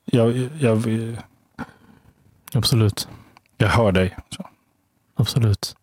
jag, 0.05 0.49
jag, 0.59 0.87
Absolut. 2.55 3.09
jag 3.59 3.69
hör 3.69 3.93
dig. 3.93 4.17
Så. 4.37 4.47
Absolut. 5.17 5.77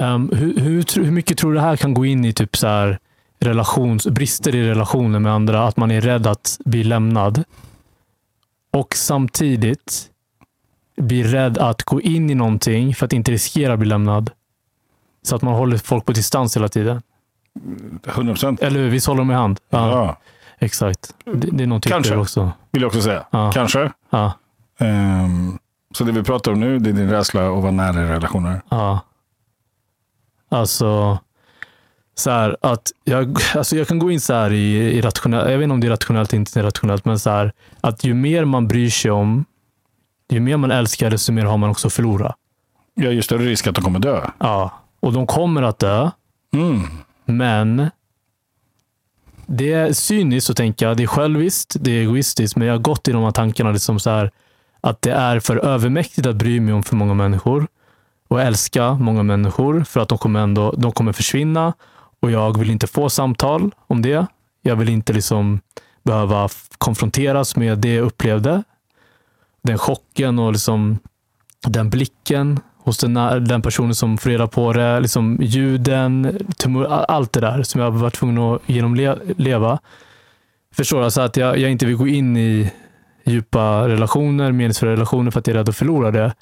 Ehm, 0.00 0.30
hur, 0.34 0.58
hur, 0.60 1.02
hur 1.04 1.10
mycket 1.10 1.38
tror 1.38 1.50
du 1.52 1.54
det 1.56 1.62
här 1.64 1.76
kan 1.76 1.94
gå 1.94 2.04
in 2.04 2.24
i 2.24 2.32
typ 2.32 2.56
så 2.56 2.66
här 2.66 2.98
relations, 3.40 4.06
brister 4.06 4.54
i 4.54 4.68
relationer 4.70 5.18
med 5.18 5.32
andra? 5.32 5.66
Att 5.68 5.76
man 5.76 5.90
är 5.90 6.00
rädd 6.00 6.26
att 6.26 6.58
bli 6.64 6.84
lämnad. 6.84 7.44
Och 8.72 8.94
samtidigt 8.96 10.10
blir 10.96 11.24
rädd 11.24 11.58
att 11.58 11.82
gå 11.82 12.00
in 12.00 12.30
i 12.30 12.34
någonting 12.34 12.94
för 12.94 13.06
att 13.06 13.12
inte 13.12 13.30
riskera 13.32 13.72
att 13.72 13.78
bli 13.78 13.88
lämnad. 13.88 14.30
Så 15.22 15.36
att 15.36 15.42
man 15.42 15.54
håller 15.54 15.78
folk 15.78 16.04
på 16.04 16.12
distans 16.12 16.56
hela 16.56 16.68
tiden. 16.68 17.02
100 18.06 18.32
procent. 18.32 18.60
Eller 18.62 18.80
hur? 18.80 18.90
Visst 18.90 19.06
håller 19.06 19.18
de 19.18 19.30
i 19.30 19.34
hand? 19.34 19.60
Ja, 19.70 19.88
Ja, 19.90 20.16
exakt. 20.58 21.14
Det, 21.24 21.32
det 21.52 21.62
är 21.64 21.66
någonting 21.66 21.92
Kanske. 21.92 22.12
där 22.12 22.20
också. 22.20 22.52
vill 22.70 22.82
jag 22.82 22.88
också 22.88 23.02
säga. 23.02 23.24
Ja. 23.30 23.52
Kanske. 23.54 23.92
Ja, 24.10 24.32
Ehm, 24.78 25.58
så 25.94 26.04
det 26.04 26.12
vi 26.12 26.22
pratar 26.22 26.52
om 26.52 26.60
nu, 26.60 26.78
det 26.78 26.90
är 26.90 26.94
din 26.94 27.10
rädsla 27.10 27.48
att 27.56 27.62
vara 27.62 27.70
nära 27.72 28.02
i 28.04 28.08
relationer. 28.08 28.62
ja. 28.70 29.00
Alltså, 30.48 31.18
så 32.14 32.30
här 32.30 32.56
att 32.60 32.90
jag, 33.04 33.38
alltså 33.56 33.76
jag 33.76 33.88
kan 33.88 33.98
gå 33.98 34.10
in 34.10 34.20
så 34.20 34.34
här 34.34 34.52
i, 34.52 34.74
i 34.76 35.00
rationellt, 35.00 35.50
jag 35.50 35.58
vet 35.58 35.64
inte 35.64 35.72
om 35.74 35.80
det 35.80 35.86
är 35.86 35.90
rationellt 35.90 36.32
eller 36.32 36.40
inte 36.40 36.62
rationellt, 36.62 37.04
men 37.04 37.18
så 37.18 37.30
här 37.30 37.52
att 37.80 38.04
ju 38.04 38.14
mer 38.14 38.44
man 38.44 38.68
bryr 38.68 38.90
sig 38.90 39.10
om, 39.10 39.44
ju 40.30 40.40
mer 40.40 40.56
man 40.56 40.70
älskar, 40.70 41.10
desto 41.10 41.32
mer 41.32 41.44
har 41.44 41.56
man 41.56 41.70
också 41.70 41.86
att 41.86 41.92
förlora. 41.92 42.34
Har 42.96 43.04
ju 43.04 43.22
större 43.22 43.44
risk 43.44 43.66
att 43.66 43.74
de 43.74 43.84
kommer 43.84 43.98
dö. 43.98 44.30
Ja, 44.38 44.70
och 45.00 45.12
de 45.12 45.26
kommer 45.26 45.62
att 45.62 45.78
dö, 45.78 46.10
Mm. 46.54 46.80
men 47.24 47.90
det 49.46 49.72
är 49.72 49.92
cyniskt 49.92 50.50
att 50.50 50.56
tänka, 50.56 50.94
det 50.94 51.02
är 51.02 51.06
själviskt, 51.06 51.76
det 51.80 51.90
är 51.90 52.00
egoistiskt, 52.00 52.56
men 52.56 52.68
jag 52.68 52.74
har 52.74 52.78
gått 52.80 53.08
i 53.08 53.12
de 53.12 53.22
här 53.22 53.30
tankarna 53.30 53.70
liksom 53.72 54.00
så 54.00 54.10
här, 54.10 54.30
att 54.80 55.02
det 55.02 55.12
är 55.12 55.40
för 55.40 55.56
övermäktigt 55.56 56.26
att 56.26 56.36
bry 56.36 56.60
mig 56.60 56.74
om 56.74 56.82
för 56.82 56.96
många 56.96 57.14
människor 57.14 57.66
och 58.28 58.40
älska 58.42 58.94
många 58.94 59.22
människor 59.22 59.84
för 59.84 60.00
att 60.00 60.08
de 60.08 60.18
kommer 60.18 60.40
ändå 60.40 60.72
de 60.78 60.92
kommer 60.92 61.12
försvinna 61.12 61.72
och 62.20 62.30
jag 62.30 62.58
vill 62.58 62.70
inte 62.70 62.86
få 62.86 63.10
samtal 63.10 63.70
om 63.86 64.02
det. 64.02 64.26
Jag 64.62 64.76
vill 64.76 64.88
inte 64.88 65.12
liksom 65.12 65.60
behöva 66.02 66.48
konfronteras 66.78 67.56
med 67.56 67.78
det 67.78 67.94
jag 67.94 68.04
upplevde. 68.06 68.62
Den 69.64 69.78
chocken 69.78 70.38
och 70.38 70.52
liksom 70.52 70.98
den 71.66 71.90
blicken 71.90 72.60
hos 72.78 72.98
den, 72.98 73.14
den 73.44 73.62
personen 73.62 73.94
som 73.94 74.18
får 74.18 74.30
reda 74.30 74.46
på 74.46 74.72
det. 74.72 75.00
Liksom 75.00 75.38
ljuden, 75.40 76.38
tumor, 76.56 76.86
allt 76.86 77.32
det 77.32 77.40
där 77.40 77.62
som 77.62 77.80
jag 77.80 77.90
varit 77.90 78.14
tvungen 78.14 78.38
att 78.38 78.60
genomleva. 78.66 79.78
Förstår 80.74 80.98
du? 80.98 81.04
Alltså 81.04 81.20
att 81.20 81.36
jag, 81.36 81.58
jag 81.58 81.70
inte 81.70 81.86
vill 81.86 81.96
gå 81.96 82.08
in 82.08 82.36
i 82.36 82.72
djupa 83.24 83.88
relationer, 83.88 84.52
meningsfulla 84.52 84.92
relationer 84.92 85.30
för 85.30 85.40
att 85.40 85.46
jag 85.46 85.54
är 85.54 85.58
rädd 85.58 85.68
att 85.68 85.76
förlora 85.76 86.10
det. 86.10 86.34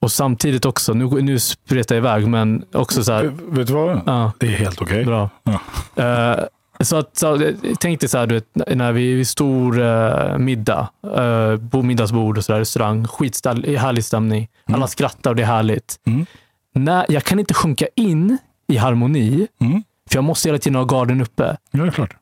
Och 0.00 0.12
samtidigt 0.12 0.64
också, 0.64 0.92
nu, 0.92 1.06
nu 1.22 1.38
spretar 1.38 1.94
jag 1.94 2.00
iväg, 2.02 2.26
men 2.28 2.64
också 2.72 3.04
så 3.04 3.12
här. 3.12 3.32
Vet 3.48 3.66
du 3.66 3.72
vad? 3.72 4.00
Ja, 4.06 4.32
Det 4.38 4.46
är 4.46 4.50
helt 4.50 4.82
okej. 4.82 5.04
bra. 5.04 5.30
Ja. 5.42 5.60
Eh, 6.04 6.44
så 6.84 6.96
att, 6.96 7.16
så, 7.16 7.52
tänk 7.78 8.00
dig 8.00 8.08
så 8.08 8.18
här, 8.18 8.26
du 8.26 8.34
vet, 8.34 8.76
när 8.76 8.92
vi 8.92 9.12
är 9.12 9.16
vid 9.16 9.28
stor 9.28 9.78
uh, 9.78 10.38
middag, 10.38 10.88
uh, 11.06 11.68
på 11.70 11.82
middagsbord 11.82 12.38
och 12.38 12.44
så 12.44 12.52
där, 12.52 12.58
restaurang, 12.58 13.06
skitställ, 13.06 13.76
härlig 13.76 14.04
stämning. 14.04 14.48
Alla 14.64 14.86
skrattar 14.86 15.30
och 15.30 15.36
det 15.36 15.42
är 15.42 15.46
härligt. 15.46 16.00
Mm. 16.06 16.26
När, 16.74 17.06
jag 17.08 17.24
kan 17.24 17.38
inte 17.38 17.54
sjunka 17.54 17.86
in 17.96 18.38
i 18.68 18.76
harmoni, 18.76 19.46
Mm. 19.60 19.82
för 20.10 20.16
jag 20.16 20.24
måste 20.24 20.48
hela 20.48 20.58
tiden 20.58 20.76
ha 20.76 20.84
garden 20.84 21.20
uppe. 21.20 21.56
Ja, 21.70 21.80
det 21.82 21.86
är 21.86 21.90
klart. 21.90 22.16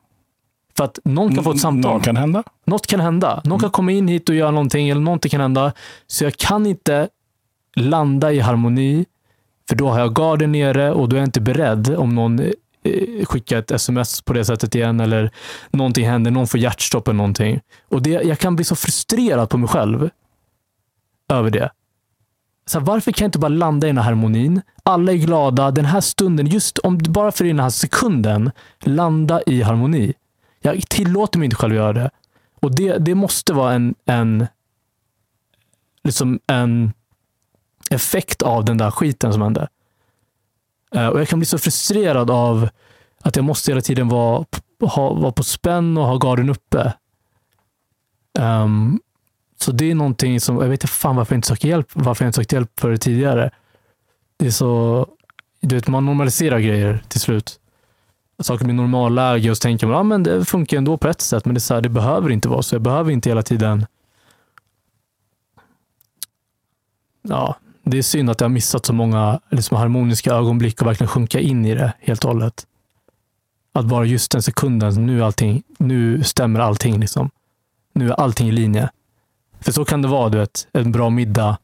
För 0.77 0.83
att 0.83 0.99
någon 1.03 1.35
kan 1.35 1.43
få 1.43 1.51
ett 1.51 1.59
samtal. 1.59 1.91
Någon 1.91 2.01
kan 2.01 2.17
hända. 2.17 2.43
Något 2.65 2.87
kan 2.87 2.99
hända. 2.99 3.41
Någon 3.43 3.59
kan 3.59 3.69
komma 3.69 3.91
in 3.91 4.07
hit 4.07 4.29
och 4.29 4.35
göra 4.35 4.51
någonting 4.51 4.89
eller 4.89 5.01
någonting 5.01 5.29
kan 5.29 5.41
hända. 5.41 5.73
Så 6.07 6.23
jag 6.23 6.37
kan 6.37 6.65
inte 6.65 7.09
landa 7.75 8.31
i 8.31 8.39
harmoni. 8.39 9.05
För 9.69 9.75
då 9.75 9.89
har 9.89 9.99
jag 9.99 10.13
garden 10.15 10.51
nere 10.51 10.91
och 10.91 11.09
då 11.09 11.15
är 11.15 11.19
jag 11.19 11.27
inte 11.27 11.41
beredd 11.41 11.95
om 11.95 12.15
någon 12.15 12.41
Eh, 12.83 13.25
skicka 13.25 13.57
ett 13.57 13.71
sms 13.71 14.21
på 14.21 14.33
det 14.33 14.45
sättet 14.45 14.75
igen 14.75 14.99
eller 14.99 15.31
någonting 15.71 16.07
händer, 16.07 16.31
någon 16.31 16.47
får 16.47 16.59
hjärtstopp 16.59 17.07
eller 17.07 17.17
någonting. 17.17 17.61
Och 17.89 18.01
det, 18.01 18.09
jag 18.09 18.39
kan 18.39 18.55
bli 18.55 18.65
så 18.65 18.75
frustrerad 18.75 19.49
på 19.49 19.57
mig 19.57 19.69
själv 19.69 20.09
över 21.29 21.49
det. 21.49 21.71
Så 22.65 22.79
här, 22.79 22.85
varför 22.85 23.11
kan 23.11 23.25
jag 23.25 23.27
inte 23.27 23.39
bara 23.39 23.49
landa 23.49 23.87
i 23.87 23.89
den 23.89 23.97
här 23.97 24.05
harmonin? 24.05 24.61
Alla 24.83 25.11
är 25.11 25.15
glada. 25.15 25.71
Den 25.71 25.85
här 25.85 26.01
stunden, 26.01 26.47
just 26.47 26.77
om 26.77 26.97
bara 26.97 27.31
för 27.31 27.45
den 27.45 27.59
här 27.59 27.69
sekunden, 27.69 28.51
landa 28.79 29.41
i 29.45 29.61
harmoni. 29.61 30.13
Jag 30.61 30.89
tillåter 30.89 31.39
mig 31.39 31.45
inte 31.45 31.55
själv 31.55 31.73
att 31.73 31.77
göra 31.77 31.93
det. 31.93 32.09
Och 32.61 32.75
det, 32.75 32.97
det 32.97 33.15
måste 33.15 33.53
vara 33.53 33.73
en, 33.73 33.95
en, 34.05 34.47
liksom 36.03 36.39
en 36.47 36.93
effekt 37.89 38.41
av 38.41 38.65
den 38.65 38.77
där 38.77 38.91
skiten 38.91 39.33
som 39.33 39.41
hände. 39.41 39.67
Eh, 40.95 41.07
och 41.07 41.19
Jag 41.19 41.27
kan 41.27 41.39
bli 41.39 41.45
så 41.45 41.57
frustrerad 41.57 42.31
av 42.31 42.69
att 43.21 43.35
jag 43.35 43.45
måste 43.45 43.71
hela 43.71 43.81
tiden 43.81 44.09
vara, 44.09 44.45
ha, 44.79 45.13
vara 45.13 45.31
på 45.31 45.43
spänn 45.43 45.97
och 45.97 46.05
ha 46.05 46.17
garden 46.17 46.49
uppe. 46.49 46.93
Um, 48.39 48.99
så 49.59 49.71
det 49.71 49.91
är 49.91 49.95
någonting 49.95 50.41
som, 50.41 50.55
jag 50.55 50.63
vet 50.63 50.83
inte 50.83 50.93
fan 50.93 51.15
varför 51.15 51.33
jag 51.33 51.37
inte 51.37 51.47
söker 51.47 51.67
hjälp, 51.67 51.87
varför 51.93 52.25
jag 52.25 52.29
inte 52.29 52.35
sökt 52.35 52.53
hjälp 52.53 52.79
för 52.79 52.91
det 52.91 52.97
tidigare. 52.97 53.51
Det 54.37 54.45
är 54.45 54.51
så, 54.51 55.07
du 55.61 55.75
vet, 55.75 55.87
man 55.87 56.05
normaliserar 56.05 56.59
grejer 56.59 57.03
till 57.07 57.19
slut 57.19 57.59
saker 58.43 58.65
blir 58.65 58.75
normalläge 58.75 59.49
och 59.49 59.57
så 59.57 59.61
tänker 59.61 59.87
man 59.87 59.95
att 59.95 59.99
ah, 59.99 60.03
men 60.03 60.23
det 60.23 60.45
funkar 60.45 60.77
ändå 60.77 60.97
på 60.97 61.07
ett 61.07 61.21
sätt. 61.21 61.45
Men 61.45 61.53
det, 61.53 61.57
är 61.57 61.61
så 61.61 61.73
här, 61.73 61.81
det 61.81 61.89
behöver 61.89 62.29
inte 62.29 62.49
vara 62.49 62.61
så. 62.61 62.75
Jag 62.75 62.81
behöver 62.81 63.11
inte 63.11 63.29
hela 63.29 63.43
tiden. 63.43 63.85
Ja, 67.21 67.55
det 67.83 67.97
är 67.97 68.01
synd 68.01 68.29
att 68.29 68.41
jag 68.41 68.45
har 68.45 68.53
missat 68.53 68.85
så 68.85 68.93
många 68.93 69.39
liksom, 69.49 69.77
harmoniska 69.77 70.33
ögonblick 70.33 70.81
och 70.81 70.87
verkligen 70.87 71.07
sjunka 71.09 71.39
in 71.39 71.65
i 71.65 71.75
det 71.75 71.93
helt 71.99 72.23
och 72.23 72.31
hållet. 72.31 72.67
Att 73.73 73.85
bara 73.85 74.05
just 74.05 74.31
den 74.31 74.41
sekunden, 74.41 75.05
nu, 75.05 75.23
allting, 75.23 75.63
nu 75.79 76.23
stämmer 76.23 76.59
allting. 76.59 76.99
Liksom. 76.99 77.29
Nu 77.93 78.09
är 78.09 78.13
allting 78.13 78.49
i 78.49 78.51
linje. 78.51 78.89
För 79.59 79.71
så 79.71 79.85
kan 79.85 80.01
det 80.01 80.07
vara, 80.07 80.29
du 80.29 80.37
vet, 80.37 80.67
en 80.73 80.91
bra 80.91 81.09
middag, 81.09 81.57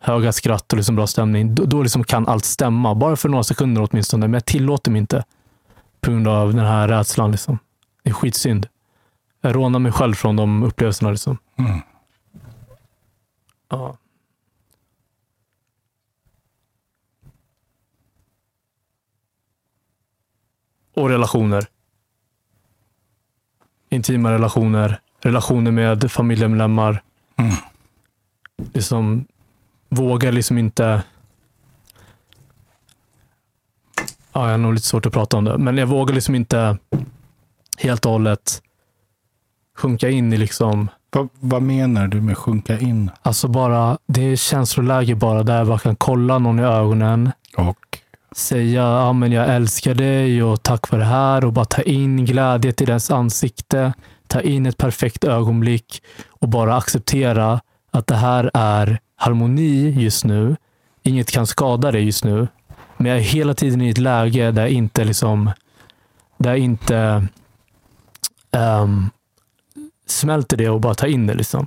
höga 0.00 0.32
skratt 0.32 0.72
och 0.72 0.76
liksom 0.76 0.96
bra 0.96 1.06
stämning. 1.06 1.54
Då, 1.54 1.64
då 1.64 1.82
liksom 1.82 2.04
kan 2.04 2.28
allt 2.28 2.44
stämma, 2.44 2.94
bara 2.94 3.16
för 3.16 3.28
några 3.28 3.44
sekunder 3.44 3.88
åtminstone. 3.90 4.28
Men 4.28 4.34
jag 4.34 4.44
tillåter 4.44 4.90
mig 4.90 4.98
inte 4.98 5.24
på 6.00 6.10
grund 6.10 6.28
av 6.28 6.54
den 6.54 6.66
här 6.66 6.88
rädslan. 6.88 7.30
Liksom. 7.30 7.58
Det 8.02 8.10
är 8.10 8.14
skitsynd. 8.14 8.68
Jag 9.40 9.54
rånar 9.54 9.78
mig 9.78 9.92
själv 9.92 10.14
från 10.14 10.36
de 10.36 10.62
upplevelserna. 10.62 11.10
Liksom. 11.10 11.38
Mm. 11.58 11.80
Ja. 13.70 13.96
Och 20.94 21.08
relationer. 21.08 21.66
Intima 23.88 24.32
relationer. 24.32 25.00
Relationer 25.20 25.70
med 25.70 26.12
familjemedlemmar. 26.12 27.02
Mm. 27.36 27.54
Liksom, 28.72 29.24
vågar 29.88 30.32
liksom 30.32 30.58
inte... 30.58 31.02
Ja, 34.32 34.44
jag 34.44 34.50
har 34.50 34.58
nog 34.58 34.74
lite 34.74 34.86
svårt 34.86 35.06
att 35.06 35.12
prata 35.12 35.36
om 35.36 35.44
det. 35.44 35.58
Men 35.58 35.76
jag 35.76 35.86
vågar 35.86 36.14
liksom 36.14 36.34
inte 36.34 36.78
helt 37.78 38.06
och 38.06 38.12
hållet 38.12 38.62
sjunka 39.76 40.08
in 40.10 40.32
i 40.32 40.36
liksom 40.36 40.88
Vad, 41.10 41.28
vad 41.40 41.62
menar 41.62 42.08
du 42.08 42.20
med 42.20 42.38
sjunka 42.38 42.78
in? 42.78 43.10
Alltså 43.22 43.48
bara, 43.48 43.98
det 44.06 44.22
är 44.22 44.36
känsloläge 44.36 45.14
bara 45.14 45.42
där 45.42 45.58
jag 45.58 45.66
bara 45.66 45.78
kan 45.78 45.96
kolla 45.96 46.38
någon 46.38 46.60
i 46.60 46.62
ögonen, 46.62 47.32
Och 47.56 47.98
säga 48.36 48.82
ja, 48.82 49.12
men 49.12 49.32
jag 49.32 49.54
älskar 49.54 49.94
dig 49.94 50.42
och 50.42 50.62
tack 50.62 50.86
för 50.86 50.98
det 50.98 51.04
här 51.04 51.44
och 51.44 51.52
bara 51.52 51.64
ta 51.64 51.82
in 51.82 52.24
glädje 52.24 52.72
till 52.72 52.86
dess 52.86 53.10
ansikte. 53.10 53.92
Ta 54.26 54.40
in 54.40 54.66
ett 54.66 54.76
perfekt 54.76 55.24
ögonblick 55.24 56.02
och 56.28 56.48
bara 56.48 56.76
acceptera 56.76 57.60
att 57.90 58.06
det 58.06 58.16
här 58.16 58.50
är 58.54 58.98
harmoni 59.16 59.90
just 59.90 60.24
nu. 60.24 60.56
Inget 61.02 61.30
kan 61.30 61.46
skada 61.46 61.92
dig 61.92 62.04
just 62.04 62.24
nu. 62.24 62.48
Men 62.96 63.06
jag 63.06 63.16
är 63.18 63.22
hela 63.22 63.54
tiden 63.54 63.82
i 63.82 63.90
ett 63.90 63.98
läge 63.98 64.50
där 64.50 64.62
jag 64.62 64.70
inte 64.70 65.04
liksom, 65.04 65.50
där 66.38 66.50
jag 66.50 66.58
inte 66.58 67.26
um, 68.52 69.10
smälter 70.06 70.56
det 70.56 70.68
och 70.68 70.80
bara 70.80 70.94
tar 70.94 71.06
in 71.06 71.26
det. 71.26 71.34
Liksom. 71.34 71.66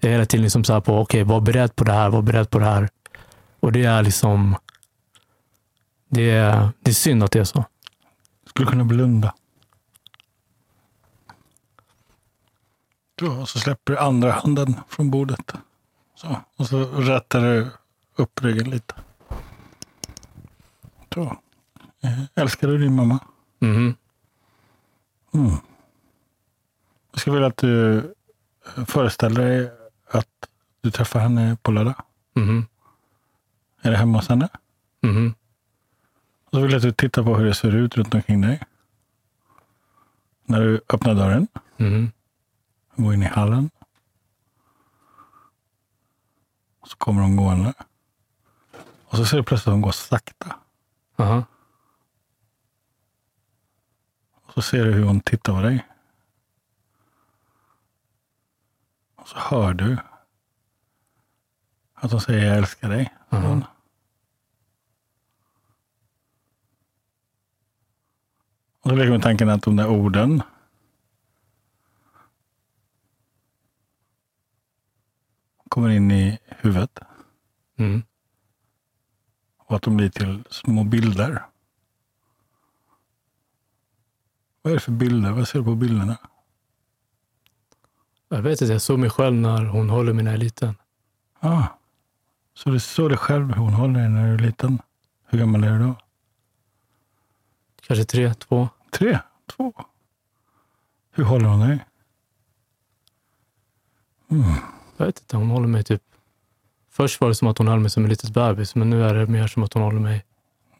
Jag 0.00 0.08
är 0.08 0.12
hela 0.12 0.26
tiden 0.26 0.42
liksom 0.42 0.64
så 0.64 0.72
här 0.72 0.80
på, 0.80 0.98
okej, 0.98 1.22
okay, 1.22 1.34
var 1.34 1.40
beredd 1.40 1.76
på 1.76 1.84
det 1.84 1.92
här, 1.92 2.10
var 2.10 2.22
beredd 2.22 2.50
på 2.50 2.58
det 2.58 2.64
här. 2.64 2.88
Och 3.60 3.72
det 3.72 3.84
är 3.84 4.02
liksom, 4.02 4.56
det 6.08 6.30
är, 6.30 6.68
det 6.80 6.90
är 6.90 6.94
synd 6.94 7.22
att 7.22 7.30
det 7.30 7.38
är 7.38 7.44
så. 7.44 7.64
Skulle 8.46 8.70
kunna 8.70 8.84
blunda. 8.84 9.34
Så, 13.20 13.46
så 13.46 13.58
släpper 13.58 13.92
du 13.92 13.98
andra 13.98 14.32
handen 14.32 14.74
från 14.88 15.10
bordet. 15.10 15.52
Så, 16.14 16.40
och 16.56 16.66
så 16.66 16.84
rättar 16.84 17.40
du 17.40 17.70
upp 18.16 18.42
ryggen 18.42 18.70
lite. 18.70 18.94
Så. 21.14 21.36
Älskar 22.34 22.68
du 22.68 22.78
din 22.78 22.94
mamma? 22.94 23.18
Mhm. 23.58 23.94
Mm. 25.34 25.50
Jag 27.10 27.20
skulle 27.20 27.34
vilja 27.34 27.48
att 27.48 27.56
du 27.56 28.14
föreställer 28.86 29.40
dig 29.44 29.70
att 30.10 30.28
du 30.80 30.90
träffar 30.90 31.20
henne 31.20 31.56
på 31.62 31.70
lördag. 31.70 31.94
Mhm. 32.34 32.66
Är 33.82 33.90
det 33.90 33.96
hemma 33.96 34.18
hos 34.18 34.28
henne? 34.28 34.48
Mhm. 35.00 35.34
Så 36.56 36.60
vill 36.60 36.70
jag 36.72 36.76
att 36.76 36.82
du 36.82 36.92
tittar 36.92 37.22
på 37.22 37.36
hur 37.36 37.46
det 37.46 37.54
ser 37.54 37.74
ut 37.76 37.96
runt 37.96 38.14
omkring 38.14 38.40
dig. 38.40 38.62
När 40.44 40.60
du 40.60 40.80
öppnar 40.88 41.14
dörren, 41.14 41.48
Mhm. 41.76 42.12
går 42.96 43.14
in 43.14 43.22
i 43.22 43.26
hallen. 43.26 43.70
Så 46.86 46.96
kommer 46.96 47.22
hon 47.22 47.36
gående. 47.36 47.74
Och 49.06 49.16
så 49.16 49.24
ser 49.26 49.36
du 49.36 49.42
plötsligt 49.42 49.68
att 49.68 49.72
hon 49.74 49.80
går 49.80 49.92
sakta. 49.92 50.56
Aha. 51.16 51.44
Och 54.42 54.52
så 54.52 54.62
ser 54.62 54.84
du 54.84 54.92
hur 54.92 55.04
hon 55.04 55.20
tittar 55.20 55.52
på 55.52 55.60
dig. 55.60 55.86
Och 59.16 59.28
så 59.28 59.38
hör 59.38 59.74
du 59.74 59.98
att 61.94 62.10
hon 62.12 62.20
säger 62.20 62.46
jag 62.48 62.56
älskar 62.58 62.88
dig. 62.88 63.14
Mhm. 63.30 63.64
Och 68.86 68.90
så 68.90 68.96
leker 68.96 69.10
med 69.10 69.22
tanken 69.22 69.48
att 69.48 69.62
de 69.62 69.76
där 69.76 69.88
orden 69.88 70.42
kommer 75.68 75.88
in 75.90 76.10
i 76.10 76.38
huvudet 76.48 76.98
Mm. 77.78 78.02
och 79.58 79.76
att 79.76 79.82
de 79.82 79.96
blir 79.96 80.08
till 80.08 80.44
små 80.50 80.84
bilder. 80.84 81.42
Vad 84.62 84.70
är 84.70 84.74
det 84.76 84.80
för 84.80 84.92
bilder? 84.92 85.30
Vad 85.30 85.48
ser 85.48 85.58
du 85.58 85.64
på 85.64 85.74
bilderna? 85.74 86.16
Jag 88.28 88.42
vet 88.42 88.60
inte, 88.60 88.72
jag 88.72 88.82
såg 88.82 88.98
mig 88.98 89.10
själv 89.10 89.34
när 89.34 89.64
hon 89.64 89.90
håller 89.90 90.12
mig 90.12 90.24
när 90.24 90.30
jag 90.30 90.40
är 90.40 90.44
liten. 90.44 90.74
Ah, 91.40 91.64
så 92.54 92.70
du 92.70 92.80
såg 92.80 93.10
dig 93.10 93.18
själv 93.18 93.54
hon 93.54 93.72
håller 93.72 94.00
dig 94.00 94.08
när 94.08 94.26
du 94.26 94.34
är 94.34 94.38
liten? 94.38 94.78
Hur 95.26 95.38
gammal 95.38 95.64
är 95.64 95.78
du 95.78 95.84
då? 95.86 95.94
Kanske 97.86 98.04
tre, 98.04 98.34
två. 98.34 98.68
Tre? 98.98 99.18
Två? 99.56 99.72
Hur 101.12 101.24
håller 101.24 101.48
hon 101.48 101.60
dig? 101.60 101.84
Mm. 104.30 104.54
Jag 104.96 105.06
vet 105.06 105.18
inte, 105.20 105.36
hon 105.36 105.50
håller 105.50 105.68
mig 105.68 105.84
typ... 105.84 106.02
Först 106.90 107.20
var 107.20 107.28
det 107.28 107.34
som 107.34 107.48
att 107.48 107.58
hon 107.58 107.68
höll 107.68 107.80
mig 107.80 107.90
som 107.90 108.02
en 108.04 108.08
litet 108.10 108.30
bebis, 108.30 108.74
men 108.74 108.90
nu 108.90 109.04
är 109.04 109.14
det 109.14 109.26
mer 109.26 109.46
som 109.46 109.62
att 109.62 109.72
hon 109.72 109.82
håller 109.82 110.00
mig 110.00 110.24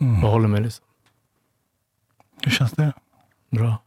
Mm. 0.01 0.25
och 0.25 0.31
håller 0.31 0.49
mig 0.49 0.61
liksom. 0.63 0.85
Hur 2.43 2.51
känns 2.51 2.73
det? 2.73 2.93
Bra. 3.51 3.83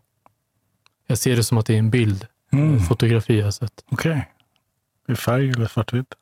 Jag 1.07 1.17
ser 1.17 1.35
det 1.35 1.43
som 1.43 1.57
att 1.57 1.65
det 1.65 1.73
är 1.73 1.79
en 1.79 1.89
bild, 1.89 2.27
Mm. 2.51 2.75
ett 2.77 2.87
fotografi 2.87 3.37
jag 3.37 3.45
har 3.45 3.51
sett. 3.51 3.83
Okej. 3.91 4.29
Det 5.05 5.11
är 5.11 5.15
färg 5.15 5.49
eller 5.49 5.67
svartvitt? 5.67 6.13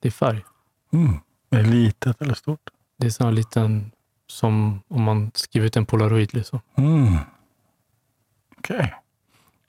Det 0.00 0.08
är 0.08 0.12
färg. 0.12 0.44
Mm. 0.92 1.12
Är 1.50 1.56
det 1.62 1.68
litet 1.68 2.22
eller 2.22 2.34
stort? 2.34 2.70
Det 2.96 3.06
är 3.06 3.10
sån 3.10 3.24
här 3.26 3.32
liten, 3.32 3.90
som 4.26 4.82
om 4.88 5.02
man 5.02 5.30
skriver 5.34 5.66
ut 5.66 5.76
en 5.76 5.86
polaroid. 5.86 6.34
Liksom. 6.34 6.60
Mm. 6.74 7.16
Okej. 8.58 8.94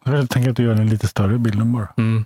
Jag 0.03 0.29
tänker 0.29 0.49
att 0.49 0.55
du 0.55 0.63
gör 0.63 0.75
en 0.75 0.89
lite 0.89 1.07
större 1.07 1.37
bilden 1.37 1.73
bara. 1.73 1.93
Mm. 1.97 2.25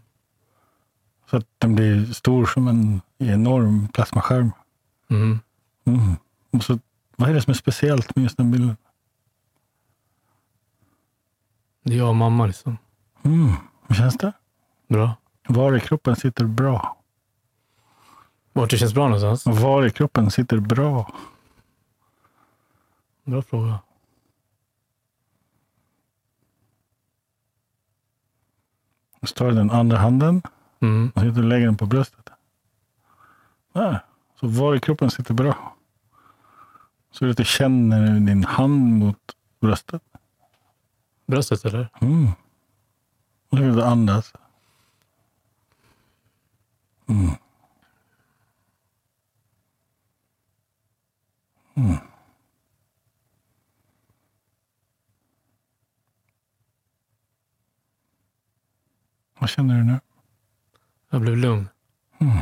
Så 1.29 1.37
att 1.37 1.47
den 1.57 1.75
blir 1.75 2.05
stor 2.05 2.45
som 2.45 2.67
en 2.67 3.01
enorm 3.17 3.87
plasmaskärm. 3.87 4.51
Mm. 5.09 5.39
Mm. 5.85 6.15
Och 6.51 6.63
så, 6.63 6.79
vad 7.15 7.29
är 7.29 7.33
det 7.33 7.41
som 7.41 7.51
är 7.51 7.55
speciellt 7.55 8.15
med 8.15 8.23
just 8.23 8.37
den 8.37 8.51
bilden? 8.51 8.77
Det 11.83 11.93
är 11.93 11.97
jag 11.97 12.09
och 12.09 12.15
mamma. 12.15 12.45
Liksom. 12.45 12.77
Mm. 13.23 13.51
Hur 13.87 13.95
känns 13.95 14.17
det? 14.17 14.33
Bra. 14.87 15.15
Var 15.47 15.75
i 15.75 15.79
kroppen 15.79 16.15
sitter 16.15 16.45
bra? 16.45 16.97
Vart 18.53 18.69
det 18.69 18.77
känns 18.77 18.93
bra 18.93 19.03
någonstans? 19.03 19.61
Var 19.61 19.85
i 19.85 19.89
kroppen 19.89 20.31
sitter 20.31 20.57
bra? 20.57 21.13
Bra 23.23 23.41
fråga. 23.41 23.79
Så 29.23 29.33
tar 29.33 29.45
du 29.49 29.55
den 29.55 29.71
andra 29.71 29.97
handen 29.97 30.41
Mm. 30.79 31.11
och 31.15 31.23
och 31.23 31.43
lägger 31.43 31.65
den 31.65 31.77
på 31.77 31.85
bröstet. 31.85 32.29
Där. 33.73 33.99
Så 34.39 34.47
var 34.47 34.75
i 34.75 34.79
kroppen 34.79 35.11
sitter 35.11 35.33
bra? 35.33 35.75
Så 37.11 37.29
att 37.29 37.37
du 37.37 37.45
känner 37.45 38.19
din 38.19 38.43
hand 38.43 38.99
mot 38.99 39.35
bröstet. 39.59 40.01
Bröstet 41.25 41.65
eller? 41.65 41.89
Mm. 42.01 42.27
Och 43.49 43.57
så 43.57 43.63
vill 43.63 43.75
du 43.75 43.83
andas. 43.83 44.33
Mm. 47.07 47.31
Mm. 51.75 51.97
Vad 59.43 59.49
känner 59.49 59.77
du 59.77 59.83
nu? 59.83 59.99
Jag 61.09 61.21
blev 61.21 61.37
lugn. 61.37 61.69
Mm. 62.17 62.37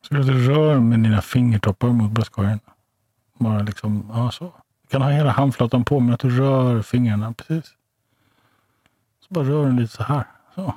Så 0.00 0.18
att 0.18 0.26
du 0.26 0.48
rör 0.48 0.80
med 0.80 1.00
dina 1.00 1.22
fingertoppar 1.22 1.88
mot 1.88 2.10
bröstkorgen. 2.10 2.60
Bara 3.34 3.62
liksom, 3.62 4.10
ja 4.12 4.30
så. 4.30 4.44
Du 4.82 4.88
kan 4.88 5.02
ha 5.02 5.10
hela 5.10 5.30
handflatan 5.30 5.84
på, 5.84 6.00
men 6.00 6.14
att 6.14 6.20
du 6.20 6.30
rör 6.30 6.82
fingrarna 6.82 7.32
precis. 7.32 7.74
Så 9.20 9.26
bara 9.28 9.44
rör 9.44 9.66
den 9.66 9.76
lite 9.76 9.96
så 9.96 10.02
här. 10.02 10.24
Så. 10.54 10.74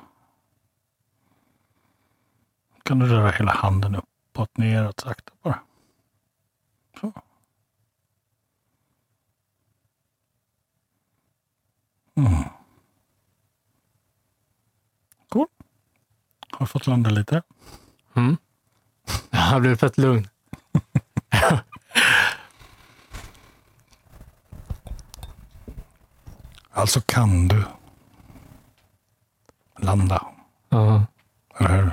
Kan 2.82 2.98
du 2.98 3.06
röra 3.06 3.30
hela 3.30 3.52
handen 3.52 3.94
uppåt, 3.94 4.56
neråt, 4.56 5.00
sakta 5.00 5.32
bara. 5.42 5.60
Så. 7.00 7.12
Mm. 12.18 12.44
Cool. 15.28 15.46
Har 16.50 16.66
fått 16.66 16.86
landa 16.86 17.10
lite. 17.10 17.42
Mm. 18.16 18.36
Jag 19.30 19.60
blev 19.60 19.76
fett 19.76 19.98
lugn. 19.98 20.28
Alltså 26.70 27.00
kan 27.00 27.48
du 27.48 27.64
landa. 29.78 30.26
Ja. 30.68 31.02
Eller 31.58 31.76
hur? 31.82 31.92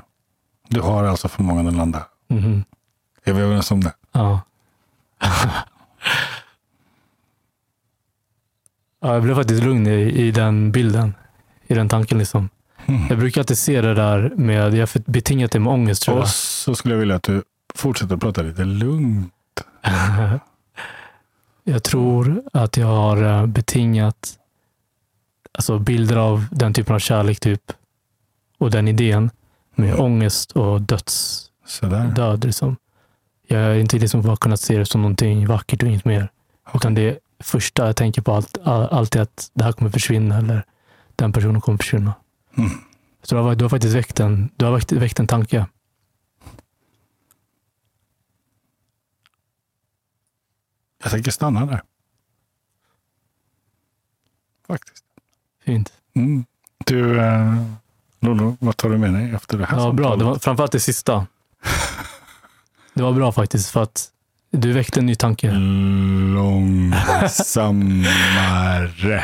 Du 0.68 0.82
har 0.82 1.04
alltså 1.04 1.28
förmågan 1.28 1.68
att 1.68 1.74
landa. 1.74 2.08
Mhm. 2.28 2.64
Är 3.24 3.34
vi 3.34 3.42
överens 3.42 3.72
om 3.72 3.82
det? 3.84 3.94
Ja. 4.12 4.42
ja. 9.08 9.14
Jag 9.14 9.24
blev 9.24 9.36
faktiskt 9.36 9.64
lugn 9.64 9.88
i, 9.88 10.02
i 10.28 10.32
den 10.32 10.72
bilden. 10.72 11.14
I 11.68 11.74
den 11.74 11.90
tanken. 11.90 12.18
liksom. 12.18 12.50
Mm. 12.86 13.02
Jag 13.10 13.18
brukar 13.20 13.42
alltid 13.42 13.58
se 13.58 13.82
det 13.82 13.94
där 13.94 14.32
med, 14.36 14.74
jag 14.74 14.80
har 14.88 15.12
betingat 15.12 15.52
det 15.52 15.60
med 15.60 15.74
ångest 15.74 16.04
tror 16.04 16.16
Och 16.16 16.22
jag. 16.22 16.30
så 16.30 16.76
skulle 16.76 16.94
jag 16.94 17.00
vilja 17.00 17.16
att 17.16 17.24
du 17.24 17.44
fortsätter 17.76 18.18
prata 18.18 18.42
lite 18.42 18.64
lugnt. 18.64 19.32
Jag 21.64 21.84
tror 21.84 22.44
att 22.54 22.78
jag 22.78 22.88
har 22.88 23.24
eh, 23.24 23.46
betingat 23.46 24.34
alltså 25.52 25.80
bilder 25.80 26.16
av 26.16 26.46
den 26.52 26.74
typen 26.74 26.96
av 26.96 27.00
kärlek 27.00 27.40
typ 27.40 27.62
och 28.58 28.72
den 28.72 28.88
idén 28.88 29.30
med 29.76 29.90
Mm. 29.90 30.02
ångest 30.02 30.52
och 30.52 30.82
döds, 30.82 31.46
Sådär. 31.68 32.08
död. 32.16 32.46
Liksom. 32.46 32.76
Jag 33.48 33.60
har 33.68 33.74
inte 33.74 33.98
liksom 34.00 34.22
bara 34.22 34.36
kunnat 34.38 34.60
se 34.60 34.78
det 34.78 34.86
som 34.86 35.02
någonting 35.02 35.48
vackert 35.48 35.84
och 35.84 35.90
inget 35.90 36.06
mer. 36.06 36.30
Utan 36.74 36.94
det 36.94 37.20
första 37.40 37.86
jag 37.86 37.96
tänker 37.96 38.22
på 38.22 38.34
allt, 38.34 38.58
all, 38.64 38.84
alltid 38.84 39.22
att 39.22 39.52
det 39.54 39.64
här 39.64 39.72
kommer 39.72 39.92
försvinna 39.92 40.38
eller 40.38 40.66
den 41.16 41.34
personen 41.34 41.62
kommer 41.62 41.78
försvinna. 41.78 42.14
Mm. 42.58 42.70
Så 43.24 43.36
du 43.36 43.42
har, 43.42 43.56
du 43.56 43.64
har 43.66 43.70
faktiskt 43.70 43.96
väckt 43.96 44.20
en, 44.20 44.50
du 44.56 44.66
har 44.66 44.72
väckt, 44.74 44.92
väckt 44.92 45.20
en 45.20 45.28
tanke. 45.28 45.66
Jag 51.04 51.12
tänker 51.12 51.32
stanna 51.32 51.66
där. 51.66 51.82
faktiskt. 54.68 55.04
Fint. 55.66 55.94
Mm. 56.14 56.46
Du, 56.86 57.20
eh, 57.22 57.64
Lolo, 58.20 58.58
vad 58.60 58.78
tar 58.78 58.90
du 58.90 58.98
med 58.98 59.14
dig 59.14 59.32
efter 59.32 59.58
det 59.58 59.66
här 59.66 59.78
Ja, 59.78 59.92
bra. 59.92 60.04
samtalet? 60.10 60.20
Det 60.20 60.26
var, 60.26 60.36
framförallt 60.40 60.72
det 60.72 60.80
sista. 60.80 61.28
Det 62.94 63.04
var 63.04 63.14
bra 63.14 63.32
faktiskt, 63.32 63.70
för 63.70 63.84
att 63.84 64.12
du 64.58 64.74
väckte 64.74 65.00
en 65.00 65.06
ny 65.06 65.16
tanke. 65.16 65.52
Långsammare. 66.36 69.24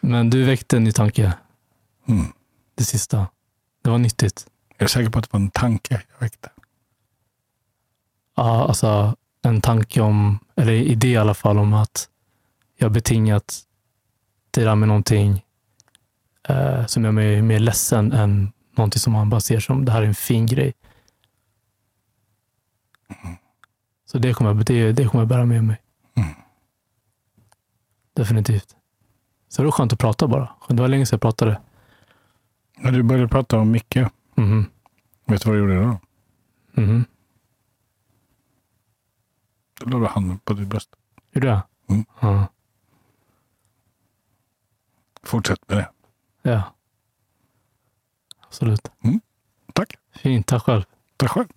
Men 0.00 0.30
du 0.30 0.44
väckte 0.44 0.76
en 0.76 0.84
ny 0.84 0.92
tanke, 0.92 1.32
Mm. 2.08 2.26
det 2.74 2.84
sista. 2.84 3.26
Det 3.82 3.90
var 3.90 3.98
nyttigt. 3.98 4.46
Jag 4.78 4.84
är 4.84 4.88
säker 4.88 5.10
på 5.10 5.18
att 5.18 5.24
det 5.24 5.32
var 5.32 5.40
en 5.40 5.50
tanke 5.50 6.02
jag 6.08 6.20
väckte. 6.20 6.50
Ja, 8.36 8.64
alltså 8.68 9.16
en 9.42 9.60
tanke 9.60 10.00
om, 10.00 10.38
eller 10.56 10.72
idé 10.72 11.08
i 11.08 11.16
alla 11.16 11.34
fall, 11.34 11.58
om 11.58 11.74
att 11.74 12.08
jag 12.76 12.92
betingat 12.92 13.60
det 14.50 14.64
där 14.64 14.74
med 14.74 14.88
någonting 14.88 15.44
eh, 16.48 16.86
som 16.86 17.04
gör 17.04 17.12
mig 17.12 17.42
mer 17.42 17.58
ledsen 17.58 18.12
än 18.12 18.52
någonting 18.76 19.00
som 19.00 19.12
man 19.12 19.30
bara 19.30 19.40
ser 19.40 19.60
som 19.60 19.84
det 19.84 19.92
här 19.92 20.02
är 20.02 20.06
en 20.06 20.14
fin 20.14 20.46
grej. 20.46 20.72
Så 24.10 24.18
det 24.18 24.34
kommer, 24.34 24.50
jag, 24.54 24.64
det, 24.64 24.92
det 24.92 25.04
kommer 25.08 25.22
jag 25.22 25.28
bära 25.28 25.44
med 25.44 25.64
mig. 25.64 25.80
Mm. 26.14 26.28
Definitivt. 28.14 28.76
Så 29.48 29.62
det 29.62 29.66
var 29.66 29.72
skönt 29.72 29.92
att 29.92 29.98
prata 29.98 30.28
bara. 30.28 30.48
Det 30.68 30.74
var 30.82 30.88
länge 30.88 31.06
sedan 31.06 31.16
jag 31.16 31.20
pratade. 31.20 31.60
När 32.78 32.92
du 32.92 33.02
började 33.02 33.28
prata 33.28 33.58
om 33.58 33.70
Micke, 33.70 33.96
Mhm. 34.34 34.66
vet 35.24 35.42
du 35.42 35.48
vad 35.50 35.58
du 35.58 35.60
gjorde 35.62 35.82
då? 35.82 35.98
Mhm. 36.82 37.04
Då 39.80 39.90
la 39.90 39.98
du 39.98 40.06
handen 40.06 40.38
på 40.38 40.52
ditt 40.52 40.68
bröst. 40.68 40.90
Gjorde 41.32 41.46
jag? 41.46 41.60
Mm. 41.88 42.04
Ja. 42.20 42.46
Fortsätt 45.22 45.68
med 45.68 45.78
det. 45.78 45.90
ja. 46.50 46.62
Absolut. 48.40 48.90
Tack. 49.72 49.94
Fint. 50.14 50.46
Tack 50.46 50.62
själv. 50.62 50.82
Tack 51.16 51.30
själv. 51.30 51.48